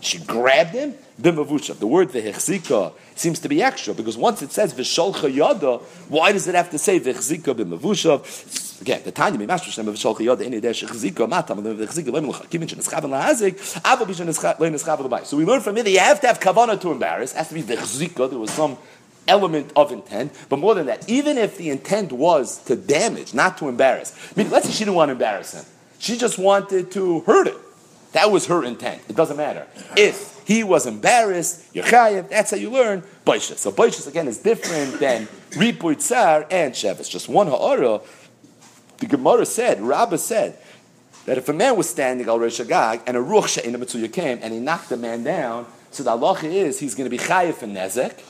She 0.00 0.18
grabbed 0.20 0.70
him. 0.70 0.94
B'mavusha. 1.20 1.78
The 1.78 1.86
word 1.86 2.10
v'hechzika 2.10 2.92
seems 3.14 3.38
to 3.40 3.48
be 3.48 3.62
extra 3.62 3.94
because 3.94 4.18
once 4.18 4.42
it 4.42 4.52
says 4.52 4.74
v'sholcha 4.74 5.34
yada, 5.34 5.78
why 6.08 6.32
does 6.32 6.46
it 6.46 6.54
have 6.54 6.70
to 6.70 6.78
say 6.78 7.00
v'hechzika 7.00 7.54
b'mavusha? 7.54 8.82
Again, 8.82 9.00
the 9.02 9.12
Tanya 9.12 9.38
Mimash 9.38 9.62
Shem 9.62 9.86
v'sholcha 9.86 10.20
yada 10.20 10.44
in 10.44 10.60
der 10.60 10.72
shechzika 10.72 11.26
matam 11.26 11.62
v'hechzika 11.62 12.08
leim 12.08 12.28
l'chakim 12.28 12.68
shen 12.68 12.78
eschav 12.78 13.04
lahazik 13.04 13.54
avo 13.80 14.04
b'shen 14.04 14.26
leim 14.58 14.74
eschav 14.74 15.00
l'bay. 15.00 15.24
So 15.24 15.38
we 15.38 15.46
learn 15.46 15.62
from 15.62 15.78
it 15.78 15.84
that 15.84 15.90
you 15.90 16.00
have 16.00 16.20
to 16.20 16.26
have 16.26 16.38
kavana 16.38 16.78
to 16.78 16.92
embarrass. 16.92 17.32
It 17.32 17.38
has 17.38 17.48
to 17.48 17.54
be 17.54 17.62
v'hechzika. 17.62 18.28
There 18.28 18.38
was 18.38 18.50
some 18.50 18.76
element 19.28 19.72
of 19.76 19.92
intent, 19.92 20.32
but 20.48 20.58
more 20.58 20.74
than 20.74 20.86
that, 20.86 21.08
even 21.08 21.38
if 21.38 21.56
the 21.56 21.70
intent 21.70 22.12
was 22.12 22.62
to 22.64 22.76
damage, 22.76 23.34
not 23.34 23.58
to 23.58 23.68
embarrass. 23.68 24.16
I 24.34 24.40
mean, 24.40 24.50
let's 24.50 24.66
say 24.66 24.72
she 24.72 24.84
didn't 24.84 24.96
want 24.96 25.08
to 25.08 25.12
embarrass 25.12 25.52
him. 25.54 25.64
She 25.98 26.16
just 26.16 26.38
wanted 26.38 26.90
to 26.92 27.20
hurt 27.20 27.48
him. 27.48 27.56
That 28.12 28.30
was 28.30 28.46
her 28.46 28.64
intent. 28.64 29.02
It 29.08 29.16
doesn't 29.16 29.36
matter. 29.36 29.66
If 29.96 30.40
he 30.46 30.62
was 30.62 30.86
embarrassed, 30.86 31.74
Yechayev, 31.74 32.30
that's 32.30 32.50
how 32.50 32.56
you 32.56 32.70
learn 32.70 33.02
Baishas. 33.26 33.58
So 33.58 33.72
Baishas 33.72 34.06
again 34.06 34.28
is 34.28 34.38
different 34.38 35.00
than 35.00 35.26
Ripuy 35.50 36.00
Tsar 36.00 36.46
and 36.50 36.72
Shevis. 36.72 37.10
Just 37.10 37.28
one 37.28 37.48
Ha'ara, 37.48 38.00
the 38.98 39.06
Gemara 39.06 39.44
said, 39.44 39.82
Rabbah 39.82 40.16
said, 40.16 40.58
that 41.26 41.36
if 41.36 41.48
a 41.48 41.52
man 41.52 41.76
was 41.76 41.90
standing 41.90 42.28
al 42.28 42.38
Rosh 42.38 42.60
Agag 42.60 43.02
and 43.06 43.16
a 43.16 43.20
Ruach 43.20 43.48
She'ina 43.48 43.78
Mitzuya 43.78 44.10
came 44.12 44.38
and 44.40 44.54
he 44.54 44.60
knocked 44.60 44.88
the 44.88 44.96
man 44.96 45.24
down, 45.24 45.66
so 45.90 46.02
the 46.02 46.10
halacha 46.10 46.44
is 46.44 46.78
he's 46.78 46.94
going 46.94 47.10
to 47.10 47.10
be 47.10 47.18
chayiv 47.18 47.62
and 47.62 47.76
nezek, 47.76 48.20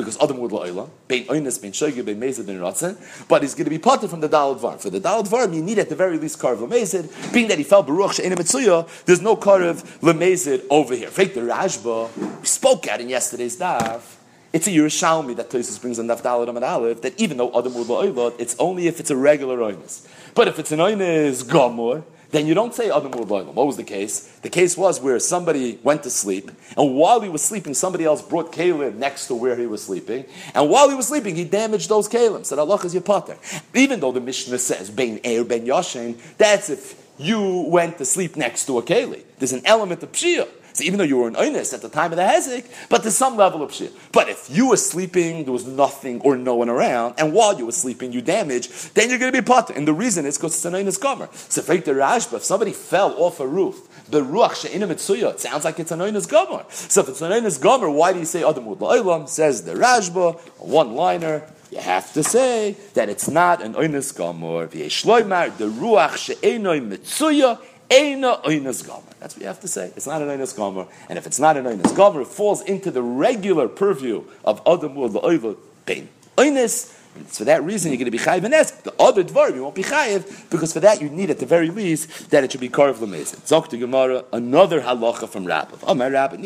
because 0.00 0.18
Adam 0.22 0.38
would 0.38 0.50
la'ila, 0.50 0.88
bein 1.08 1.26
oines, 1.26 1.60
bein 1.60 1.72
shogir, 1.72 2.04
bein 2.04 2.20
mezid, 2.20 2.46
bein 2.46 2.58
ratzin, 2.58 2.96
but 3.28 3.42
he's 3.42 3.54
going 3.54 3.64
to 3.64 3.70
be 3.70 3.78
parted 3.78 4.10
from 4.10 4.20
the 4.20 4.28
dalad 4.28 4.58
var. 4.58 4.78
For 4.78 4.90
the 4.90 5.00
dalad 5.00 5.28
var, 5.28 5.48
you 5.48 5.62
need 5.62 5.78
at 5.78 5.88
the 5.88 5.94
very 5.94 6.18
least 6.18 6.38
karv 6.38 6.58
lemezid, 6.58 7.32
being 7.32 7.48
that 7.48 7.58
he 7.58 7.64
fell 7.64 7.82
baruch 7.82 8.14
she'ena 8.14 8.36
mitzuya, 8.36 8.88
there's 9.04 9.20
no 9.20 9.36
karv 9.36 9.82
lemezid 10.00 10.64
over 10.70 10.94
here. 10.94 11.08
Fake 11.08 11.34
the 11.34 11.40
Rashba, 11.40 12.40
we 12.40 12.46
spoke 12.46 12.86
at 12.88 13.00
in 13.00 13.08
yesterday's 13.08 13.56
daf, 13.56 14.16
it's 14.52 14.66
a 14.66 14.70
Yerushalmi 14.70 15.36
that 15.36 15.48
Tosis 15.48 15.80
brings 15.80 16.00
on 16.00 16.06
Daf 16.08 16.22
Dalad 16.22 16.48
Amad 16.48 16.68
Aleph 16.68 17.02
that 17.02 17.20
even 17.20 17.36
though 17.36 17.56
Adam 17.56 17.72
would 17.74 17.86
la'ila, 17.86 18.34
it's 18.40 18.56
only 18.58 18.88
if 18.88 18.98
it's 18.98 19.10
a 19.10 19.16
regular 19.16 19.58
oines. 19.58 20.08
But 20.34 20.48
if 20.48 20.58
it's 20.58 20.72
an 20.72 20.80
oines 20.80 21.44
gomor, 21.44 22.02
then 22.30 22.46
you 22.46 22.54
don't 22.54 22.74
say 22.74 22.90
oh, 22.90 22.98
Adam 22.98 23.12
What 23.54 23.66
was 23.66 23.76
the 23.76 23.84
case? 23.84 24.20
The 24.42 24.50
case 24.50 24.76
was 24.76 25.00
where 25.00 25.18
somebody 25.18 25.78
went 25.82 26.02
to 26.04 26.10
sleep, 26.10 26.50
and 26.76 26.96
while 26.96 27.20
he 27.20 27.28
was 27.28 27.42
sleeping, 27.42 27.74
somebody 27.74 28.04
else 28.04 28.22
brought 28.22 28.52
kalim 28.52 28.96
next 28.96 29.26
to 29.28 29.34
where 29.34 29.56
he 29.56 29.66
was 29.66 29.82
sleeping, 29.82 30.24
and 30.54 30.70
while 30.70 30.88
he 30.88 30.94
was 30.94 31.08
sleeping, 31.08 31.34
he 31.34 31.44
damaged 31.44 31.88
those 31.88 32.08
kalim. 32.08 32.44
Said 32.46 32.58
Allah 32.58 32.76
is 32.84 32.94
your 32.94 33.02
potter. 33.02 33.36
Even 33.74 34.00
though 34.00 34.12
the 34.12 34.20
Mishnah 34.20 34.58
says 34.58 34.90
Ben 34.90 35.18
Eir 35.18 35.46
Ben 35.46 35.66
Yashin, 35.66 36.16
that's 36.36 36.70
if 36.70 37.00
you 37.20 37.66
went 37.68 37.98
to 37.98 38.04
sleep 38.04 38.36
next 38.36 38.66
to 38.66 38.78
a 38.78 38.82
keli. 38.82 39.22
There's 39.38 39.52
an 39.52 39.62
element 39.64 40.02
of 40.02 40.12
pshiyah. 40.12 40.48
So 40.80 40.86
even 40.86 40.96
though 40.96 41.04
you 41.04 41.18
were 41.18 41.28
an 41.28 41.34
oinus 41.34 41.74
at 41.74 41.82
the 41.82 41.90
time 41.90 42.10
of 42.10 42.16
the 42.16 42.22
hezek, 42.22 42.64
but 42.88 43.02
there's 43.02 43.14
some 43.14 43.36
level 43.36 43.62
of 43.62 43.70
shit. 43.70 43.92
But 44.12 44.30
if 44.30 44.48
you 44.48 44.70
were 44.70 44.78
sleeping, 44.78 45.44
there 45.44 45.52
was 45.52 45.66
nothing 45.66 46.22
or 46.22 46.38
no 46.38 46.54
one 46.54 46.70
around, 46.70 47.16
and 47.18 47.34
while 47.34 47.58
you 47.58 47.66
were 47.66 47.72
sleeping, 47.72 48.14
you 48.14 48.22
damaged, 48.22 48.94
then 48.94 49.10
you're 49.10 49.18
going 49.18 49.30
to 49.30 49.42
be 49.42 49.44
potter. 49.44 49.74
And 49.74 49.86
the 49.86 49.92
reason 49.92 50.24
is 50.24 50.38
because 50.38 50.54
it's 50.54 50.64
an 50.64 50.72
oinus 50.72 50.98
gomer. 50.98 51.28
So 51.32 51.60
if 51.60 52.32
if 52.32 52.44
somebody 52.44 52.72
fell 52.72 53.12
off 53.22 53.40
a 53.40 53.46
roof, 53.46 54.06
the 54.08 54.22
ruach 54.22 54.54
she'ina 54.62 54.88
it 54.88 55.40
sounds 55.40 55.66
like 55.66 55.78
it's 55.78 55.92
an 55.92 55.98
oinus 55.98 56.26
gomer. 56.26 56.64
So 56.70 57.02
if 57.02 57.10
it's 57.10 57.20
an 57.20 57.30
oinus 57.30 57.60
gomer, 57.60 57.90
why 57.90 58.14
do 58.14 58.18
you 58.18 58.24
say 58.24 58.42
adam 58.42 58.64
la'ilam? 58.64 59.28
Says 59.28 59.64
the 59.64 59.74
Rashba, 59.74 60.40
one 60.60 60.94
liner. 60.94 61.42
you 61.70 61.78
have 61.80 62.10
to 62.14 62.24
say 62.24 62.74
that 62.94 63.10
it's 63.10 63.28
not 63.28 63.62
an 63.62 63.74
oinus 63.74 64.16
gomor. 64.16 64.66
V'yeshloimar 64.66 65.58
the 65.58 65.66
ruach 65.66 66.16
she'enoi 66.16 66.80
mitzuya 66.80 67.58
eina 67.90 68.42
oinus 68.44 68.82
gomor. 68.82 69.09
That's 69.20 69.34
what 69.36 69.42
you 69.42 69.48
have 69.48 69.60
to 69.60 69.68
say. 69.68 69.92
It's 69.96 70.06
not 70.06 70.22
an 70.22 70.28
oinus 70.28 70.56
gomor, 70.56 70.88
and 71.08 71.18
if 71.18 71.26
it's 71.26 71.38
not 71.38 71.56
an 71.56 71.66
oinus 71.66 71.94
gomor, 71.94 72.22
it 72.22 72.28
falls 72.28 72.62
into 72.62 72.90
the 72.90 73.02
regular 73.02 73.68
purview 73.68 74.24
of 74.44 74.60
adam 74.66 74.96
ul 74.96 75.10
la'oiva 75.10 75.56
pain. 75.86 76.08
Oinus. 76.36 76.96
So 77.28 77.38
for 77.38 77.44
that 77.44 77.64
reason, 77.64 77.90
you're 77.90 77.98
going 77.98 78.04
to 78.04 78.12
be 78.12 78.18
chayiv 78.18 78.44
and 78.44 78.54
esk. 78.54 78.84
The 78.84 78.94
other 78.98 79.24
dvar, 79.24 79.52
you 79.52 79.64
won't 79.64 79.74
be 79.74 79.82
chayiv, 79.82 80.48
because 80.48 80.72
for 80.72 80.80
that 80.80 81.02
you 81.02 81.10
need 81.10 81.28
at 81.28 81.40
the 81.40 81.44
very 81.44 81.68
least 81.68 82.30
that 82.30 82.44
it 82.44 82.52
should 82.52 82.60
be 82.60 82.68
karv 82.68 82.94
lemezit. 82.94 83.40
Zok 83.48 83.68
to 83.68 83.76
Gemara, 83.76 84.24
another 84.32 84.80
halacha 84.80 85.28
from 85.28 85.44
Rabbi. 85.44 85.76
Oh, 85.82 85.94
my 85.94 86.08
Rabbi, 86.08 86.36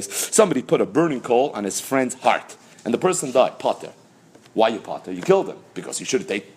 somebody 0.00 0.62
put 0.62 0.80
a 0.80 0.86
burning 0.86 1.20
coal 1.20 1.50
on 1.54 1.64
his 1.64 1.80
friend's 1.80 2.14
heart, 2.16 2.56
and 2.84 2.92
the 2.92 2.98
person 2.98 3.30
died, 3.30 3.60
potter. 3.60 3.92
Why 4.54 4.68
you 4.68 4.80
potter? 4.80 5.12
You 5.12 5.22
killed 5.22 5.48
him, 5.48 5.58
because 5.72 6.00
you 6.00 6.04
should 6.04 6.22
have 6.22 6.28
taken 6.28 6.50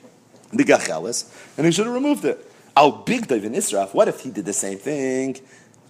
the 0.52 0.64
gachelis, 0.64 1.32
and 1.58 1.68
he 1.68 1.72
should 1.72 1.86
have 1.86 1.96
removed 1.96 2.26
it. 2.26 2.51
Al 2.76 2.92
big 2.92 3.32
in 3.32 3.54
Israf, 3.54 3.94
what 3.94 4.08
if 4.08 4.22
he 4.22 4.32
did 4.32 4.46
the 4.46 4.54
same 4.54 4.78
thing, 4.78 5.38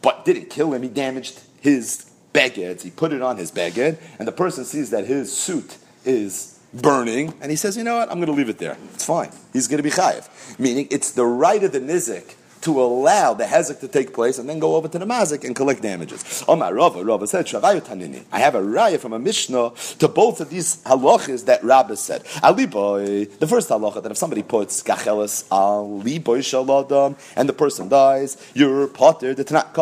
but 0.01 0.25
didn't 0.25 0.49
kill 0.49 0.73
him, 0.73 0.81
he 0.81 0.89
damaged 0.89 1.39
his 1.59 2.09
beged, 2.33 2.81
he 2.81 2.89
put 2.89 3.13
it 3.13 3.21
on 3.21 3.37
his 3.37 3.51
beged, 3.51 3.97
and 4.17 4.27
the 4.27 4.31
person 4.31 4.65
sees 4.65 4.89
that 4.89 5.05
his 5.05 5.35
suit 5.35 5.77
is 6.05 6.59
burning, 6.73 7.33
and 7.41 7.51
he 7.51 7.57
says, 7.57 7.77
you 7.77 7.83
know 7.83 7.97
what, 7.97 8.09
I'm 8.09 8.17
going 8.17 8.27
to 8.27 8.33
leave 8.33 8.49
it 8.49 8.57
there. 8.57 8.77
It's 8.93 9.05
fine. 9.05 9.29
He's 9.53 9.67
going 9.67 9.77
to 9.77 9.83
be 9.83 9.89
chayiv. 9.91 10.27
Meaning, 10.59 10.87
it's 10.89 11.11
the 11.11 11.25
right 11.25 11.63
of 11.63 11.71
the 11.71 11.79
nizik 11.79 12.35
to 12.61 12.81
allow 12.81 13.33
the 13.33 13.43
hezek 13.45 13.79
to 13.79 13.87
take 13.87 14.13
place 14.13 14.37
and 14.37 14.47
then 14.47 14.59
go 14.59 14.75
over 14.75 14.87
to 14.87 14.99
the 14.99 15.05
mazik 15.05 15.43
and 15.43 15.55
collect 15.55 15.81
damages. 15.81 16.43
Omar 16.47 16.73
Rava, 16.73 17.03
Rava 17.03 17.27
said. 17.27 17.41
I 17.53 18.39
have 18.39 18.55
a 18.55 18.61
raya 18.61 18.99
from 18.99 19.13
a 19.13 19.19
Mishnah 19.19 19.71
to 19.99 20.07
both 20.07 20.41
of 20.41 20.49
these 20.49 20.77
halachas 20.83 21.45
that 21.45 21.63
Rabbi 21.63 21.95
said. 21.95 22.23
Ali 22.43 22.65
boy, 22.65 23.25
the 23.25 23.47
first 23.47 23.69
halacha 23.69 24.01
that 24.03 24.11
if 24.11 24.17
somebody 24.17 24.43
puts 24.43 24.83
gachelis 24.83 25.45
ali 25.51 26.19
boy 26.19 26.39
shaladam 26.39 27.17
and 27.35 27.49
the 27.49 27.53
person 27.53 27.89
dies, 27.89 28.37
you're 28.53 28.87
potter 28.87 29.33
the 29.33 29.43
tanat 29.43 29.73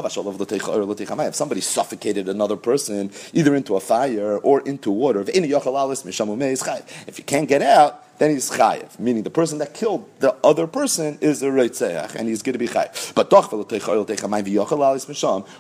If 1.28 1.36
somebody 1.36 1.62
suffocated 1.62 2.30
another 2.30 2.56
person 2.56 3.12
either 3.34 3.56
into 3.56 3.76
a 3.76 3.80
fire 3.80 4.38
or 4.38 4.62
into 4.62 4.92
water, 4.92 5.24
if 5.28 7.18
you 7.18 7.24
can't 7.26 7.48
get 7.48 7.62
out, 7.62 8.09
then 8.20 8.30
he's 8.32 8.52
chayiv, 8.52 9.00
meaning 9.00 9.24
the 9.24 9.30
person 9.30 9.58
that 9.58 9.74
killed 9.74 10.08
the 10.20 10.36
other 10.44 10.68
person 10.68 11.18
is 11.22 11.42
a 11.42 11.48
reitzeach, 11.48 12.16
and 12.16 12.28
he's 12.28 12.42
going 12.42 12.54
to 12.54 12.60
be 12.60 12.68
chayiv. 12.68 13.16
But 13.16 13.32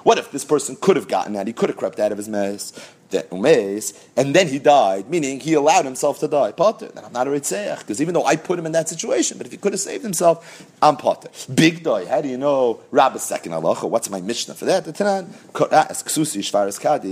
what 0.04 0.17
if 0.17 0.32
this 0.32 0.45
person 0.45 0.76
could 0.80 0.95
have 0.98 1.08
gotten 1.08 1.36
out? 1.36 1.48
He 1.48 1.54
could 1.54 1.69
have 1.69 1.78
crept 1.78 2.00
out 2.00 2.12
of 2.12 2.17
his 2.17 2.30
mess, 2.30 2.74
and 3.12 4.36
then 4.36 4.48
he 4.48 4.60
died, 4.60 5.10
meaning 5.10 5.39
he 5.39 5.54
allowed 5.54 5.86
himself 5.86 6.19
to 6.19 6.28
die. 6.28 6.52
Potter, 6.52 6.89
then 6.93 7.04
I'm 7.06 7.13
not 7.13 7.28
a 7.28 7.32
reitzeach, 7.32 7.80
because 7.80 8.02
even 8.02 8.13
though 8.13 8.26
I 8.26 8.36
put 8.36 8.60
him 8.60 8.67
in 8.67 8.72
that 8.74 8.88
situation, 8.88 9.38
but 9.38 9.48
if 9.48 9.52
he 9.52 9.58
could 9.58 9.74
have 9.74 9.80
saved 9.80 10.04
himself, 10.04 10.67
I'm 10.82 10.95
potter. 10.98 11.30
Big 11.52 11.82
die. 11.84 12.06
How 12.06 12.22
do 12.22 12.28
you 12.28 12.38
know 12.38 12.82
Rabbi's 12.91 13.24
second 13.24 13.54
halacha? 13.54 13.89
What's 13.89 14.10
my 14.10 14.22
mishnah 14.22 14.54
for 14.54 14.65
that? 14.65 14.86
The 14.86 14.93
Tanan. 14.93 15.30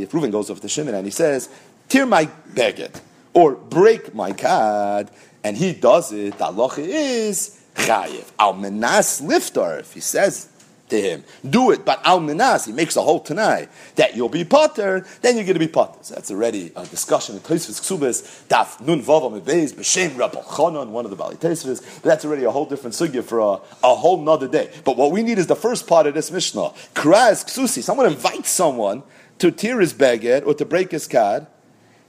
If 0.04 0.12
Reuven 0.12 0.32
goes 0.32 0.50
over 0.52 0.60
to 0.60 0.70
Shimon 0.70 0.94
and 0.94 1.06
he 1.06 1.12
says, 1.12 1.50
"Tear 1.90 2.06
my 2.06 2.30
beged." 2.54 3.02
Or 3.34 3.52
break 3.54 4.14
my 4.16 4.32
card, 4.32 5.10
and 5.48 5.56
he 5.56 5.72
does 5.72 6.12
it, 6.12 6.38
the 6.38 6.44
halacha 6.44 6.80
is 6.80 7.58
chayiv. 7.76 8.30
Al 8.38 8.54
menas 8.54 9.22
liftar, 9.22 9.80
if 9.80 9.94
he 9.94 10.02
says 10.02 10.50
to 10.90 11.02
him, 11.02 11.24
do 11.50 11.72
it, 11.72 11.86
but 11.86 12.06
al 12.06 12.20
menas, 12.20 12.66
he 12.66 12.74
makes 12.74 12.98
a 12.98 13.02
whole 13.02 13.22
tanai, 13.22 13.70
that 13.96 14.14
you'll 14.14 14.28
be 14.28 14.44
potter, 14.44 15.06
then 15.22 15.36
you're 15.36 15.46
going 15.46 15.54
to 15.54 15.60
be 15.60 15.70
potter. 15.70 15.98
So 16.02 16.16
that's 16.16 16.32
already 16.32 16.74
a 16.76 16.86
discussion 16.86 17.38
in 17.38 17.42
Tosfos 17.42 17.80
Ksubas, 17.80 18.46
daf 18.50 18.86
nun 18.86 19.02
vavam 19.02 19.40
beis, 19.40 19.74
b'shem 19.74 20.18
Rabbi 20.18 20.42
Chanan, 20.42 20.90
one 20.90 21.06
of 21.06 21.12
the 21.12 21.18
Bali 21.18 21.38
Tosfos, 21.38 21.82
but 22.02 22.04
that's 22.04 22.26
already 22.26 22.44
a 22.44 22.52
whole 22.52 22.66
different 22.66 22.94
sugya 22.94 23.24
for 23.24 23.40
a, 23.40 23.62
a 23.88 23.96
whole 23.96 24.22
nother 24.22 24.50
day. 24.50 24.70
But 24.84 24.98
what 24.98 25.14
we 25.14 25.24
need 25.24 25.38
is 25.38 25.48
the 25.48 25.56
first 25.56 25.88
part 25.88 26.08
of 26.08 26.14
this 26.14 26.30
Mishnah. 26.30 26.74
Kraz 26.94 27.46
Ksusi, 27.46 27.82
someone 27.82 28.08
invites 28.08 28.50
someone 28.50 29.04
to 29.40 29.50
tear 29.52 29.80
his 29.80 29.94
beged 29.94 30.46
or 30.46 30.54
to 30.56 30.66
break 30.66 30.92
his 30.92 31.08
card, 31.08 31.48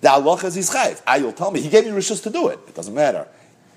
the 0.00 0.08
halacha 0.08 0.44
is 0.44 0.54
his 0.54 0.70
chayv. 0.70 1.02
Ah, 1.06 1.16
you'll 1.16 1.32
tell 1.32 1.50
me, 1.50 1.61
he 1.61 1.68
gave 1.68 1.84
me 1.84 1.90
rishus 1.90 2.22
to 2.22 2.30
do 2.30 2.48
it. 2.48 2.58
It 2.68 2.74
doesn't 2.74 2.94
matter. 2.94 3.26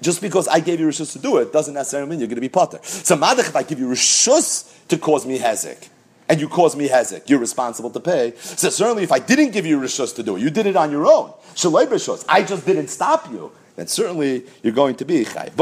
Just 0.02 0.22
because 0.22 0.48
I 0.48 0.60
gave 0.60 0.80
you 0.80 0.88
rishus 0.88 1.14
to 1.14 1.20
do 1.20 1.38
it 1.38 1.54
doesn't 1.54 1.74
necessarily 1.74 2.10
mean 2.10 2.20
you're 2.20 2.28
going 2.28 2.36
to 2.36 2.42
be 2.42 2.50
potter. 2.50 2.80
So 2.84 3.16
madach, 3.16 3.50
if 3.50 3.56
I 3.56 3.64
give 3.64 3.80
you 3.80 3.88
rishus 3.88 4.88
to 4.88 4.98
cause 4.98 5.26
me 5.26 5.38
hezek, 5.38 5.90
and 6.28 6.40
you 6.40 6.48
cause 6.48 6.76
me 6.76 6.88
hezek, 6.88 7.30
you're 7.30 7.40
responsible 7.40 7.90
to 7.92 8.00
pay. 8.00 8.34
So 8.38 8.70
certainly 8.70 9.04
if 9.04 9.12
I 9.12 9.20
didn't 9.20 9.52
give 9.52 9.66
you 9.66 9.80
rishus 9.80 10.16
to 10.16 10.24
do 10.24 10.38
it, 10.38 10.42
you 10.42 10.50
did 10.50 10.66
it 10.66 10.76
on 10.76 10.90
your 10.90 11.06
own. 11.06 11.34
Shaloi 11.56 11.86
rishus, 11.86 12.26
I 12.28 12.42
just 12.44 12.66
didn't 12.66 12.88
stop 12.88 13.30
you. 13.30 13.52
Then 13.76 13.88
certainly 13.88 14.46
you're 14.64 14.74
going 14.74 14.96
to 14.96 15.06
be 15.06 15.24
chayv. 15.24 15.56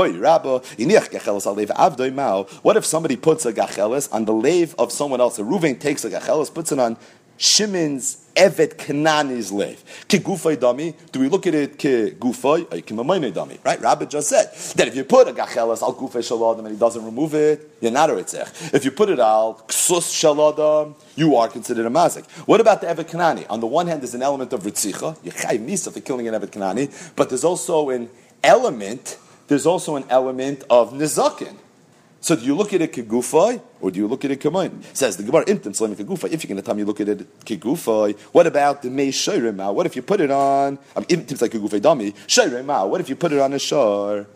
What 2.63 2.77
if 2.77 2.85
somebody 2.85 3.15
puts 3.17 3.45
a 3.45 3.53
gachelis 3.53 4.13
on 4.13 4.25
the 4.25 4.33
lave 4.33 4.73
of 4.79 4.91
someone 4.91 5.19
else? 5.21 5.37
A 5.39 5.43
Ruvain 5.43 5.79
takes 5.79 6.05
a 6.05 6.09
gachelis, 6.09 6.53
puts 6.53 6.71
it 6.71 6.79
on 6.79 6.97
Shimon's 7.37 8.25
Evet 8.41 8.77
Kanani's 8.77 9.51
live. 9.51 9.83
Ki 10.07 10.17
gufay 10.19 10.55
dami, 10.55 10.93
do 11.11 11.19
we 11.19 11.27
look 11.27 11.45
at 11.45 11.53
it 11.53 11.77
ki 11.77 12.15
gufay, 12.17 12.61
or 12.71 12.79
ki 12.79 12.95
mamayne 12.95 13.33
dami, 13.33 13.57
right? 13.65 13.81
Rabbi 13.81 14.05
just 14.05 14.29
said 14.29 14.49
that 14.77 14.87
if 14.87 14.95
you 14.95 15.03
put 15.03 15.27
a 15.27 15.33
gachelas 15.33 15.81
al 15.81 15.93
gufay 15.93 16.23
shaladam 16.23 16.59
and 16.59 16.69
he 16.69 16.77
doesn't 16.77 17.03
remove 17.03 17.33
it, 17.33 17.69
you're 17.81 17.91
not 17.91 18.09
a 18.09 18.13
ritzech. 18.13 18.73
If 18.73 18.85
you 18.85 18.91
put 18.91 19.09
it 19.09 19.19
al 19.19 19.61
ksus 19.67 20.07
shaladam, 20.09 20.95
you 21.17 21.35
are 21.35 21.49
considered 21.49 21.85
a 21.85 21.89
mazik. 21.89 22.25
What 22.47 22.61
about 22.61 22.79
the 22.79 22.87
Evet 22.87 23.09
Kanani? 23.09 23.45
On 23.49 23.59
the 23.59 23.67
one 23.67 23.87
hand, 23.87 24.01
there's 24.01 24.15
an 24.15 24.23
element 24.23 24.53
of 24.53 24.63
ritzicha, 24.63 25.17
you 25.21 25.31
chayv 25.31 25.59
misa 25.59 25.91
for 25.91 25.99
killing 25.99 26.29
an 26.29 26.33
Evet 26.33 26.51
Kanani, 26.51 27.13
but 27.17 27.27
there's 27.27 27.43
also 27.43 27.89
an 27.89 28.09
element, 28.41 29.17
there's 29.49 29.65
also 29.65 29.97
an 29.97 30.05
element 30.09 30.63
of 30.69 30.93
nizakin. 30.93 31.57
So 32.21 32.35
do 32.35 32.43
you 32.43 32.55
look 32.55 32.73
at 32.73 32.81
it 32.81 32.91
kegufay 32.91 33.61
or 33.79 33.91
do 33.91 33.99
you 33.99 34.07
look 34.07 34.25
at 34.25 34.31
it 34.31 34.41
kamoin? 34.41 34.83
Says 34.93 35.15
the 35.15 35.23
Gemara 35.23 35.45
imtim 35.45 35.75
slim 35.75 35.95
kegufay. 35.95 36.31
If 36.31 36.43
you're 36.43 36.49
going 36.49 36.57
to 36.57 36.61
tell 36.61 36.75
me 36.75 36.81
you 36.81 36.85
look 36.85 36.99
at 36.99 37.09
it 37.09 37.39
kegufay, 37.45 38.17
what 38.33 38.45
about 38.45 38.81
the 38.81 38.89
mei 38.89 39.09
shayrema? 39.09 39.73
What 39.73 39.85
if 39.85 39.95
you 39.95 40.01
put 40.01 40.19
it 40.19 40.29
on? 40.29 40.77
I 40.95 40.99
mean, 40.99 41.07
imtim 41.07 41.41
like 41.41 41.51
kegufay 41.51 41.79
dami 41.79 42.13
shayrema. 42.27 42.87
What 42.89 42.99
if 42.99 43.09
you 43.09 43.15
put 43.15 43.31
it 43.31 43.39
on 43.39 43.53
a 43.53 43.59
shore? 43.59 44.27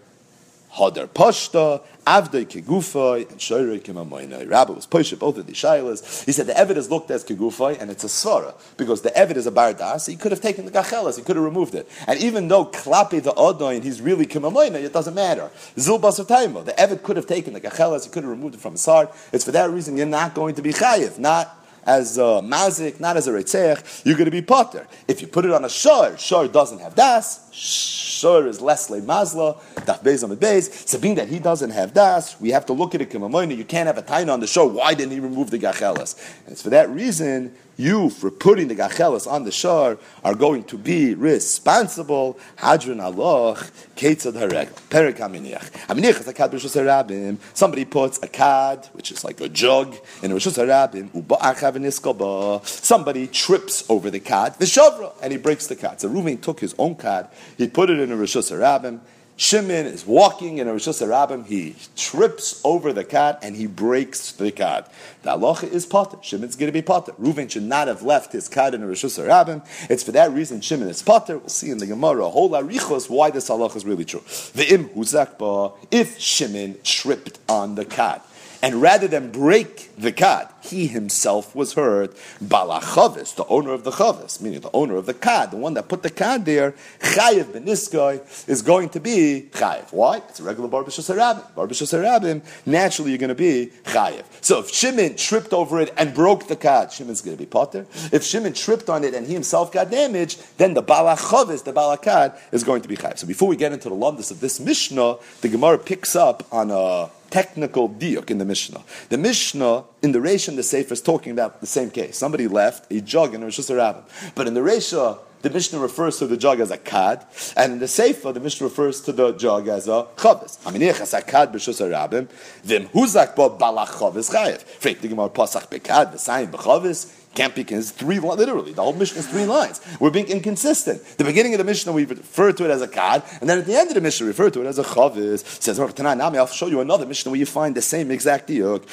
Hadar 0.76 1.08
Pashta, 1.08 1.84
Avdei 2.08 2.46
Kegufai, 2.46 3.30
and 3.30 3.40
Shoirei 3.40 3.80
Kimamoinai. 3.80 4.50
Rabbi 4.50 4.74
was 4.74 4.88
Poshe, 4.88 5.18
both 5.18 5.38
of 5.38 5.46
the 5.46 5.54
Shailas. 5.54 6.26
He 6.26 6.32
said 6.32 6.48
the 6.48 6.54
Evid 6.54 6.78
is 6.78 6.90
looked 6.90 7.12
as 7.12 7.24
Kegufai, 7.24 7.80
and 7.80 7.92
it's 7.92 8.04
a 8.04 8.08
Svara, 8.08 8.56
because 8.76 9.02
the 9.04 9.12
Evid 9.12 9.36
is 9.36 9.46
a 9.46 9.52
Bardas, 9.52 10.08
he 10.08 10.16
could 10.16 10.32
have 10.32 10.42
taken 10.42 10.66
the 10.66 10.72
Gachelas, 10.72 11.18
he 11.18 11.24
could 11.24 11.36
have 11.36 11.46
removed 11.46 11.76
it. 11.76 11.88
And 12.08 12.20
even 12.20 12.48
though 12.48 12.66
Klapi 12.66 13.22
the 13.22 13.34
Odoin, 13.34 13.84
he's 13.84 14.02
really 14.02 14.26
Kimamoinai, 14.26 14.84
it 14.84 14.94
doesn't 14.94 15.14
matter. 15.14 15.52
Zil 15.80 16.00
Basataimo, 16.00 16.66
the 16.66 16.74
Evid 16.74 17.04
could 17.04 17.18
have 17.18 17.28
taken 17.28 17.54
the 17.54 17.62
Gachelas, 17.62 18.06
he 18.06 18.10
could 18.10 18.24
have 18.24 18.32
removed 18.32 18.56
it 18.56 18.62
from 18.62 18.74
his 18.74 18.86
heart. 18.86 19.14
It's 19.32 19.46
for 19.46 19.52
that 19.52 19.70
reason 19.70 19.96
you're 19.96 20.06
not 20.08 20.34
going 20.34 20.56
to 20.56 20.62
be 20.62 20.74
Chayiv, 20.74 21.20
not 21.20 21.63
as 21.86 22.18
a 22.18 22.42
mazik, 22.44 23.00
not 23.00 23.18
as 23.18 23.28
a 23.28 23.32
retzech, 23.32 24.06
you're 24.06 24.16
going 24.16 24.26
to 24.26 24.32
be 24.32 24.42
potter. 24.42 24.88
If 25.08 25.22
you 25.22 25.28
put 25.28 25.46
it 25.46 25.52
on 25.52 25.66
a 25.66 25.70
shor, 25.70 26.18
shor 26.18 26.48
doesn't 26.48 26.80
have 26.80 26.96
das, 26.96 27.52
shor 27.54 28.48
is 28.48 28.62
less 28.62 28.90
le 28.90 29.02
mazla, 29.02 29.60
daf 29.86 30.04
beis 30.04 30.24
on 30.24 30.36
beis. 30.38 30.88
So 30.88 31.00
being 31.00 31.16
that 31.16 31.28
he 31.28 31.40
doesn't 31.40 31.72
have 31.72 31.94
das, 31.94 32.40
we 32.40 32.50
have 32.52 32.66
to 32.68 32.74
look 32.74 32.96
at 32.96 33.02
it 33.02 33.10
kimamoyni. 33.10 33.58
You 33.58 33.66
can't 33.66 33.88
have 33.88 33.98
a 33.98 34.04
taina 34.04 34.34
on 34.34 34.40
the 34.40 34.48
shor. 34.48 34.68
Why 34.68 34.94
didn't 34.94 35.12
he 35.12 35.20
remove 35.20 35.52
the 35.52 35.60
gachelas? 35.60 36.18
And 36.46 36.54
it's 36.54 36.62
for 36.62 36.70
that 36.70 36.90
reason 36.90 37.54
you, 37.78 38.10
for 38.10 38.30
putting 38.30 38.68
the 38.68 38.76
gachelas 38.76 39.30
on 39.30 39.44
the 39.44 39.52
shor, 39.52 39.98
are 40.24 40.36
going 40.36 40.64
to 40.66 40.78
be 40.78 41.14
responsible. 41.14 42.40
Hadron 42.56 43.00
aloch, 43.00 43.72
ketzad 43.96 44.34
harek, 44.34 44.70
perik 44.90 45.18
aminiach. 45.18 45.72
Aminiach 45.88 46.20
is 46.20 46.28
a 46.28 46.34
kad 46.34 46.52
b'rishus 46.52 46.76
harabim. 46.76 47.38
Somebody 47.54 47.86
puts 47.86 48.22
a 48.22 48.28
kad, 48.28 48.88
which 48.94 49.12
is 49.12 49.24
like 49.24 49.42
a 49.42 49.50
jug, 49.50 49.96
in 50.22 50.32
a 50.32 50.36
rishus 50.36 50.58
harabim, 50.58 51.10
uba'ach 51.10 52.66
Somebody 52.66 53.28
trips 53.28 53.90
over 53.90 54.10
the 54.10 54.20
kad, 54.20 54.58
v'shavra, 54.60 55.14
and 55.22 55.32
he 55.32 55.38
breaks 55.38 55.68
the 55.68 55.76
kad. 55.76 56.00
So 56.02 56.10
Ruvain 56.10 56.42
took 56.42 56.60
his 56.60 56.76
own 56.78 56.96
kad, 56.96 57.30
he 57.58 57.68
put 57.68 57.90
it 57.90 58.00
in 58.00 58.12
a 58.12 58.16
rishus 58.16 58.52
harabim, 58.52 59.00
Shimon 59.36 59.88
is 59.88 60.06
walking 60.06 60.60
in 60.60 60.68
a 60.68 60.72
rishus 60.72 61.06
harabim, 61.06 61.46
he 61.48 61.76
trips 61.96 62.62
over 62.64 62.94
the 62.94 63.04
cat 63.04 63.40
and 63.42 63.56
he 63.56 63.66
breaks 63.66 64.32
the 64.32 64.52
cat. 64.52 64.94
The 65.24 65.32
halacha 65.32 65.72
is 65.72 65.88
potter. 65.88 66.18
Shimon's 66.22 66.56
going 66.56 66.68
to 66.68 66.74
be 66.74 66.84
potter. 66.84 67.14
Reuven 67.14 67.50
should 67.50 67.64
not 67.64 67.88
have 67.88 68.04
left 68.04 68.32
his 68.32 68.48
cat 68.48 68.76
in 68.76 68.84
a 68.84 68.86
rishus 68.86 69.20
harabim. 69.20 69.66
It's 69.90 70.04
for 70.04 70.12
that 70.12 70.32
reason 70.32 70.62
Shimon 70.62 70.88
is 70.88 71.02
potter. 71.02 71.40
We'll 71.40 71.50
see 71.50 71.72
in 71.72 71.80
the 71.80 71.88
Gemara 71.88 72.26
a 72.26 72.30
whole 72.30 72.52
arichos 72.52 73.10
why 73.10 73.32
this 73.32 73.50
halacha 73.50 73.78
is 73.78 73.86
really 73.86 74.06
true. 74.06 74.24
The 74.54 74.72
im 74.72 74.90
huzakba, 74.90 75.74
if 75.90 76.20
Shimon 76.20 76.78
tripped 76.84 77.40
on 77.50 77.74
the 77.74 77.86
cat 77.86 78.24
and 78.64 78.82
rather 78.82 79.10
than 79.10 79.30
break 79.30 79.92
the 79.98 80.14
kad, 80.14 80.48
he 80.62 80.88
himself 80.88 81.54
was 81.54 81.74
hurt. 81.74 82.16
Balachavis, 82.42 83.36
the 83.36 83.46
owner 83.48 83.74
of 83.74 83.84
the 83.84 83.92
chavis, 83.92 84.42
meaning 84.42 84.62
the 84.62 84.72
owner 84.74 84.96
of 84.96 85.06
the 85.06 85.14
kad, 85.14 85.52
the 85.52 85.58
one 85.58 85.74
that 85.74 85.90
put 85.90 86.02
the 86.02 86.10
kad 86.10 86.46
there, 86.46 86.74
chayiv 87.00 87.44
beniskoy, 87.52 88.22
is 88.48 88.62
going 88.62 88.88
to 88.88 89.02
be 89.02 89.50
chayiv. 89.52 89.92
Why? 89.92 90.20
It's 90.30 90.40
a 90.40 90.44
regular 90.44 90.70
barbishus 90.70 91.14
harabim. 91.14 91.46
Barbishus 91.54 91.92
harabim, 91.94 92.42
naturally 92.66 93.12
you're 93.12 93.18
going 93.18 93.28
to 93.28 93.36
be 93.36 93.70
chayiv. 93.84 94.24
So 94.40 94.60
if 94.60 94.70
Shimon 94.70 95.18
tripped 95.18 95.52
over 95.52 95.82
it 95.82 95.94
and 95.98 96.14
broke 96.14 96.48
the 96.48 96.56
kad, 96.56 96.94
Shimon's 96.94 97.20
going 97.20 97.36
to 97.36 97.44
be 97.44 97.46
potter. 97.46 97.86
If 98.14 98.24
Shimon 98.24 98.54
tripped 98.54 98.90
on 98.90 99.04
it 99.04 99.14
and 99.14 99.28
he 99.28 99.34
himself 99.34 99.74
got 99.74 99.92
damaged, 99.92 100.42
then 100.58 100.74
the 100.74 100.84
balachavis, 100.84 101.66
the 101.66 101.74
balakad, 101.74 102.40
is 102.54 102.64
going 102.64 102.82
to 102.84 102.88
be 102.88 102.96
chayiv. 102.96 103.18
So 103.18 103.28
before 103.28 103.50
we 103.50 103.58
get 103.58 103.74
into 103.74 103.90
the 103.90 103.96
lumdus 103.96 104.32
of 104.32 104.40
this 104.40 104.62
Mishnah, 104.62 105.18
the 105.42 105.50
Gemara 105.50 105.78
picks 105.80 106.16
up 106.16 106.48
on 106.50 106.72
a 106.72 107.10
technical 107.34 107.90
diuk 107.90 108.30
in 108.30 108.38
the 108.38 108.46
Mishnah. 108.46 108.84
The 109.10 109.18
Mishnah 109.18 109.86
in 110.04 110.12
the 110.12 110.20
Reisha 110.20 110.50
and 110.50 110.58
the 110.58 110.62
Sefer 110.62 110.94
is 110.94 111.02
talking 111.02 111.32
about 111.32 111.62
the 111.62 111.66
same 111.66 111.90
case. 111.90 112.16
Somebody 112.16 112.48
left 112.48 112.92
a 112.92 113.02
jug 113.02 113.34
and 113.34 113.42
it 113.42 113.48
was 113.48 113.56
just 113.56 113.72
a 113.72 113.76
rabbin. 113.76 114.04
But 114.36 114.48
in 114.48 114.54
the 114.54 114.62
Reisha, 114.62 115.18
the 115.42 115.50
Mishnah 115.50 115.80
refers 115.80 116.20
to 116.20 116.28
the 116.28 116.38
jug 116.38 116.60
as 116.60 116.70
a 116.70 116.78
kad, 116.78 117.26
and 117.58 117.74
in 117.74 117.80
the 117.80 117.88
Sefer, 117.88 118.32
the 118.32 118.40
Mishnah 118.40 118.68
refers 118.68 119.02
to 119.02 119.12
the 119.12 119.34
jug 119.34 119.68
as 119.68 119.88
a 119.88 120.08
chavis. 120.16 120.58
Aminiach 120.60 121.02
as 121.02 121.14
a 121.14 121.22
kad 121.22 121.52
b'shus 121.52 121.82
a 121.86 121.90
rabbin, 121.90 122.30
v'im 122.66 122.88
huzak 122.90 123.36
bo 123.36 123.50
balach 123.50 123.88
chavis 123.88 124.32
chayev. 124.32 124.64
Freit 124.80 125.02
the 125.02 125.08
Gemara 125.10 125.30
pasach 125.30 125.68
bekad, 125.68 126.14
v'sayim 126.14 126.52
b'chavis, 126.52 127.12
can't 127.36 127.56
be 127.56 127.64
it's 127.64 127.92
three 127.92 128.20
literally. 128.20 128.74
The 128.74 128.82
whole 128.82 128.94
Mishnah 128.94 129.20
is 129.20 129.28
three 129.28 129.46
lines. 129.46 129.82
We're 130.00 130.12
being 130.12 130.28
inconsistent. 130.28 131.04
The 131.18 131.24
beginning 131.24 131.54
of 131.54 131.58
the 131.58 131.64
Mishnah 131.64 131.92
we 131.92 132.06
refer 132.06 132.52
to 132.52 132.66
it 132.66 132.72
as 132.72 132.82
a 132.82 132.88
kad, 132.88 133.24
and 133.42 133.50
then 133.50 133.58
at 133.60 133.66
the 133.66 133.76
end 133.76 133.90
of 133.90 133.96
the 133.96 134.02
Mishnah 134.02 134.26
we 134.26 134.30
refer 134.30 134.50
to 134.52 134.62
it 134.62 134.68
as 134.68 134.78
a 134.78 134.84
chavis. 134.84 135.44
Says 135.62 135.80
I'll 135.80 136.48
show 136.48 136.68
you 136.68 136.82
another 136.82 137.06
Mishnah 137.06 137.32
where 137.32 137.40
you 137.40 137.46
find 137.46 137.76
the 137.76 137.82
same 137.82 138.12
exact 138.12 138.50
diuk. 138.50 138.84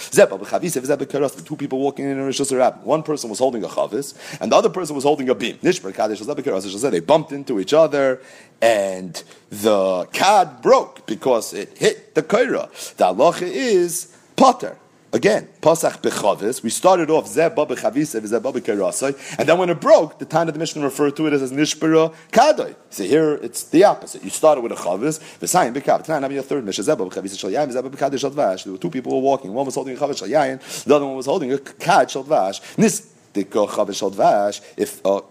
Two 1.45 1.57
people 1.57 1.79
walking 1.81 2.07
in 2.07 2.19
a 2.19 2.23
Rishus 2.23 2.83
One 2.83 3.03
person 3.03 3.29
was 3.29 3.39
holding 3.39 3.65
a 3.65 3.69
chavis, 3.69 4.15
and 4.41 4.53
the 4.53 4.57
other 4.57 4.71
person 4.71 4.95
was 4.95 5.05
holding 5.05 5.29
a 5.29 5.35
beam. 5.35 5.59
They 5.61 7.01
bumped 7.01 7.33
into 7.33 7.61
each 7.61 7.75
other, 7.75 8.23
and 8.63 9.23
the 9.51 10.07
kad 10.13 10.63
broke 10.63 11.07
because 11.07 11.53
it 11.53 11.77
hit 11.77 12.15
the 12.15 12.23
kaira. 12.23 12.71
The 12.97 13.13
halacha 13.13 13.43
is 13.43 14.17
potter. 14.37 14.77
Again, 15.13 15.49
Pasach 15.61 16.01
Bechavis, 16.03 16.63
we 16.63 16.71
started 16.71 17.11
off 17.11 17.27
Zeba 17.27 17.67
Bechavisa, 17.67 18.21
Zeba 18.21 18.55
Bekarasai, 18.55 19.39
and 19.41 19.49
then 19.49 19.59
when 19.59 19.69
it 19.69 19.81
broke, 19.81 20.21
the 20.21 20.25
time 20.25 20.47
of 20.47 20.55
the 20.55 20.61
Mishnah 20.61 20.85
referred 20.85 21.17
to 21.17 21.27
it 21.27 21.33
as 21.33 21.51
Nishpera 21.51 22.15
Kadai. 22.31 22.77
So 22.91 23.03
here 23.03 23.35
it's 23.43 23.65
the 23.65 23.83
opposite. 23.83 24.23
You 24.23 24.31
started 24.31 24.61
with 24.61 24.71
a 24.71 24.77
Chavis, 24.77 25.19
Vesayim 25.41 25.75
Bekav. 25.75 26.05
Tonight, 26.05 26.25
I'm 26.25 26.31
your 26.31 26.45
third 26.45 26.65
Mishnah, 26.65 26.85
Zeba 26.85 27.11
Bechavisa 27.11 27.37
Shal 27.37 27.51
Yayin, 27.51 27.73
Zeba 27.73 27.91
Bekadish 27.91 28.21
Shal 28.21 28.31
There 28.31 28.73
were 28.73 28.79
two 28.79 28.91
people 28.91 29.11
who 29.11 29.19
were 29.19 29.25
walking. 29.25 29.53
One 29.53 29.67
was 29.67 29.75
holding 29.75 29.97
a 29.97 29.99
Chavis 29.99 30.19
Shal 30.19 30.29
Yayin, 30.29 30.85
the 30.85 30.95
other 30.95 31.07
one 31.07 31.17
was 31.17 31.27
holding 31.27 31.53
a 31.53 31.59
Kad 31.59 32.09
Shal 32.09 32.23
Vash. 32.23 32.61
Nis 32.79 33.13
Dika 33.35 33.69
Chavis 33.69 33.97
Shal 33.97 34.11
Vash, 34.11 34.61
if 34.77 35.05
uh, 35.05 35.23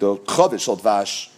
the 0.00 0.16
Chavis 0.16 0.64
Shal 0.64 0.74
Vash 0.74 1.30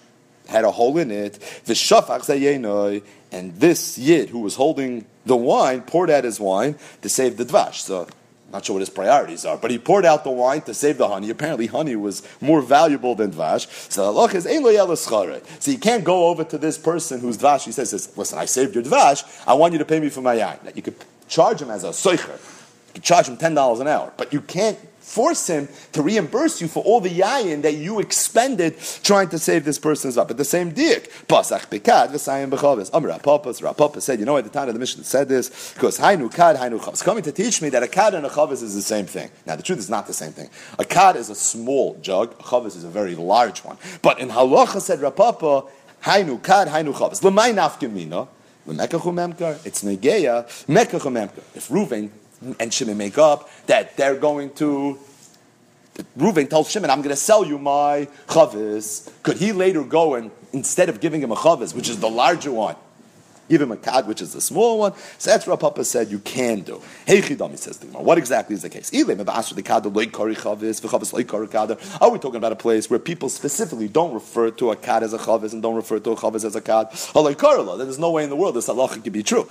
had 0.48 0.64
a 0.64 0.70
hole 0.70 0.98
in 0.98 1.10
it, 1.10 1.34
the 1.64 1.74
Shafach 1.74 2.20
Zayenoi, 2.20 3.02
and 3.32 3.54
this 3.56 3.98
Yid 3.98 4.28
who 4.30 4.40
was 4.40 4.56
holding 4.56 5.06
the 5.26 5.36
wine 5.36 5.82
poured 5.82 6.10
out 6.10 6.24
his 6.24 6.38
wine 6.38 6.76
to 7.02 7.08
save 7.08 7.36
the 7.36 7.44
dvash. 7.44 7.76
So, 7.76 8.06
not 8.52 8.64
sure 8.64 8.74
what 8.74 8.80
his 8.80 8.90
priorities 8.90 9.44
are, 9.44 9.56
but 9.56 9.72
he 9.72 9.78
poured 9.78 10.04
out 10.04 10.22
the 10.22 10.30
wine 10.30 10.60
to 10.62 10.74
save 10.74 10.98
the 10.98 11.08
honey. 11.08 11.28
Apparently, 11.30 11.66
honey 11.66 11.96
was 11.96 12.22
more 12.40 12.62
valuable 12.62 13.14
than 13.16 13.32
dvash. 13.32 13.66
So, 13.90 14.04
Allah 14.04 14.30
is 14.32 14.44
So, 14.44 15.70
you 15.70 15.78
can't 15.78 16.04
go 16.04 16.28
over 16.28 16.44
to 16.44 16.58
this 16.58 16.78
person 16.78 17.20
who's 17.20 17.38
dvash. 17.38 17.64
He 17.64 17.72
says, 17.72 18.16
"Listen, 18.16 18.38
I 18.38 18.44
saved 18.44 18.74
your 18.74 18.84
dvash. 18.84 19.24
I 19.46 19.54
want 19.54 19.72
you 19.72 19.78
to 19.78 19.84
pay 19.84 19.98
me 19.98 20.08
for 20.08 20.20
my 20.20 20.36
yain." 20.36 20.58
You 20.76 20.82
could 20.82 20.96
charge 21.26 21.62
him 21.62 21.70
as 21.70 21.82
a 21.84 21.88
soicher. 21.88 22.28
You 22.28 22.94
could 22.94 23.02
charge 23.02 23.26
him 23.26 23.36
ten 23.36 23.54
dollars 23.54 23.80
an 23.80 23.88
hour, 23.88 24.12
but 24.16 24.32
you 24.32 24.40
can't 24.40 24.78
force 25.04 25.46
him 25.46 25.68
to 25.92 26.02
reimburse 26.02 26.62
you 26.62 26.66
for 26.66 26.82
all 26.82 26.98
the 26.98 27.10
yayin 27.10 27.60
that 27.62 27.74
you 27.74 28.00
expended 28.00 28.74
trying 29.02 29.28
to 29.28 29.38
save 29.38 29.64
this 29.64 29.78
person's 29.78 30.16
up. 30.16 30.30
At 30.30 30.38
the 30.38 30.44
same 30.44 30.70
dik, 30.70 31.10
pasach 31.28 31.66
bekad 31.68 32.10
v'sayim 32.10 32.50
b'chavis. 32.50 32.90
Amr 32.92 33.10
Rapapas, 33.10 33.60
Rapapas 33.60 34.02
said, 34.02 34.18
you 34.18 34.24
know 34.24 34.38
at 34.38 34.44
the 34.44 34.50
time 34.50 34.66
of 34.68 34.74
the 34.74 34.80
mission 34.80 35.04
said 35.04 35.28
this 35.28 35.74
because 35.74 35.98
hainu 35.98 36.32
kad 36.32 36.56
hainu 36.56 36.80
chavis. 36.80 37.04
Coming 37.04 37.22
to 37.22 37.32
teach 37.32 37.60
me 37.60 37.68
that 37.68 37.82
a 37.82 37.88
kad 37.88 38.14
and 38.14 38.24
a 38.24 38.30
chavis 38.30 38.62
is 38.62 38.74
the 38.74 38.82
same 38.82 39.04
thing. 39.04 39.30
Now 39.46 39.56
the 39.56 39.62
truth 39.62 39.78
is 39.78 39.90
not 39.90 40.06
the 40.06 40.14
same 40.14 40.32
thing. 40.32 40.48
A 40.78 40.84
kad 40.84 41.16
is 41.16 41.28
a 41.28 41.34
small 41.34 41.98
jug. 42.00 42.32
A 42.40 42.42
chavis 42.42 42.74
is 42.74 42.84
a 42.84 42.90
very 42.90 43.14
large 43.14 43.62
one. 43.62 43.76
But 44.00 44.18
in 44.20 44.30
halacha 44.30 44.80
said 44.80 45.00
Rapapa, 45.00 45.68
hainu 46.02 46.42
kad 46.42 46.68
hainu 46.68 46.94
chavis. 46.94 47.22
L'may 47.22 47.52
nafkemina. 47.52 48.28
It's 48.66 49.84
negeya 49.84 50.46
mekach 50.66 51.30
If 51.54 51.68
Ruvain 51.68 52.08
and 52.60 52.72
Shimon 52.72 52.96
make 52.96 53.18
up 53.18 53.48
that 53.66 53.96
they're 53.96 54.16
going 54.16 54.52
to. 54.54 54.98
Reuven 56.18 56.48
tells 56.50 56.70
Shimon, 56.70 56.90
"I'm 56.90 57.02
going 57.02 57.10
to 57.10 57.16
sell 57.30 57.44
you 57.44 57.58
my 57.58 58.08
chavis." 58.26 59.10
Could 59.22 59.36
he 59.36 59.52
later 59.52 59.82
go 59.82 60.14
and 60.14 60.30
instead 60.52 60.88
of 60.88 61.00
giving 61.00 61.20
him 61.20 61.32
a 61.32 61.36
chavis, 61.36 61.74
which 61.74 61.88
is 61.88 62.00
the 62.00 62.10
larger 62.10 62.52
one, 62.52 62.76
give 63.48 63.60
him 63.60 63.72
a 63.72 63.76
kad, 63.76 64.06
which 64.06 64.22
is 64.22 64.32
the 64.32 64.40
small 64.40 64.78
one. 64.78 64.92
So 65.18 65.30
that's 65.30 65.46
what 65.46 65.60
Papa 65.60 65.84
said 65.84 66.10
you 66.10 66.18
can 66.18 66.60
do. 66.60 66.80
Hey 67.06 67.20
Chidami 67.20 67.58
says 67.58 67.78
the 67.78 67.86
What 67.86 68.18
exactly 68.18 68.54
is 68.54 68.62
the 68.62 68.70
case? 68.70 68.90
Are 72.00 72.10
we 72.10 72.18
talking 72.18 72.36
about 72.36 72.52
a 72.52 72.56
place 72.56 72.90
where 72.90 72.98
people 72.98 73.28
specifically 73.28 73.88
don't 73.88 74.12
refer 74.14 74.50
to 74.50 74.70
a 74.70 74.76
kad 74.76 75.02
as 75.02 75.12
a 75.12 75.18
chavis 75.18 75.52
and 75.52 75.62
don't 75.62 75.74
refer 75.74 75.98
to 75.98 76.10
a 76.12 76.16
chavis 76.16 76.44
as 76.44 76.56
a 76.56 76.60
kad? 76.60 76.90
There's 76.90 77.98
no 77.98 78.10
way 78.10 78.24
in 78.24 78.30
the 78.30 78.36
world 78.36 78.54
this 78.54 78.68
halacha 78.68 79.02
can 79.02 79.12
be 79.12 79.22
true. 79.22 79.48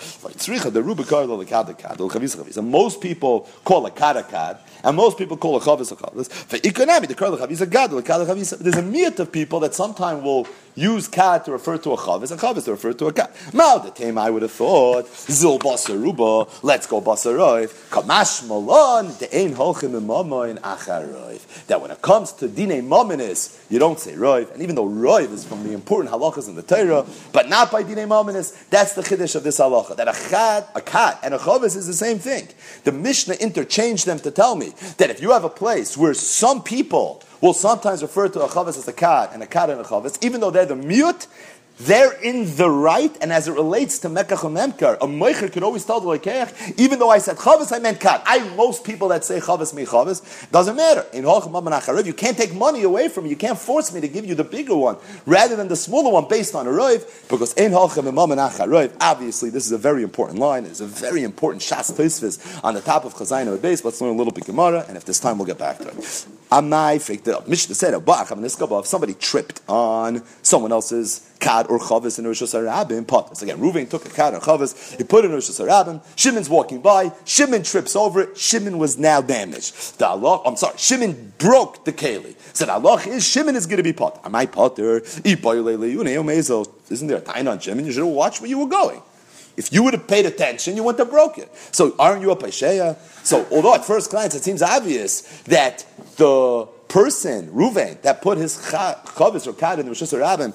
And 2.56 2.72
most 2.72 3.02
people 3.02 3.50
call 3.64 3.86
a 3.86 3.91
kad 3.91 4.18
a 4.18 4.24
kad, 4.24 4.58
and 4.84 4.98
most 4.98 5.18
people 5.18 5.38
call 5.38 5.58
a 5.58 5.60
chavis 5.60 5.91
a 5.91 5.96
chavis. 5.96 6.30
There's 8.60 8.78
a 8.78 8.82
myth 8.82 9.20
of 9.20 9.32
people 9.32 9.60
that 9.62 9.74
sometimes 9.74 10.24
will 10.24 10.48
use 10.76 11.08
kad 11.08 11.46
to 11.46 11.52
refer 11.52 11.78
to 11.78 11.92
a 11.92 11.98
chavis 11.98 12.32
and 12.32 12.40
chavis 12.40 12.66
to 12.66 12.72
refer 12.72 12.94
to 12.94 13.08
a 13.08 13.14
kad. 13.14 13.30
Mal 13.54 13.80
the 13.80 13.92
tame 13.92 14.18
I 14.18 14.30
would 14.30 14.42
have 14.42 14.52
thought 14.52 15.08
zil 15.08 15.60
basaruba. 15.60 16.50
Let's 16.64 16.88
go 16.88 17.02
basaroiv. 17.02 17.70
Kamash 17.90 18.48
malon 18.48 19.08
the 19.20 19.30
ein 19.36 19.56
holchim 19.56 19.94
in 19.94 20.58
acharoiv. 20.58 21.66
That 21.68 21.82
when 21.82 21.92
it 21.92 22.02
comes 22.02 22.32
to 22.34 22.48
dine 22.48 22.88
mominis, 22.88 23.60
you 23.70 23.80
don't 23.80 24.00
say 24.00 24.14
roiv, 24.14 24.52
and 24.54 24.62
even 24.62 24.76
though 24.76 24.88
roiv 24.88 25.32
is 25.32 25.44
from 25.44 25.64
the 25.64 25.74
important 25.74 26.14
halachas 26.14 26.48
in 26.48 26.56
the 26.56 26.62
Torah, 26.62 27.06
but 27.32 27.50
not 27.50 27.72
by 27.72 27.84
dine 27.84 28.08
mominis, 28.08 28.70
that's 28.70 28.94
the 28.94 29.02
chiddush 29.02 29.36
of 29.36 29.44
this 29.44 29.60
halacha. 29.60 29.96
That 29.96 30.08
a 30.08 30.30
chad, 30.30 30.68
a 30.76 30.82
kat, 30.82 31.20
and 31.24 31.34
a 31.34 31.38
chavis 31.38 31.76
is 31.76 31.88
the 31.88 31.94
same 31.94 32.20
thing. 32.20 32.48
The 32.84 32.92
Mishnah 32.92 33.36
interchanged 33.36 34.06
them 34.06 34.20
to 34.20 34.32
tell 34.32 34.56
me 34.56 34.74
that 34.98 35.10
if 35.10 35.22
you 35.22 35.32
have 35.32 35.44
a 35.44 35.50
place 35.50 35.98
where 35.98 36.14
some 36.14 36.64
people 36.64 37.24
will 37.44 37.54
sometimes 37.54 38.02
refer 38.02 38.30
to 38.30 38.41
a 38.41 38.48
chavis 38.48 38.78
as 38.78 38.88
a 38.88 38.94
kat 38.94 39.32
and 39.34 39.44
a 39.44 39.46
kat 39.46 39.70
and 39.70 39.78
a 39.82 39.84
chavis, 39.84 40.18
even 40.24 40.39
though 40.39 40.50
they're 40.50 40.66
the 40.66 40.78
mute, 40.78 41.28
they're 41.86 42.14
in 42.22 42.56
the 42.56 42.70
right, 42.70 43.16
and 43.22 43.32
as 43.32 43.48
it 43.48 43.54
relates 43.54 44.00
to 44.00 44.10
Mekach 44.10 44.44
Memkar, 44.50 44.96
a 44.96 45.08
Meicher 45.08 45.52
could 45.52 45.64
always 45.64 45.86
tell 45.86 46.00
the 46.00 46.08
Lekeach, 46.08 46.80
even 46.80 47.00
though 47.00 47.10
I 47.10 47.20
said 47.20 47.38
Chavis, 47.38 47.76
I 47.76 47.80
meant 47.80 48.00
Kat. 48.00 48.22
I, 48.26 48.40
most 48.56 48.84
people 48.84 49.08
that 49.10 49.24
say 49.24 49.40
Chavis, 49.40 49.74
me 49.74 49.86
Chavis, 49.86 50.50
doesn't 50.52 50.76
matter. 50.76 51.06
In 51.14 51.24
Holchem 51.24 52.06
you 52.06 52.14
can't 52.14 52.38
take 52.38 52.54
money 52.54 52.84
away 52.84 53.08
from 53.08 53.24
me, 53.26 53.30
you 53.30 53.36
can't 53.36 53.58
force 53.58 53.94
me 53.94 54.02
to 54.02 54.08
give 54.08 54.26
you 54.26 54.36
the 54.36 54.44
bigger 54.44 54.76
one, 54.76 54.98
rather 55.26 55.56
than 55.56 55.68
the 55.68 55.76
smaller 55.76 56.12
one 56.12 56.28
based 56.28 56.56
on 56.56 56.68
a 56.68 56.72
Roiv, 56.72 57.30
because 57.30 57.54
in 57.54 57.72
Holchem 57.72 58.12
Mamanach 58.12 58.98
obviously 59.00 59.50
this 59.50 59.66
is 59.66 59.72
a 59.72 59.78
very 59.78 60.04
important 60.04 60.40
line, 60.40 60.66
it's 60.66 60.82
a 60.82 60.86
very 60.86 61.24
important 61.24 61.62
Shas 61.62 61.92
Tosfis 61.92 62.64
on 62.64 62.74
the 62.74 62.82
top 62.82 63.06
of 63.06 63.14
Chazayim 63.14 63.62
base. 63.62 63.84
Let's 63.84 64.02
learn 64.02 64.14
a 64.14 64.18
little 64.18 64.34
bit 64.34 64.46
Gemara, 64.46 64.86
and 64.88 64.98
if 64.98 65.06
this 65.06 65.20
time 65.20 65.38
we'll 65.38 65.48
get 65.48 65.58
back 65.58 65.78
to 65.80 65.88
it. 65.88 66.26
Amai 66.52 67.02
freaked 67.02 67.28
it 67.28 67.34
up. 67.34 67.48
Mishnah 67.48 67.74
said, 67.74 67.94
if 67.96 68.86
somebody 68.86 69.14
tripped 69.16 69.62
on 69.68 70.24
someone 70.44 70.72
else's 70.72 71.33
kad 71.44 71.68
or 71.70 71.78
chavis 71.78 72.18
in 72.18 72.26
rishus 72.26 72.54
harabim 72.54 73.06
potas. 73.06 73.41
Again, 73.44 73.58
Reuven 73.60 73.89
took 73.89 74.06
a 74.06 74.10
kad 74.10 74.34
or 74.34 74.39
chavis, 74.39 74.98
he 74.98 75.04
put 75.04 75.26
it 75.26 75.32
in 75.32 75.38
rishus 75.38 75.60
harabim. 75.60 76.02
Shimon's 76.16 76.50
walking 76.50 76.82
by, 76.82 77.12
Shimon 77.26 77.64
trips 77.64 77.96
over 77.96 78.22
it. 78.22 78.38
Shimon 78.38 78.78
was 78.78 78.98
now 78.98 79.22
damaged. 79.22 80.00
The 80.00 80.08
Allah, 80.08 80.41
I'm 80.46 80.56
sorry, 80.56 80.78
Shimon 80.78 81.34
broke 81.38 81.84
the 81.86 81.91
keli. 81.91 82.36
Said 82.54 82.70
Allah 82.70 83.02
is 83.06 83.28
Shimon 83.28 83.56
is 83.56 83.66
going 83.68 83.78
to 83.78 83.84
be 83.84 83.94
pot. 83.94 84.22
Am 84.24 84.34
I 84.36 84.46
potter? 84.46 85.02
Isn't 85.04 85.24
there 87.08 87.18
a 87.18 87.22
time 87.22 87.48
on 87.48 87.60
Shimon? 87.60 87.86
You 87.86 87.91
should 87.91 88.06
have 88.06 88.14
watched 88.14 88.41
where 88.41 88.50
you 88.50 88.60
were 88.60 88.70
going. 88.70 89.02
If 89.56 89.72
you 89.72 89.84
would 89.84 89.94
have 89.94 90.08
paid 90.08 90.26
attention, 90.26 90.76
you 90.76 90.84
wouldn't 90.84 91.00
have 91.00 91.12
broken. 91.12 91.46
So 91.72 91.96
aren't 92.00 92.22
you 92.22 92.32
a 92.32 92.36
Paisheya? 92.36 92.98
So 93.24 93.46
although 93.52 93.76
at 93.76 93.86
first 93.86 94.10
glance 94.10 94.34
it 94.34 94.44
seems 94.44 94.64
obvious 94.64 95.22
that 95.44 95.86
the 96.18 96.68
person, 96.88 97.52
Ruvain, 97.52 98.02
that 98.02 98.22
put 98.22 98.38
his 98.38 98.58
chavis 98.58 99.48
or 99.48 99.54
kad 99.54 99.80
in 99.80 99.86
the 99.86 99.91
rishus 99.91 100.18
harabim 100.18 100.54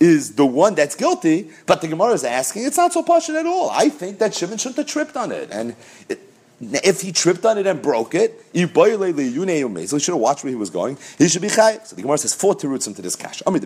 is 0.00 0.34
the 0.34 0.46
one 0.46 0.74
that's 0.74 0.94
guilty, 0.94 1.50
but 1.66 1.82
the 1.82 1.88
Gemara 1.88 2.12
is 2.12 2.24
asking, 2.24 2.64
it's 2.64 2.78
not 2.78 2.92
so 2.92 3.02
passionate 3.02 3.40
at 3.40 3.46
all. 3.46 3.70
I 3.70 3.90
think 3.90 4.18
that 4.18 4.34
Shimon 4.34 4.56
shouldn't 4.56 4.78
have 4.78 4.86
tripped 4.86 5.16
on 5.16 5.30
it. 5.30 5.50
And 5.52 5.76
it, 6.08 6.18
if 6.60 7.00
he 7.00 7.10
tripped 7.12 7.44
on 7.46 7.56
it 7.58 7.66
and 7.66 7.80
broke 7.80 8.14
it, 8.14 8.44
he 8.52 8.66
should 8.66 8.76
have 8.76 10.20
watched 10.20 10.44
where 10.44 10.50
he 10.50 10.56
was 10.56 10.70
going. 10.70 10.98
He 11.16 11.28
should 11.28 11.40
be 11.40 11.48
chayiv. 11.48 11.86
So 11.86 11.96
the 11.96 12.02
Gemara 12.02 12.18
says 12.18 12.34
four 12.34 12.54
roots 12.62 12.86
into 12.86 13.00
this 13.00 13.16
cash. 13.16 13.42
Rav 13.46 13.56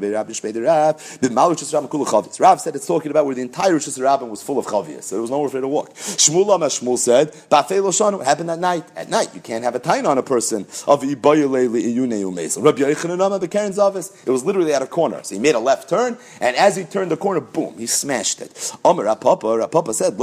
said 2.61 2.76
it's 2.76 2.86
talking 2.86 3.11
about 3.11 3.26
where 3.26 3.34
the 3.34 3.42
entire 3.42 3.72
rishus 3.72 3.99
harabim 3.99 4.28
was 4.28 4.42
full 4.42 4.59
of 4.59 4.66
chavias, 4.66 5.05
so 5.05 5.16
there 5.16 5.22
was 5.22 5.30
nowhere 5.30 5.49
for 5.49 5.57
him 5.57 5.62
to 5.62 5.68
walk. 5.68 5.95
Shmuel 5.95 6.47
Shmuel 6.47 6.99
said, 6.99 7.34
What 7.49 8.26
happened 8.26 8.49
that 8.49 8.59
night? 8.59 8.84
At 8.95 9.09
night, 9.09 9.34
you 9.34 9.40
can't 9.40 9.64
have 9.64 9.74
a 9.74 9.80
tain 9.80 10.07
on 10.07 10.18
a 10.18 10.22
person 10.22 10.66
of 10.86 11.03
It 11.03 11.22
was 14.30 14.45
literally 14.45 14.74
at 14.74 14.82
a 14.82 14.86
corner. 14.86 15.22
So 15.22 15.34
he 15.34 15.40
made 15.40 15.55
a 15.55 15.59
left 15.59 15.88
turn, 15.88 16.16
and 16.40 16.57
as 16.57 16.76
he 16.76 16.84
turned 16.84 17.11
the 17.11 17.16
corner, 17.16 17.40
boom, 17.40 17.78
he 17.78 17.86
smashed 17.86 18.40
it. 18.40 18.72
Amar 18.84 19.07
Rapapa, 19.07 19.66
Rapapa 19.66 19.95
said, 19.95 20.18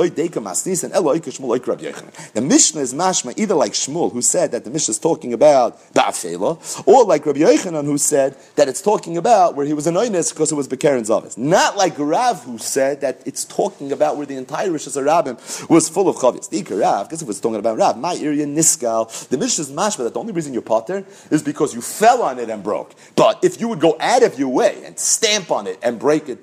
The 2.34 2.42
Mishnah 2.62 2.82
is 2.82 2.94
mashma 2.94 3.34
either 3.40 3.56
like 3.56 3.72
Shmuel, 3.72 4.14
who 4.14 4.22
said 4.22 4.52
that 4.52 4.66
the 4.66 4.70
Mishnah 4.70 4.92
is 4.92 5.00
talking 5.00 5.34
about 5.34 5.80
Ba'afela, 5.96 6.88
or 6.88 7.06
like 7.06 7.26
Rabbi 7.26 7.40
Yochanan, 7.40 7.86
who 7.86 7.98
said 7.98 8.38
that 8.56 8.68
it's 8.68 8.84
talking 8.84 9.18
about 9.18 9.56
where 9.56 9.66
he 9.66 9.74
was 9.74 9.88
an 9.88 9.96
because 9.96 10.52
it 10.52 10.54
was 10.54 10.68
Bekerin 10.68 11.02
Zavis. 11.02 11.40
Not 11.40 11.76
like 11.76 11.96
Rav, 11.98 12.44
who 12.44 12.60
said 12.60 13.02
that 13.02 13.24
it's 13.26 13.46
talking 13.46 13.92
about 13.92 14.16
where 14.16 14.28
the 14.28 14.36
entire 14.36 14.70
rishus 14.70 14.96
harabim 14.96 15.40
was 15.72 15.90
full 15.90 16.08
of 16.08 16.18
chavis. 16.18 16.52
The 16.52 16.76
Rav, 16.76 17.08
because 17.08 17.24
if 17.24 17.30
it's 17.30 17.40
talking 17.40 17.58
about 17.58 17.80
Rav, 17.80 17.98
my 17.98 18.14
area 18.14 18.46
Niskal, 18.46 19.28
the 19.30 19.40
Mishnah 19.40 19.64
is 19.64 19.72
mashma 19.72 20.04
that 20.04 20.14
the 20.14 20.20
only 20.20 20.34
reason 20.34 20.54
you're 20.54 20.62
potter 20.62 21.04
is 21.32 21.42
because 21.42 21.74
you 21.74 21.82
fell 21.82 22.22
on 22.22 22.38
it 22.38 22.52
and 22.52 22.62
broke. 22.62 22.94
But 23.16 23.44
if 23.44 23.60
you 23.60 23.70
would 23.70 23.80
go 23.80 23.98
out 24.00 24.22
of 24.22 24.38
your 24.38 24.50
way 24.50 24.84
and 24.86 25.00
stamp 25.00 25.50
on 25.50 25.66
it 25.66 25.80
and 25.82 25.98
break 25.98 26.30
it, 26.30 26.38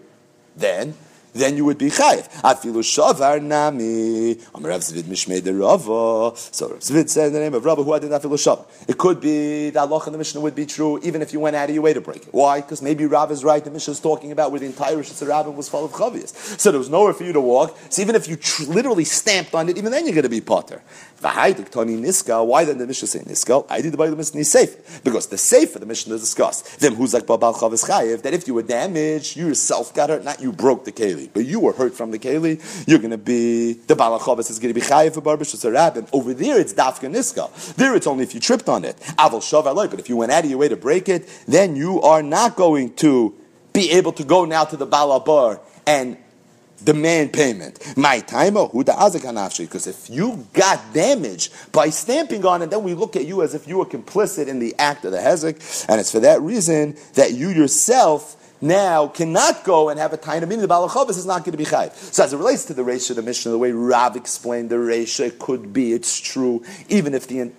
then 0.56 0.94
then 1.32 1.56
you 1.56 1.64
would 1.64 1.78
be 1.78 1.90
chayiv. 1.90 2.28
Afilu 2.42 2.82
shavar 2.82 3.42
nami. 3.42 4.38
Amar 4.54 4.70
Rav 4.70 4.80
Zvid 4.80 5.04
mishmei 5.04 5.42
de 5.42 5.52
Rava. 5.52 6.36
So 6.36 6.68
Rav 6.70 6.80
Zvid 6.80 7.08
said 7.08 7.28
in 7.28 7.32
the 7.34 7.40
name 7.40 7.54
of 7.54 7.64
Rava 7.64 7.82
who 7.82 7.92
had 7.92 8.02
afilu 8.02 8.34
shavar. 8.34 8.66
It 8.88 8.98
could 8.98 9.20
be 9.20 9.70
that 9.70 9.88
halacha 9.88 10.08
in 10.08 10.12
the 10.12 10.18
Mishnah 10.18 10.40
would 10.40 10.54
be 10.54 10.66
true 10.66 10.98
even 11.02 11.22
if 11.22 11.32
you 11.32 11.40
went 11.40 11.56
out 11.56 11.68
of 11.68 11.74
your 11.74 11.82
way 11.82 11.94
to 11.94 12.00
break 12.00 12.24
it. 12.24 12.32
Why? 12.32 12.60
Because 12.60 12.82
maybe 12.82 13.06
Rav 13.06 13.30
is 13.30 13.44
right. 13.44 13.64
The 13.64 13.70
Mishnah 13.70 13.92
is 13.92 14.00
talking 14.00 14.32
about 14.32 14.50
where 14.50 14.60
the 14.60 14.66
entire 14.66 14.96
rishus 14.96 15.24
harabim 15.24 15.54
was 15.54 15.68
full 15.68 15.84
of 15.84 15.92
chavias. 15.92 16.34
So 16.58 16.70
there 16.70 16.78
was 16.78 16.90
nowhere 16.90 17.12
for 17.12 17.24
you 17.24 17.32
to 17.32 17.40
walk. 17.40 17.76
So 17.90 18.02
even 18.02 18.14
if 18.14 18.28
you 18.28 18.36
tr- 18.36 18.64
literally 18.64 19.04
stamped 19.04 19.54
on 19.54 19.68
it, 19.68 19.78
even 19.78 19.92
then 19.92 20.04
you're 20.06 20.14
going 20.14 20.22
to 20.22 20.28
be 20.28 20.40
potter. 20.40 20.82
Why 21.20 21.50
then 21.52 21.64
the 22.78 22.84
Mishnah 22.86 23.08
say 23.08 23.18
niskal? 23.20 23.66
I 23.68 23.80
did 23.80 23.92
the 23.92 23.96
Bible 23.96 24.16
Mishnah 24.16 24.44
safe 24.44 25.02
because 25.02 25.26
the 25.26 25.38
safe 25.38 25.74
of 25.74 25.80
the 25.80 25.86
Mishnah 25.86 26.14
is 26.14 26.20
discussed. 26.20 26.78
Then 26.80 26.94
who's 26.94 27.12
like 27.12 27.24
babal 27.24 27.54
chavis 27.54 27.84
chayiv 27.88 28.22
that 28.22 28.34
if 28.34 28.46
you 28.46 28.54
were 28.54 28.62
damaged, 28.62 29.36
you 29.36 29.48
yourself 29.48 29.92
got 29.94 30.10
hurt, 30.10 30.22
not 30.22 30.40
you 30.40 30.52
broke 30.52 30.84
the 30.84 30.92
keli, 31.18 31.30
but 31.32 31.44
you 31.44 31.60
were 31.60 31.72
hurt 31.72 31.94
from 31.94 32.10
the 32.10 32.18
keli. 32.18 32.86
You're 32.86 32.98
going 32.98 33.10
to 33.10 33.18
be 33.18 33.74
the 33.74 33.94
balal 33.94 34.20
chavis 34.20 34.50
is 34.50 34.58
going 34.58 34.72
to 34.72 34.80
be 34.80 34.86
chayiv 34.86 35.14
for 35.14 35.20
barbish 35.20 35.96
and 35.96 36.08
over 36.12 36.34
there 36.34 36.60
it's 36.60 36.72
dafka 36.72 37.10
niskal. 37.10 37.74
There 37.74 37.94
it's 37.94 38.06
only 38.06 38.24
if 38.24 38.34
you 38.34 38.40
tripped 38.40 38.68
on 38.68 38.84
it. 38.84 38.96
Aval 39.18 39.40
shav 39.40 39.90
but 39.90 40.00
if 40.00 40.08
you 40.08 40.16
went 40.16 40.32
out 40.32 40.44
of 40.44 40.50
your 40.50 40.58
way 40.58 40.68
to 40.68 40.76
break 40.76 41.08
it, 41.08 41.28
then 41.46 41.76
you 41.76 42.00
are 42.02 42.22
not 42.22 42.56
going 42.56 42.94
to 42.96 43.34
be 43.72 43.90
able 43.92 44.12
to 44.12 44.24
go 44.24 44.44
now 44.44 44.64
to 44.64 44.76
the 44.76 44.86
balabar 44.86 45.60
and 45.86 46.16
demand 46.84 47.32
payment. 47.32 47.96
My 47.96 48.20
time, 48.20 48.56
oh, 48.56 48.68
who 48.68 48.84
the 48.84 49.54
Because 49.58 49.86
if 49.86 50.08
you 50.08 50.46
got 50.52 50.94
damaged 50.94 51.52
by 51.72 51.90
stamping 51.90 52.44
on 52.46 52.62
it, 52.62 52.70
then 52.70 52.82
we 52.82 52.94
look 52.94 53.16
at 53.16 53.26
you 53.26 53.42
as 53.42 53.54
if 53.54 53.66
you 53.66 53.78
were 53.78 53.86
complicit 53.86 54.46
in 54.46 54.58
the 54.58 54.74
act 54.78 55.04
of 55.04 55.12
the 55.12 55.18
hezek, 55.18 55.86
and 55.88 56.00
it's 56.00 56.12
for 56.12 56.20
that 56.20 56.40
reason 56.40 56.96
that 57.14 57.32
you 57.32 57.48
yourself 57.48 58.36
now 58.60 59.08
cannot 59.08 59.64
go 59.64 59.88
and 59.88 59.98
have 59.98 60.12
a 60.12 60.18
taina, 60.18 60.42
meaning 60.42 60.60
the 60.60 60.68
Balachavas 60.68 61.10
is 61.10 61.26
not 61.26 61.44
going 61.44 61.52
to 61.52 61.58
be 61.58 61.64
chayv. 61.64 61.92
So 61.94 62.24
as 62.24 62.32
it 62.32 62.36
relates 62.36 62.64
to 62.66 62.74
the 62.74 62.82
Resha, 62.82 63.14
the 63.14 63.22
Mishnah, 63.22 63.52
the 63.52 63.58
way 63.58 63.72
Rav 63.72 64.16
explained 64.16 64.70
the 64.70 64.78
ratio, 64.78 65.26
it 65.26 65.38
could 65.38 65.72
be, 65.72 65.92
it's 65.92 66.18
true, 66.18 66.64
even 66.88 67.14
if 67.14 67.26
the 67.26 67.52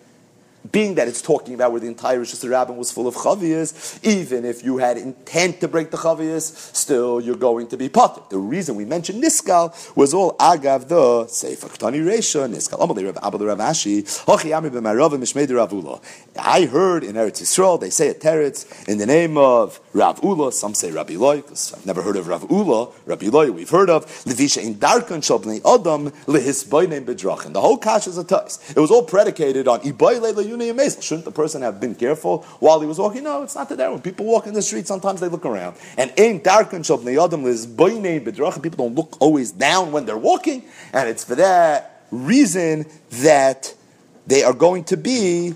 being 0.72 0.95
that 0.95 1.07
it's 1.07 1.22
talking 1.22 1.53
about 1.53 1.72
where 1.72 1.80
the 1.80 1.88
entire 1.88 2.20
rishus 2.20 2.45
harabim 2.45 2.76
was 2.76 2.91
full 2.91 3.07
of 3.07 3.16
chavias, 3.16 3.99
even 4.03 4.45
if 4.45 4.64
you 4.64 4.78
had 4.78 4.97
intent 4.97 5.62
to 5.62 5.68
break 5.68 5.91
the 5.91 5.97
chavias, 5.97 6.76
still 6.76 7.22
you're 7.22 7.36
going 7.36 7.68
to 7.68 7.78
be 7.78 7.89
potter. 7.89 8.22
The 8.30 8.38
reason 8.38 8.76
we 8.76 8.86
mentioned 8.86 9.24
niskal 9.24 9.74
was 9.95 10.14
all 10.14 10.34
agav 10.38 10.88
the 10.88 11.28
sefer 11.28 11.68
ktani 11.68 12.03
reisha 12.03 12.47
niskal. 12.49 12.80
Amalei 12.80 13.05
Rav 13.05 13.18
Abel 13.26 13.47
Rav 13.47 13.57
Ashi 13.57 14.03
hochi 14.26 14.55
ami 14.55 14.70
b'marav 14.70 15.12
mishmei. 15.12 15.49
I 16.38 16.66
heard 16.66 17.03
in 17.03 17.16
Eretz 17.16 17.41
Yisrael 17.41 17.80
they 17.80 17.89
say 17.89 18.10
a 18.10 18.14
teretz 18.14 18.88
in 18.88 18.97
the 18.97 19.05
name 19.05 19.38
of 19.38 19.80
Rav 19.93 20.20
Ula. 20.24 20.51
Some 20.51 20.74
say 20.74 20.91
Rabbi 20.91 21.16
Loi 21.16 21.38
because 21.38 21.74
I've 21.74 21.86
never 21.86 22.01
heard 22.01 22.18
of 22.18 22.28
Rav 22.28 22.49
Ula. 22.49 22.89
Rabbi 23.05 23.28
Loi 23.28 23.51
we've 23.51 23.70
heard 23.70 23.89
of 23.89 24.05
levisha 24.26 24.64
in 24.64 24.76
darkan 24.76 25.22
shabnei 25.22 25.60
adam 25.60 26.12
lehisbayneim 26.26 27.05
bedrachen. 27.05 27.53
The 27.53 27.62
whole 27.62 27.78
kash 27.78 28.07
is 28.07 28.18
a 28.18 28.24
tais. 28.24 28.60
It 28.76 28.80
was 28.80 28.91
all 28.91 29.03
predicated 29.03 29.68
on 29.68 29.80
ibayle 29.82 30.48
Shouldn't 31.01 31.25
the 31.25 31.31
person 31.31 31.61
have 31.61 31.79
been 31.79 31.95
careful 31.95 32.43
while 32.59 32.79
he 32.79 32.87
was 32.87 32.99
walking? 32.99 33.23
No, 33.23 33.43
it's 33.43 33.55
not 33.55 33.69
that. 33.69 33.91
When 33.91 34.01
people 34.01 34.25
walk 34.25 34.47
in 34.47 34.53
the 34.53 34.61
street, 34.61 34.87
sometimes 34.87 35.19
they 35.19 35.27
look 35.27 35.45
around. 35.45 35.75
And 35.97 36.11
in 36.17 36.41
darken 36.41 36.83
shop 36.83 37.01
neyadam 37.01 37.45
is 37.45 37.65
People 37.67 38.85
don't 38.85 38.95
look 38.95 39.17
always 39.19 39.51
down 39.51 39.91
when 39.91 40.05
they're 40.05 40.17
walking, 40.17 40.63
and 40.93 41.09
it's 41.09 41.23
for 41.23 41.35
that 41.35 42.03
reason 42.11 42.85
that 43.11 43.73
they 44.27 44.43
are 44.43 44.53
going 44.53 44.83
to 44.85 44.97
be 44.97 45.53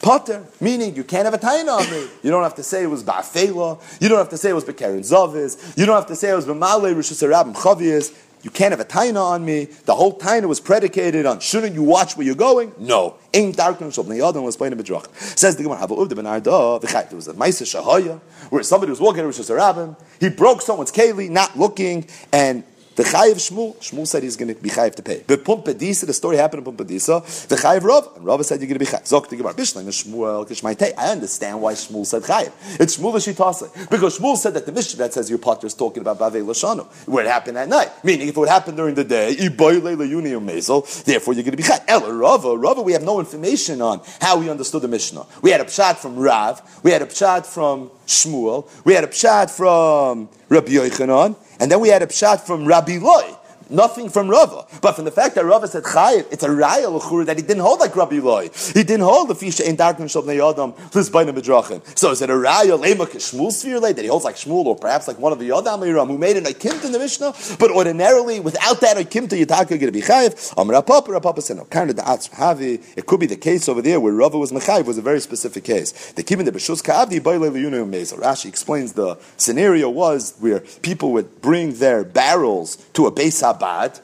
Potter, 0.00 0.44
meaning 0.60 0.94
you 0.94 1.02
can't 1.02 1.24
have 1.24 1.34
a 1.34 1.38
taina 1.38 1.76
on 1.76 1.90
me. 1.90 2.06
You 2.22 2.30
don't 2.30 2.44
have 2.44 2.54
to 2.54 2.62
say 2.62 2.84
it 2.84 2.86
was 2.86 3.02
Ba'afela. 3.02 3.80
You 4.00 4.08
don't 4.08 4.18
have 4.18 4.28
to 4.28 4.36
say 4.36 4.50
it 4.50 4.52
was 4.52 4.64
Bekerin 4.64 5.00
Zavis. 5.00 5.76
You 5.76 5.86
don't 5.86 5.96
have 5.96 6.06
to 6.06 6.14
say 6.14 6.30
it 6.30 6.36
was 6.36 6.46
B'malei 6.46 6.94
Rishus 6.94 7.26
Arabim 7.26 7.54
Chavias. 7.54 8.14
You 8.42 8.50
can't 8.50 8.70
have 8.70 8.80
a 8.80 8.84
taina 8.84 9.22
on 9.22 9.44
me. 9.44 9.64
The 9.64 9.94
whole 9.94 10.18
taina 10.18 10.46
was 10.46 10.60
predicated 10.60 11.26
on 11.26 11.40
shouldn't 11.40 11.74
you 11.74 11.82
watch 11.82 12.16
where 12.16 12.24
you're 12.26 12.36
going? 12.36 12.72
No. 12.78 13.16
Ain't 13.34 13.56
darkness 13.56 13.98
of 13.98 14.06
Neyadon 14.06 14.42
was 14.42 14.56
playing 14.56 14.72
a 14.72 14.76
bedrach. 14.76 15.14
Says 15.38 15.56
the 15.56 15.62
Gemara, 15.64 15.78
Hava 15.78 15.94
Uvda 15.94 16.12
b'Nehardea, 16.12 17.08
there 17.08 17.16
was 17.16 17.28
a 17.28 17.34
Maisa 17.34 17.64
Shahaya, 17.64 18.20
where 18.50 18.62
somebody 18.62 18.90
was 18.90 19.00
walking 19.00 19.22
to 19.22 19.28
rishus 19.28 19.54
harabim, 19.54 19.96
he 20.20 20.28
broke 20.28 20.62
someone's 20.62 20.92
keli, 20.92 21.28
not 21.28 21.58
looking, 21.58 22.06
and 22.32 22.64
the 22.98 23.04
Chayiv 23.04 23.36
Shmuel, 23.36 23.76
Shmuel 23.76 24.08
said 24.08 24.24
he's 24.24 24.34
going 24.34 24.52
to 24.52 24.60
be 24.60 24.70
Chayiv 24.70 24.96
to 24.96 25.04
pay. 25.04 25.22
But 25.24 25.44
Pumbedisa, 25.44 26.04
the 26.04 26.12
story 26.12 26.36
happened 26.36 26.66
in 26.66 26.74
Pumbedisa, 26.74 27.46
the 27.46 27.54
Chayiv 27.54 27.84
Rav, 27.84 28.16
and 28.16 28.24
Rav 28.24 28.44
said 28.44 28.58
you're 28.58 28.66
going 28.66 28.80
to 28.80 28.84
be 28.84 28.90
Chayiv. 28.90 29.04
Zok 29.04 29.28
the 29.28 29.36
Gemara, 29.36 29.54
Bishlang, 29.54 29.86
Shmuel, 29.86 30.44
Kishmaitei. 30.48 30.94
I 30.98 31.12
understand 31.12 31.62
why 31.62 31.74
Shmuel 31.74 32.04
said 32.04 32.22
Chayiv. 32.22 32.50
It's 32.80 32.96
Shmuel 32.96 33.14
Shitase. 33.14 33.88
Because 33.88 34.18
Shmuel 34.18 34.36
said 34.36 34.54
that 34.54 34.66
the 34.66 34.72
Mishnah 34.72 34.98
that 34.98 35.14
says 35.14 35.30
your 35.30 35.38
potter 35.38 35.68
is 35.68 35.74
talking 35.74 36.00
about 36.00 36.18
Bavei 36.18 36.44
Lashanu, 36.44 36.86
where 37.06 37.24
it 37.24 37.28
happened 37.28 37.56
at 37.56 37.68
night. 37.68 37.88
Meaning, 38.02 38.26
if 38.26 38.36
it 38.36 38.40
would 38.40 38.48
happen 38.48 38.74
during 38.74 38.96
the 38.96 39.04
day, 39.04 39.32
therefore 39.36 41.34
you're 41.34 41.44
going 41.44 41.52
to 41.52 41.56
be 41.56 41.62
Chayiv. 41.62 41.84
Ela 41.86 42.12
Rava, 42.12 42.56
Rava, 42.58 42.82
we 42.82 42.94
have 42.94 43.04
no 43.04 43.20
information 43.20 43.80
on 43.80 44.00
how 44.20 44.40
we 44.40 44.50
understood 44.50 44.82
the 44.82 44.88
Mishnah. 44.88 45.24
We 45.40 45.52
had 45.52 45.60
a 45.60 45.66
pshat 45.66 45.98
from 45.98 46.16
Rav, 46.16 46.80
we 46.82 46.90
had 46.90 47.02
a 47.02 47.06
pshat 47.06 47.46
from 47.46 47.92
Shmuel, 48.08 48.68
we 48.84 48.94
had 48.94 49.04
a 49.04 49.06
pshat 49.06 49.52
from 49.52 50.28
Rabbi 50.48 50.72
Yochanan, 50.72 51.36
and 51.60 51.70
then 51.70 51.80
we 51.80 51.88
had 51.88 52.02
a 52.02 52.06
pshat 52.06 52.40
from 52.40 52.64
Rabbi 52.64 52.98
Loi. 52.98 53.34
Nothing 53.70 54.08
from 54.08 54.28
Rava. 54.28 54.66
But 54.80 54.92
from 54.92 55.04
the 55.04 55.10
fact 55.10 55.34
that 55.34 55.44
Rava 55.44 55.68
said 55.68 55.82
Chayiv, 55.82 56.26
it's 56.32 56.42
a 56.42 56.48
raya 56.48 56.90
l'chur 56.90 57.26
that 57.26 57.36
he 57.36 57.42
didn't 57.42 57.62
hold 57.62 57.80
like 57.80 57.94
Rabbi 57.94 58.18
Loi. 58.18 58.48
He 58.48 58.82
didn't 58.82 59.02
hold 59.02 59.28
the 59.28 59.34
fisha 59.34 59.64
in 59.64 59.76
darkness 59.76 60.16
of 60.16 60.24
Neyadam, 60.24 60.74
Lizbaina 60.92 61.36
Midrachim. 61.36 61.82
So 61.98 62.10
is 62.10 62.22
it 62.22 62.30
a 62.30 62.34
raya 62.34 62.82
lema 62.82 63.06
Shmuel 63.06 63.52
sphere 63.52 63.80
that 63.80 63.98
he 63.98 64.06
holds 64.06 64.24
like 64.24 64.36
Shmuel 64.36 64.66
or 64.66 64.76
perhaps 64.76 65.06
like 65.06 65.18
one 65.18 65.32
of 65.32 65.38
the 65.38 65.48
Yadam 65.50 65.86
Iram 65.86 66.08
who 66.08 66.18
made 66.18 66.36
an 66.36 66.44
Akimt 66.44 66.84
in 66.84 66.92
the 66.92 66.98
Mishnah? 66.98 67.34
But 67.58 67.70
ordinarily, 67.70 68.40
without 68.40 68.80
that 68.80 68.96
Akimt, 68.96 69.28
Yitaka 69.28 69.68
going 69.68 69.80
to 69.80 69.92
be 69.92 70.02
Chayiv. 70.02 70.54
Am 70.58 70.68
Rapapa, 70.68 71.08
Rapapa 71.08 71.42
said, 71.42 71.58
no, 71.58 71.64
kind 71.64 71.90
of 71.90 71.96
the 71.96 72.02
Atz 72.02 72.30
Havi. 72.30 72.82
It 72.96 73.06
could 73.06 73.20
be 73.20 73.26
the 73.26 73.36
case 73.36 73.68
over 73.68 73.82
there 73.82 74.00
where 74.00 74.12
Rava 74.12 74.38
was 74.38 74.50
Mechayiv 74.52 74.86
was 74.86 74.98
a 74.98 75.02
very 75.02 75.20
specific 75.20 75.64
case. 75.64 76.12
The 76.12 76.22
Kibin 76.22 76.44
the 76.44 76.52
Beshus 76.52 76.82
Ka'avdi, 76.82 77.20
Baile 77.20 77.50
Liyunu 77.50 77.88
Mezel. 77.88 78.18
Rashi 78.18 78.46
explains 78.46 78.94
the 78.94 79.18
scenario 79.36 79.90
was 79.90 80.34
where 80.38 80.60
people 80.82 81.12
would 81.12 81.40
bring 81.40 81.74
their 81.74 82.04
barrels 82.04 82.76
to 82.94 83.06
a 83.06 83.10
base 83.10 83.42
Abad, 83.58 83.98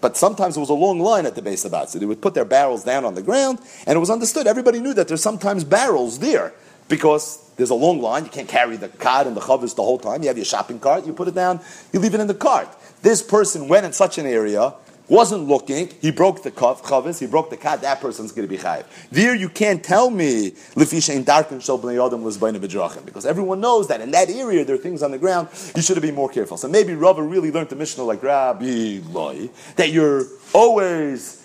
but 0.00 0.16
sometimes 0.16 0.56
it 0.56 0.60
was 0.60 0.70
a 0.70 0.74
long 0.74 1.00
line 1.00 1.26
at 1.26 1.34
the 1.34 1.42
base 1.42 1.64
of 1.64 1.70
that. 1.72 1.90
So 1.90 1.98
they 1.98 2.06
would 2.06 2.22
put 2.22 2.34
their 2.34 2.44
barrels 2.44 2.84
down 2.84 3.04
on 3.04 3.14
the 3.14 3.22
ground, 3.22 3.58
and 3.86 3.96
it 3.96 4.00
was 4.00 4.10
understood. 4.10 4.46
Everybody 4.46 4.80
knew 4.80 4.94
that 4.94 5.08
there's 5.08 5.22
sometimes 5.22 5.64
barrels 5.64 6.18
there 6.18 6.52
because 6.88 7.50
there's 7.56 7.70
a 7.70 7.74
long 7.74 8.00
line. 8.00 8.24
You 8.24 8.30
can't 8.30 8.48
carry 8.48 8.76
the 8.76 8.88
cart 8.88 9.26
and 9.26 9.36
the 9.36 9.40
chavis 9.40 9.74
the 9.74 9.82
whole 9.82 9.98
time. 9.98 10.22
You 10.22 10.28
have 10.28 10.36
your 10.36 10.44
shopping 10.44 10.78
cart, 10.78 11.06
you 11.06 11.12
put 11.12 11.28
it 11.28 11.34
down, 11.34 11.60
you 11.92 12.00
leave 12.00 12.14
it 12.14 12.20
in 12.20 12.26
the 12.26 12.34
cart. 12.34 12.68
This 13.02 13.22
person 13.22 13.68
went 13.68 13.86
in 13.86 13.92
such 13.92 14.18
an 14.18 14.26
area 14.26 14.74
wasn't 15.12 15.46
looking, 15.46 15.90
he 16.00 16.10
broke 16.10 16.42
the 16.42 16.50
chavis, 16.50 17.20
he 17.20 17.26
broke 17.26 17.50
the 17.50 17.56
cat, 17.56 17.82
that 17.82 18.00
person's 18.00 18.32
going 18.32 18.48
to 18.48 18.56
be 18.56 18.56
chayiv. 18.56 18.86
There 19.10 19.34
you 19.34 19.50
can't 19.50 19.84
tell 19.84 20.08
me, 20.08 20.54
because 20.74 21.10
everyone 23.26 23.60
knows 23.60 23.88
that 23.88 24.00
in 24.00 24.10
that 24.12 24.30
area 24.30 24.64
there 24.64 24.74
are 24.74 24.78
things 24.78 25.02
on 25.02 25.10
the 25.10 25.18
ground, 25.18 25.48
you 25.76 25.82
should 25.82 25.96
have 25.96 26.02
been 26.02 26.14
more 26.14 26.30
careful. 26.30 26.56
So 26.56 26.66
maybe 26.66 26.94
Rava 26.94 27.22
really 27.22 27.52
learned 27.52 27.68
the 27.68 27.76
Mishnah 27.76 28.04
like 28.04 28.22
Rabbi 28.22 29.00
Loi, 29.10 29.50
that 29.76 29.90
you're 29.90 30.24
always 30.54 31.41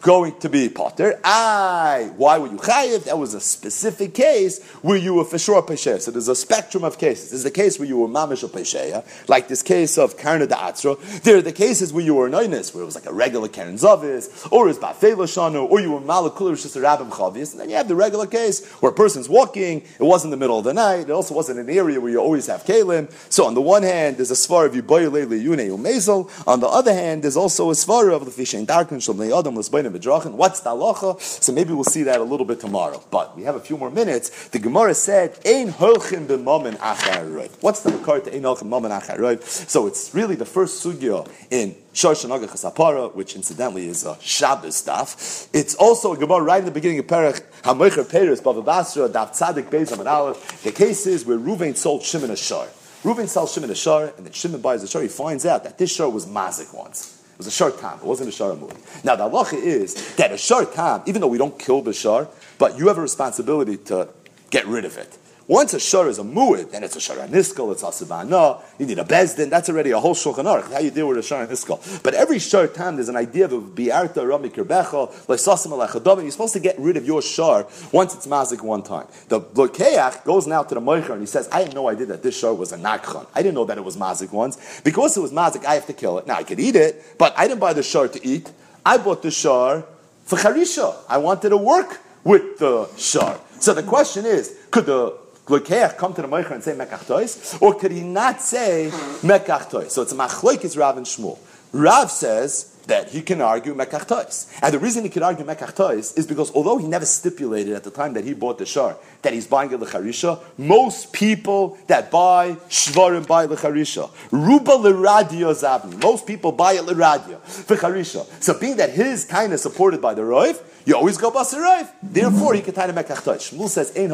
going 0.00 0.38
to 0.40 0.48
be 0.48 0.68
potter. 0.68 1.18
I, 1.24 2.12
why 2.16 2.38
were 2.38 2.48
you 2.48 2.58
chayiv? 2.58 3.04
That 3.04 3.18
was 3.18 3.34
a 3.34 3.40
specific 3.40 4.14
case 4.14 4.62
where 4.82 4.96
you 4.96 5.14
were 5.14 5.24
for 5.24 5.38
sure 5.38 5.62
pesheya. 5.62 6.00
So 6.00 6.10
there's 6.10 6.28
a 6.28 6.36
spectrum 6.36 6.84
of 6.84 6.98
cases. 6.98 7.30
There's 7.30 7.44
the 7.44 7.50
case 7.50 7.78
where 7.78 7.88
you 7.88 7.96
were 7.96 8.08
mamish 8.08 8.42
or 8.42 8.48
pesheya, 8.48 9.04
like 9.28 9.48
this 9.48 9.62
case 9.62 9.96
of 9.96 10.16
karna 10.18 10.46
da 10.46 10.56
atzra. 10.56 11.00
There 11.22 11.36
are 11.38 11.42
the 11.42 11.52
cases 11.52 11.92
where 11.92 12.04
you 12.04 12.14
were 12.14 12.28
noinus, 12.28 12.74
where 12.74 12.82
it 12.82 12.86
was 12.86 12.94
like 12.94 13.06
a 13.06 13.12
regular 13.12 13.48
karen 13.48 13.76
zavis, 13.76 14.50
or 14.52 14.68
it's 14.68 14.78
bafela 14.78 15.26
shanu, 15.26 15.70
or 15.70 15.80
you 15.80 15.92
were 15.92 16.00
malakul 16.00 16.52
rabim 16.52 17.10
chavis. 17.10 17.52
And 17.52 17.60
then 17.60 17.70
you 17.70 17.76
have 17.76 17.88
the 17.88 17.96
regular 17.96 18.26
case 18.26 18.66
where 18.82 18.92
a 18.92 18.94
person's 18.94 19.28
walking, 19.28 19.78
it 19.80 20.02
wasn't 20.02 20.30
the 20.30 20.36
middle 20.36 20.58
of 20.58 20.64
the 20.64 20.74
night, 20.74 21.00
it 21.00 21.10
also 21.10 21.34
wasn't 21.34 21.58
an 21.58 21.70
area 21.70 22.00
where 22.00 22.10
you 22.10 22.18
always 22.18 22.46
have 22.46 22.64
kalim. 22.64 23.10
So 23.32 23.46
on 23.46 23.54
the 23.54 23.62
one 23.62 23.82
hand, 23.82 24.18
there's 24.18 24.30
a 24.30 24.34
svar 24.34 24.66
of 24.66 24.74
you 24.74 24.82
boyle 24.82 25.10
yune 25.10 25.70
umezel. 25.70 26.30
On 26.46 26.60
the 26.60 26.68
other 26.68 26.92
hand, 26.92 27.22
there's 27.22 27.36
also 27.36 27.70
a 27.70 27.74
svar 27.74 28.14
of 28.14 28.24
the 28.26 28.30
fish 28.30 28.50
fishin 28.50 28.66
darkin 28.66 28.98
shalmei 28.98 29.36
adam 29.36 29.54
What's 29.70 30.60
the 30.60 30.70
halacha? 30.70 31.20
So 31.20 31.52
maybe 31.52 31.72
we'll 31.72 31.84
see 31.84 32.02
that 32.04 32.20
a 32.20 32.24
little 32.24 32.46
bit 32.46 32.60
tomorrow. 32.60 33.02
But 33.10 33.36
we 33.36 33.44
have 33.44 33.54
a 33.54 33.60
few 33.60 33.76
more 33.76 33.90
minutes. 33.90 34.48
The 34.48 34.58
Gemara 34.58 34.94
said, 34.94 35.38
Ein 35.46 35.72
holchim 35.72 36.26
b'momen 36.26 36.76
acharayv. 36.76 37.50
What's 37.60 37.82
the 37.82 37.90
makar 37.90 38.20
to 38.20 38.34
Ein 38.34 38.42
holchim 38.42 38.68
b'momen 38.68 38.98
acharayv? 39.00 39.42
So 39.42 39.86
it's 39.86 40.14
really 40.14 40.34
the 40.34 40.44
first 40.44 40.84
sugya 40.84 41.28
in 41.50 41.76
Shoshanaga 41.94 42.48
Chasapara, 42.48 43.14
which 43.14 43.34
incidentally 43.34 43.88
is 43.88 44.04
a 44.04 44.16
Shabbos 44.20 44.76
stuff. 44.76 45.48
It's 45.52 45.74
also 45.74 46.14
a 46.14 46.16
Gemara 46.16 46.42
right 46.42 46.60
in 46.60 46.64
the 46.64 46.70
beginning 46.70 47.00
of 47.00 47.06
Perech, 47.06 47.42
Hamoicher 47.62 48.08
Peres, 48.08 48.40
Bava 48.40 48.64
Basra, 48.64 49.08
Dav 49.08 49.32
Tzadik 49.32 49.70
Beis 49.70 49.96
Aleph. 50.06 50.62
The 50.62 50.72
case 50.72 51.06
is 51.06 51.24
where 51.24 51.38
Ruvain 51.38 51.76
sold 51.76 52.02
Shimon 52.02 52.30
a 52.30 52.36
shar. 52.36 52.66
Ruvain 53.02 53.28
sells 53.28 53.52
Shimon 53.54 53.70
a 53.70 53.74
shar, 53.74 54.12
and 54.16 54.26
then 54.26 54.32
Shimon 54.32 54.60
buys 54.60 54.82
a 54.82 54.88
shar. 54.88 55.02
He 55.02 55.08
finds 55.08 55.46
out 55.46 55.64
that 55.64 55.78
this 55.78 55.94
shar 55.94 56.08
was 56.08 56.26
mazik 56.26 56.74
once 56.74 57.19
was 57.40 57.46
a 57.46 57.50
short 57.50 57.78
time. 57.78 57.98
It 57.98 58.04
wasn't 58.04 58.28
a 58.28 58.32
shar 58.32 58.54
movie. 58.54 58.76
Now 59.02 59.16
the 59.16 59.26
halacha 59.26 59.54
is 59.54 60.14
that 60.16 60.30
a 60.30 60.36
short 60.36 60.74
time, 60.74 61.02
even 61.06 61.22
though 61.22 61.26
we 61.26 61.38
don't 61.38 61.58
kill 61.58 61.80
the 61.80 61.94
shar, 61.94 62.28
but 62.58 62.78
you 62.78 62.88
have 62.88 62.98
a 62.98 63.00
responsibility 63.00 63.78
to 63.78 64.10
get 64.50 64.66
rid 64.66 64.84
of 64.84 64.98
it. 64.98 65.16
Once 65.50 65.74
a 65.74 65.80
shor 65.80 66.08
is 66.08 66.20
a 66.20 66.22
mu'id, 66.22 66.70
then 66.70 66.84
it's 66.84 66.94
a 66.94 67.00
shor 67.00 67.16
aniskal, 67.16 67.72
it's 67.72 67.82
asivana, 67.82 68.62
you 68.78 68.86
need 68.86 69.00
a 69.00 69.04
bezdin, 69.04 69.50
that's 69.50 69.68
already 69.68 69.90
a 69.90 69.98
whole 69.98 70.14
shulchan 70.14 70.44
aruch, 70.44 70.72
how 70.72 70.78
you 70.78 70.92
deal 70.92 71.08
with 71.08 71.18
a 71.18 71.22
shor 71.24 71.44
aniskal. 71.44 72.04
But 72.04 72.14
every 72.14 72.38
shor 72.38 72.68
time, 72.68 72.94
there's 72.94 73.08
an 73.08 73.16
idea 73.16 73.46
of 73.46 73.74
bi'arta 73.74 74.24
rami 74.24 74.50
kirbecha, 74.50 75.12
leisasim 75.26 75.72
alechadavim, 75.72 76.22
you're 76.22 76.30
supposed 76.30 76.52
to 76.52 76.60
get 76.60 76.78
rid 76.78 76.96
of 76.96 77.04
your 77.04 77.20
shor 77.20 77.66
once 77.90 78.14
it's 78.14 78.28
mazik 78.28 78.62
one 78.62 78.84
time. 78.84 79.08
The 79.26 79.40
blokeach 79.40 80.22
goes 80.22 80.46
now 80.46 80.62
to 80.62 80.72
the 80.72 80.80
moicher 80.80 81.10
and 81.10 81.20
he 81.20 81.26
says, 81.26 81.48
I 81.48 81.62
had 81.62 81.74
no 81.74 81.88
idea 81.88 82.06
that 82.06 82.22
this 82.22 82.38
shor 82.38 82.54
was 82.54 82.70
a 82.70 82.78
nakchan. 82.78 83.26
I 83.34 83.42
didn't 83.42 83.56
know 83.56 83.64
that 83.64 83.76
it 83.76 83.82
was 83.82 83.96
mazik 83.96 84.30
once. 84.30 84.80
Because 84.82 85.16
it 85.16 85.20
was 85.20 85.32
mazik, 85.32 85.64
I 85.64 85.74
have 85.74 85.86
to 85.88 85.92
kill 85.92 86.18
it. 86.18 86.28
Now 86.28 86.36
I 86.36 86.44
could 86.44 86.60
eat 86.60 86.76
it, 86.76 87.18
but 87.18 87.36
I 87.36 87.48
didn't 87.48 87.58
buy 87.58 87.72
the 87.72 87.82
shor 87.82 88.06
to 88.06 88.24
eat. 88.24 88.48
I 88.86 88.98
bought 88.98 89.24
the 89.24 89.32
shor 89.32 89.84
for 90.26 90.38
charisha. 90.38 90.94
I 91.08 91.18
wanted 91.18 91.48
to 91.48 91.56
work 91.56 91.98
with 92.22 92.60
the 92.60 92.88
shor. 92.96 93.40
So 93.58 93.74
the 93.74 93.82
question 93.82 94.26
is, 94.26 94.56
could 94.70 94.86
the 94.86 95.18
Lokeach 95.50 95.96
come 95.98 96.14
to 96.14 96.22
the 96.22 96.28
Meicher 96.28 96.52
and 96.52 96.62
say 96.62 96.72
Mekach 96.74 97.60
or 97.60 97.74
could 97.74 97.92
he 97.92 98.02
not 98.02 98.40
say 98.40 98.90
Mekach 98.92 99.90
So 99.90 100.02
it's 100.02 100.12
a 100.12 100.16
Machloikis 100.16 100.78
Rav 100.78 100.96
and 100.96 101.04
Shmuel. 101.04 101.38
Rav 101.72 102.10
says 102.10 102.69
that 102.86 103.10
he 103.10 103.22
can 103.22 103.40
argue 103.40 103.74
Mekach 103.74 104.60
And 104.62 104.74
the 104.74 104.78
reason 104.78 105.04
he 105.04 105.10
can 105.10 105.22
argue 105.22 105.44
Mekach 105.44 106.18
is 106.18 106.26
because 106.26 106.50
although 106.54 106.78
he 106.78 106.86
never 106.86 107.06
stipulated 107.06 107.74
at 107.74 107.84
the 107.84 107.90
time 107.90 108.14
that 108.14 108.24
he 108.24 108.34
bought 108.34 108.58
the 108.58 108.66
shar 108.66 108.96
that 109.22 109.32
he's 109.32 109.46
buying 109.46 109.72
a 109.72 109.78
lecharisha, 109.78 110.40
most 110.56 111.12
people 111.12 111.78
that 111.86 112.10
buy 112.10 112.52
shvarim 112.68 113.26
buy 113.26 113.46
the 113.46 113.56
lecharisha. 113.56 114.10
Ruba 114.30 114.72
leradia 114.72 115.52
zabni. 115.54 116.00
Most 116.02 116.26
people 116.26 116.52
buy 116.52 116.74
it 116.74 116.82
leradia 116.82 117.38
for 117.40 117.76
charisha. 117.76 118.26
So 118.42 118.58
being 118.58 118.76
that 118.76 118.90
his 118.90 119.24
kind 119.24 119.52
is 119.52 119.62
supported 119.62 120.00
by 120.00 120.14
the 120.14 120.22
roiv, 120.22 120.60
you 120.86 120.96
always 120.96 121.18
go 121.18 121.30
basarayv. 121.30 121.88
Therefore, 122.02 122.54
he 122.54 122.62
can 122.62 122.72
tie 122.72 122.86
the 122.86 122.92
mekachtosh. 122.92 123.52
Shmuel 123.54 123.68
says, 123.68 123.92
"Ein 123.96 124.10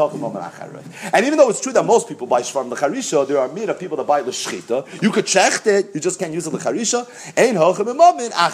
And 1.13 1.27
even 1.27 1.39
though 1.39 1.49
it's 1.49 1.61
true 1.61 1.73
that 1.73 1.85
most 1.85 2.09
people 2.09 2.27
buy 2.27 2.43
shvarim 2.43 2.71
lecharisha, 2.71 3.27
there 3.27 3.39
are 3.39 3.49
many 3.49 3.73
people 3.75 3.97
that 3.97 4.07
buy 4.07 4.21
l'shchita. 4.21 5.03
You 5.03 5.11
could 5.11 5.27
check 5.27 5.65
it, 5.67 5.95
you 5.95 6.01
just 6.01 6.19
can't 6.19 6.33
use 6.33 6.47
it 6.47 6.53
lecharisha. 6.53 7.07
Ein 7.37 7.55
hachem 7.55 7.87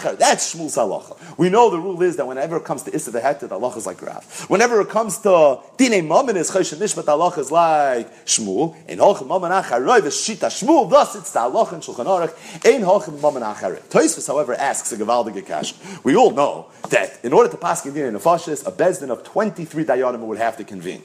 achar. 0.03 0.17
That's 0.17 0.53
Shmuel's 0.53 0.75
halacha. 0.75 1.37
We 1.37 1.49
know 1.49 1.69
the 1.69 1.79
rule 1.79 2.01
is 2.01 2.17
that 2.17 2.27
whenever 2.27 2.57
it 2.57 2.63
comes 2.63 2.83
to 2.83 2.95
issa 2.95 3.11
the 3.11 3.19
heter, 3.19 3.41
the 3.41 3.59
halacha 3.59 3.77
is 3.77 3.85
like 3.85 4.01
Rav. 4.01 4.45
Whenever 4.49 4.81
it 4.81 4.89
comes 4.89 5.17
to 5.19 5.59
dine 5.77 6.07
mammon 6.07 6.37
is 6.37 6.51
choshen 6.51 6.77
nishmat, 6.77 7.05
the 7.05 7.11
halacha 7.11 7.39
is 7.39 7.51
like 7.51 8.25
Shmuel. 8.25 8.75
Ein 8.89 8.97
hachem 8.97 9.27
mammon 9.27 9.51
achar. 9.51 9.81
Roiv 9.81 10.05
is 10.05 10.15
shita 10.15 10.47
Shmuel. 10.47 10.89
Thus, 10.89 11.15
it's 11.15 11.31
the 11.31 11.39
halacha 11.39 11.73
in 11.73 11.79
Shulchan 11.79 12.05
Aruch. 12.05 12.65
Ein 12.65 12.81
hachem 12.81 13.21
mammon 13.21 13.43
achar. 13.43 13.79
Toisvus, 13.89 14.27
however, 14.27 14.53
asks 14.55 14.91
a 14.91 14.97
gevaldige 14.97 15.45
kash. 15.45 15.73
We 16.03 16.15
all 16.15 16.31
know 16.31 16.67
that 16.89 17.19
in 17.23 17.33
order 17.33 17.49
to 17.49 17.57
pass 17.57 17.85
in 17.85 17.93
din 17.93 18.13
nefashis, 18.13 18.65
a 18.67 18.71
bezdin 18.71 19.09
of 19.09 19.23
23 19.23 19.85
dayanim 19.85 20.19
would 20.19 20.37
have 20.37 20.57
to 20.57 20.63
convene. 20.63 21.03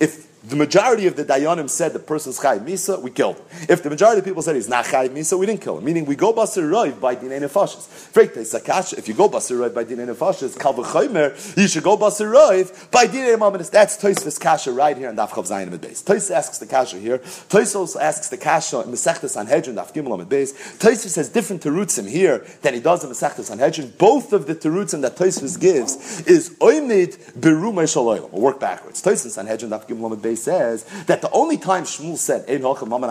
If 0.00 0.27
the 0.48 0.56
majority 0.56 1.06
of 1.06 1.16
the 1.16 1.24
Dayanim 1.24 1.68
said 1.68 1.92
the 1.92 1.98
person's 1.98 2.40
Chai 2.40 2.58
Misa, 2.58 3.00
we 3.00 3.10
killed 3.10 3.36
him. 3.36 3.44
If 3.68 3.82
the 3.82 3.90
majority 3.90 4.20
of 4.20 4.24
people 4.24 4.42
said 4.42 4.56
he's 4.56 4.68
not 4.68 4.86
Chai 4.86 5.08
Misa, 5.08 5.38
we 5.38 5.46
didn't 5.46 5.60
kill 5.60 5.78
him. 5.78 5.84
Meaning 5.84 6.06
we 6.06 6.16
go 6.16 6.32
Basir 6.32 6.62
Roiv 6.62 7.00
by 7.00 7.14
Dinei 7.14 7.40
Nefashis. 7.40 8.96
If 8.98 9.08
you 9.08 9.14
go 9.14 9.28
Basir 9.28 9.58
Roiv 9.58 9.74
by 9.74 9.84
Dinei 9.84 10.06
Nefashis, 10.14 10.56
Kalva 10.56 11.56
you 11.56 11.68
should 11.68 11.82
go 11.82 11.96
Basir 11.96 12.32
Roiv 12.32 12.90
by 12.90 13.06
Dinei 13.06 13.36
Nefashis. 13.36 13.70
That's 13.70 13.96
Toisvis 13.98 14.40
Kasha 14.40 14.72
right 14.72 14.96
here 14.96 15.10
in 15.10 15.16
Daf 15.16 15.30
Chav 15.30 15.48
Zayin 15.48 15.68
Amid 15.68 15.82
Beis. 15.82 16.30
Asks 16.30 16.58
the 16.58 16.66
Kasha 16.66 16.96
here. 16.98 17.18
Tois 17.48 17.74
also 17.74 17.98
asks 17.98 18.28
the 18.28 18.36
Kasha 18.36 18.80
in 18.80 18.90
Mesechtes 18.90 19.30
Sanhedrin 19.30 19.76
Daf 19.76 19.92
Gimel 19.92 20.14
Amid 20.14 20.28
Beis. 20.28 20.54
Toisvis 20.78 21.16
has 21.16 21.28
different 21.28 21.62
terutzim 21.62 22.08
here 22.08 22.44
than 22.62 22.74
he 22.74 22.80
does 22.80 23.04
in 23.04 23.10
Mesechtes 23.10 23.44
Sanhedrin. 23.44 23.92
Both 23.98 24.32
of 24.32 24.46
the 24.46 24.54
terutzim 24.54 25.02
that 25.02 25.16
Toisvis 25.16 25.58
gives 25.60 26.22
is 26.26 26.50
Oimid 26.58 27.38
Beru 27.38 27.72
Meishaloyim. 27.72 28.30
We'll 28.30 28.42
work 28.42 28.60
backwards. 28.60 29.02
Toisvis 29.02 29.32
Sanhedrin 29.32 29.70
Daf 29.70 29.86
Gimel 29.86 30.06
Amid 30.06 30.20
Beis 30.20 30.37
says 30.38 30.84
that 31.06 31.20
the 31.22 31.30
only 31.30 31.58
time 31.58 31.84
Shmuel 31.84 32.16
said 32.16 32.48
Ein 32.48 32.60
Hochem 32.60 32.88
Maman 32.88 33.10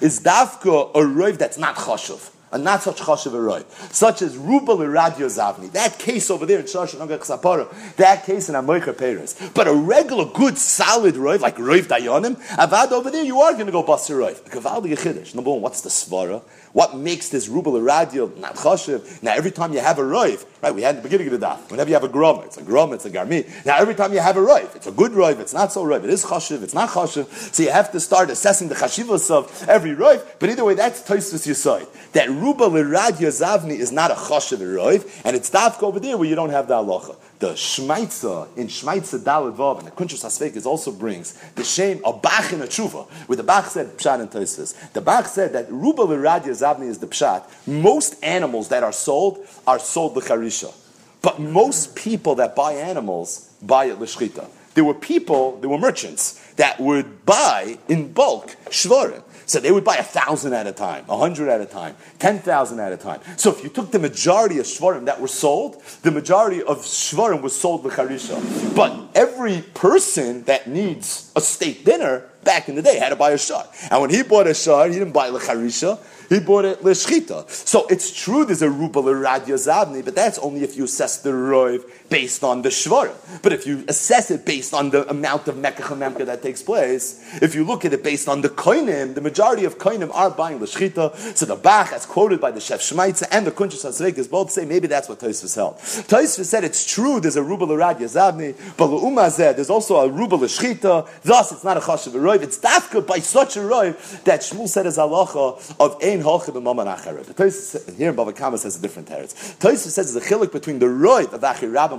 is 0.00 0.20
Dafka 0.20 0.90
a 0.90 0.98
roiv 0.98 1.38
that's 1.38 1.58
not 1.58 1.76
chashuv 1.76 2.30
and 2.54 2.62
not 2.62 2.82
such 2.82 3.00
chashiv 3.00 3.32
roiv, 3.32 3.64
such 3.92 4.22
as 4.22 4.36
Rubal 4.36 4.78
Radio 4.78 5.26
Zavni. 5.26 5.72
That 5.72 5.98
case 5.98 6.30
over 6.30 6.46
there 6.46 6.60
in 6.60 6.66
Shosh 6.66 6.98
and 6.98 7.10
Ksapara, 7.10 7.96
that 7.96 8.24
case 8.24 8.48
in 8.48 8.54
Amoicha 8.54 8.96
Peres. 8.96 9.34
But 9.52 9.66
a 9.66 9.74
regular, 9.74 10.26
good, 10.26 10.56
solid 10.56 11.16
roiv, 11.16 11.40
like 11.40 11.56
roiv 11.56 11.82
Dayanim, 11.82 12.36
Avad 12.56 12.92
over 12.92 13.10
there, 13.10 13.24
you 13.24 13.40
are 13.40 13.54
going 13.54 13.66
to 13.66 13.72
go 13.72 13.82
bust 13.82 14.08
basir 14.08 14.36
roiv. 14.54 15.34
Number 15.34 15.50
one, 15.50 15.62
what's 15.62 15.80
the 15.80 15.88
svara? 15.88 16.42
What 16.72 16.96
makes 16.96 17.28
this 17.28 17.48
rubel 17.48 17.84
radio 17.84 18.26
not 18.36 18.56
chashiv? 18.56 19.22
Now, 19.22 19.34
every 19.34 19.50
time 19.52 19.72
you 19.72 19.80
have 19.80 19.98
a 19.98 20.02
roiv, 20.02 20.44
right? 20.62 20.74
We 20.74 20.82
had 20.82 20.96
in 20.96 21.02
the 21.02 21.08
beginning 21.08 21.32
of 21.32 21.40
the 21.40 21.46
daf. 21.46 21.70
Whenever 21.70 21.88
you 21.88 21.94
have 21.94 22.04
a 22.04 22.08
grom, 22.08 22.42
it's 22.44 22.56
a 22.56 22.62
grom, 22.62 22.92
it's 22.92 23.04
a 23.04 23.10
garmi. 23.10 23.64
Now, 23.64 23.76
every 23.78 23.94
time 23.94 24.12
you 24.12 24.18
have 24.18 24.36
a 24.36 24.40
roiv, 24.40 24.74
it's 24.74 24.86
a 24.86 24.92
good 24.92 25.12
roiv, 25.12 25.38
it's 25.38 25.54
not 25.54 25.72
so 25.72 25.84
roiv. 25.84 26.04
It 26.04 26.10
is 26.10 26.24
chashiv, 26.24 26.62
it's 26.62 26.74
not 26.74 26.90
chashiv. 26.90 27.26
So 27.54 27.62
you 27.62 27.70
have 27.70 27.92
to 27.92 28.00
start 28.00 28.30
assessing 28.30 28.68
the 28.68 28.74
chashivas 28.74 29.30
of 29.30 29.68
every 29.68 29.92
roiv. 29.92 30.24
But 30.38 30.50
either 30.50 30.64
way, 30.64 30.74
that's 30.74 31.02
toisvus 31.02 31.46
yisod. 31.46 31.86
That 32.12 32.28
rubel 32.44 32.72
radio 32.72 33.30
zavni 33.30 33.78
is 33.78 33.90
not 33.90 34.10
a 34.10 34.14
chashiv 34.14 34.58
roiv, 34.58 35.22
and 35.24 35.34
it's 35.34 35.50
dafka 35.50 35.82
over 35.82 36.00
there 36.00 36.16
where 36.16 36.28
you 36.28 36.34
don't 36.34 36.50
have 36.50 36.68
the 36.68 36.74
halacha 36.74 37.16
the 37.44 37.50
Shmaitza 37.50 38.56
in 38.56 38.68
Shmaitza 38.68 39.18
Dalad 39.18 39.56
Vav 39.56 39.78
and 39.78 39.86
the 39.86 39.90
Kuntres 39.90 40.24
Hasfeikos 40.24 40.64
also 40.64 40.90
brings 40.90 41.34
the 41.56 41.62
shame 41.62 42.00
of 42.02 42.22
Bach 42.22 42.50
in 42.54 42.62
a 42.62 42.64
Tshuva, 42.64 43.06
where 43.26 43.36
the 43.36 43.42
Bach 43.42 43.66
said 43.66 43.98
Pshat 43.98 44.20
and 44.20 44.30
Toisus. 44.30 44.92
The 44.94 45.02
Bach 45.02 45.26
said 45.26 45.52
that 45.52 45.70
Ruba 45.70 46.04
Liradia 46.04 46.52
Zavni 46.52 46.86
is 46.86 47.00
the 47.00 47.06
Pshat. 47.06 47.44
Most 47.66 48.16
animals 48.24 48.68
that 48.68 48.82
are 48.82 48.92
sold 48.92 49.46
are 49.66 49.78
sold 49.78 50.16
L'charisha. 50.16 50.74
But 51.20 51.38
most 51.38 51.94
people 51.94 52.34
that 52.36 52.56
buy 52.56 52.72
animals 52.72 53.54
buy 53.60 53.86
it 53.86 54.00
L'shchita. 54.00 54.48
There 54.72 54.84
were 54.84 54.94
people, 54.94 55.58
there 55.60 55.68
were 55.68 55.78
merchants 55.78 56.40
that 56.54 56.80
would 56.80 57.26
buy 57.26 57.78
in 57.88 58.12
bulk 58.14 58.56
Shvarim. 58.66 59.22
So 59.46 59.60
they 59.60 59.70
would 59.70 59.84
buy 59.84 59.96
a 59.96 60.02
thousand 60.02 60.54
at 60.54 60.66
a 60.66 60.72
time, 60.72 61.04
a 61.08 61.16
hundred 61.16 61.48
at 61.48 61.60
a 61.60 61.66
time, 61.66 61.96
ten 62.18 62.38
thousand 62.38 62.80
at 62.80 62.92
a 62.92 62.96
time. 62.96 63.20
So 63.36 63.50
if 63.50 63.62
you 63.62 63.68
took 63.68 63.90
the 63.90 63.98
majority 63.98 64.58
of 64.58 64.66
shvarim 64.66 65.04
that 65.06 65.20
were 65.20 65.28
sold, 65.28 65.82
the 66.02 66.10
majority 66.10 66.62
of 66.62 66.78
shvarim 66.78 67.42
was 67.42 67.58
sold 67.58 67.84
lecharisha. 67.84 68.74
But 68.74 69.08
every 69.14 69.62
person 69.74 70.44
that 70.44 70.66
needs 70.68 71.32
a 71.36 71.40
steak 71.40 71.84
dinner 71.84 72.24
back 72.44 72.68
in 72.68 72.74
the 72.74 72.82
day 72.82 72.98
had 72.98 73.08
to 73.08 73.16
buy 73.16 73.30
a 73.30 73.38
shar. 73.38 73.66
And 73.90 74.00
when 74.00 74.10
he 74.10 74.22
bought 74.22 74.46
a 74.46 74.54
shar, 74.54 74.86
he 74.86 74.94
didn't 74.94 75.12
buy 75.12 75.30
lecharisha. 75.30 75.98
He 76.28 76.40
bought 76.40 76.64
it 76.64 76.82
l'shchita. 76.84 77.48
So 77.50 77.86
it's 77.88 78.12
true 78.12 78.44
there's 78.44 78.62
a 78.62 78.70
ruba 78.70 79.00
l'radya 79.00 79.54
zavni, 79.54 80.04
but 80.04 80.14
that's 80.14 80.38
only 80.38 80.62
if 80.62 80.76
you 80.76 80.84
assess 80.84 81.18
the 81.18 81.30
roiv 81.30 81.82
based 82.08 82.44
on 82.44 82.62
the 82.62 82.68
shvara. 82.68 83.14
But 83.42 83.52
if 83.52 83.66
you 83.66 83.84
assess 83.88 84.30
it 84.30 84.44
based 84.44 84.74
on 84.74 84.90
the 84.90 85.08
amount 85.08 85.48
of 85.48 85.56
mekach 85.56 86.26
that 86.26 86.42
takes 86.42 86.62
place, 86.62 87.20
if 87.42 87.54
you 87.54 87.64
look 87.64 87.84
at 87.84 87.92
it 87.92 88.02
based 88.02 88.28
on 88.28 88.40
the 88.40 88.48
koinim, 88.48 89.14
the 89.14 89.20
majority 89.20 89.64
of 89.64 89.78
koinim 89.78 90.14
are 90.14 90.30
buying 90.30 90.58
l'shchita. 90.60 91.36
So 91.36 91.46
the 91.46 91.56
Bach, 91.56 91.92
as 91.92 92.06
quoted 92.06 92.40
by 92.40 92.50
the 92.50 92.60
Shev 92.60 92.78
Shmaitza 92.78 93.28
and 93.30 93.46
the 93.46 93.50
Kuntres 93.50 93.84
Hasfeikos, 93.84 94.30
both 94.30 94.50
say 94.50 94.64
maybe 94.64 94.86
that's 94.86 95.08
what 95.08 95.18
Tosfos 95.18 95.54
held. 95.54 95.76
Tosfos 95.76 96.44
said 96.44 96.64
it's 96.64 96.86
true 96.86 97.20
there's 97.20 97.36
a 97.36 97.42
ruba 97.42 97.64
l'radya 97.64 98.06
zavni, 98.06 98.54
but 98.76 98.86
l'umazeh 98.86 99.54
there's 99.54 99.70
also 99.70 99.96
a 99.96 100.08
ruba 100.08 100.36
l'shchita. 100.36 101.08
Thus, 101.22 101.52
it's 101.52 101.64
not 101.64 101.76
a 101.76 101.80
chashav 101.80 102.12
roiv. 102.12 102.42
It's 102.42 102.58
dafka 102.58 103.06
by 103.06 103.18
such 103.18 103.56
a 103.56 103.60
roiv 103.60 104.22
that 104.24 104.40
Shmuel 104.40 104.68
said 104.68 104.86
as 104.86 104.98
halacha 104.98 105.80
of 105.80 105.96
ein 106.02 106.22
halchim 106.22 106.54
b'maman 106.54 106.94
acharev. 106.94 107.24
The 107.26 107.34
Tosfos 107.34 107.96
here 107.96 108.10
in 108.10 108.16
Bava 108.16 108.34
Kama 108.36 108.58
says 108.58 108.76
a 108.76 108.82
different 108.82 109.08
teretz. 109.08 109.56
Tosfos 109.56 109.90
says 109.90 110.12
the 110.12 110.20
chiluk 110.20 110.52
between 110.52 110.78
the 110.78 110.86
roiv 110.86 111.32
of 111.32 111.40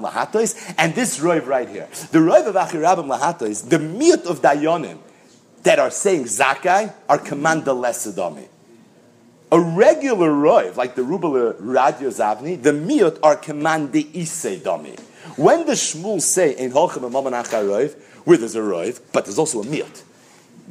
lahatois 0.02 0.76
and 0.78 0.96
this 0.96 1.20
roiv 1.20 1.46
right 1.46 1.70
here. 1.70 1.88
The 2.12 2.20
roiv 2.20 2.48
of 2.48 2.56
Achir 2.56 2.82
achirabim 2.82 3.18
lahatois, 3.18 3.70
the 3.70 3.78
miut 3.78 4.26
of 4.26 4.42
dayonim 4.42 5.00
that 5.64 5.80
are 5.80 5.92
saying 5.92 6.26
zakai 6.26 6.94
are 7.10 7.18
command 7.18 7.66
the 7.66 7.74
lesadami. 7.74 8.48
A 9.52 9.60
regular 9.60 10.30
roiv, 10.32 10.76
like 10.76 10.96
the 10.96 11.02
Rubala 11.02 11.56
Radio 11.60 12.10
Zavni, 12.10 12.62
the 12.62 12.72
miut 12.72 13.20
are 13.24 13.36
command 13.36 13.92
the 13.92 14.04
dami. 14.04 15.00
When 15.38 15.66
the 15.66 15.74
Shmuel 15.74 16.22
say 16.22 16.56
in 16.58 16.72
Holchem 16.72 17.10
Maman 17.12 17.34
Roiv, 17.34 17.96
where 18.26 18.38
there's 18.38 18.56
a 18.56 18.60
Roiv, 18.60 19.02
but 19.14 19.26
there's 19.26 19.38
also 19.38 19.62
a 19.62 19.66
miut. 19.66 20.04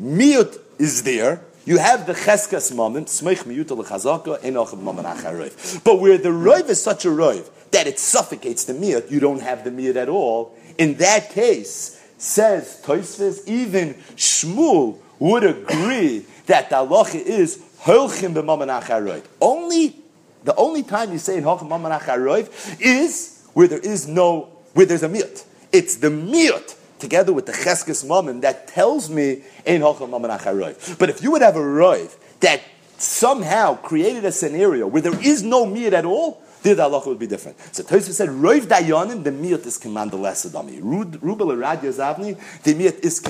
Miut 0.01 0.59
is 0.79 1.03
there. 1.03 1.41
You 1.67 1.79
have 1.79 2.07
the 2.07 2.13
cheskas 2.13 2.75
moment, 2.75 3.09
smeich 3.09 3.45
miyut 3.45 3.67
lechazaka, 3.67 4.43
in 4.43 4.55
Holchem 4.55 4.83
Maman 4.83 5.05
Roiv. 5.05 5.83
But 5.83 5.99
where 5.99 6.19
the 6.19 6.29
Roiv 6.29 6.69
is 6.69 6.83
such 6.83 7.07
a 7.07 7.09
Roiv 7.09 7.49
that 7.71 7.87
it 7.87 7.99
suffocates 7.99 8.65
the 8.65 8.75
miut, 8.75 9.11
you 9.11 9.19
don't 9.19 9.41
have 9.41 9.65
the 9.65 9.71
miut 9.71 9.97
at 9.97 10.09
all. 10.09 10.55
In 10.77 10.95
that 10.95 11.31
case, 11.31 12.01
says 12.19 12.81
Toisves, 12.85 13.47
even 13.47 13.95
Shmuel 14.17 14.99
would 15.19 15.45
agree 15.45 16.27
that 16.47 16.69
the 16.71 16.77
halacha 16.77 17.15
is 17.15 17.63
holchim 17.81 18.35
b'maman 18.35 18.83
acharoiv. 18.83 19.25
Only 19.41 19.97
the 20.45 20.55
only 20.57 20.83
time 20.83 21.13
you 21.13 21.19
say 21.19 21.41
holchim 21.41 21.69
b'maman 21.69 21.99
acharoiv 21.99 22.81
is 22.81 23.43
where 23.55 23.69
there 23.69 23.79
is 23.79 24.07
no 24.07 24.51
where 24.75 24.87
there's 24.87 25.03
a 25.03 25.09
miut. 25.09 25.45
It's 25.73 25.97
the 25.97 26.09
miut 26.09 26.77
together 26.99 27.33
with 27.33 27.47
the 27.47 27.53
cheskes 27.53 28.07
mammon 28.07 28.41
that 28.41 28.69
tells 28.69 29.11
me 29.11 29.43
in 29.65 29.83
acharoiv. 29.83 30.99
But 30.99 31.11
if 31.11 31.23
you 31.23 31.31
would 31.33 31.43
have 31.43 31.57
a 31.57 31.61
roiv 31.61 32.17
that 32.41 32.61
somehow 32.99 33.75
created 33.77 34.25
a 34.25 34.33
scenario 34.33 34.87
where 34.87 35.03
there 35.03 35.21
is 35.21 35.43
no 35.43 35.67
miut 35.67 35.93
at 35.93 36.05
all, 36.05 36.43
the 36.63 36.75
halacha 36.75 37.07
would 37.07 37.19
be 37.19 37.27
different. 37.27 37.59
So 37.75 37.83
Tosfos 37.83 38.13
said, 38.13 38.31
Roiv 38.31 38.63
dayanim, 38.63 39.23
the 39.23 39.31
miut 39.31 39.67
is 39.67 39.77
command 39.77 40.15
less 40.15 40.47
adami. 40.47 40.79
Rubel 40.79 41.19
zavni, 41.19 42.63
the 42.63 42.75
miut 42.75 43.01
is 43.01 43.21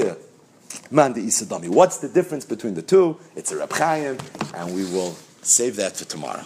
man 0.90 1.12
the 1.12 1.20
isadami. 1.20 1.68
What's 1.68 1.98
the 1.98 2.08
difference 2.08 2.44
between 2.44 2.74
the 2.74 2.82
two? 2.82 3.18
It's 3.34 3.52
a 3.52 3.58
Reb 3.58 3.72
Chaim, 3.72 4.18
and 4.54 4.74
we 4.74 4.84
will 4.84 5.16
save 5.42 5.76
that 5.76 5.96
for 5.96 6.04
tomorrow. 6.04 6.42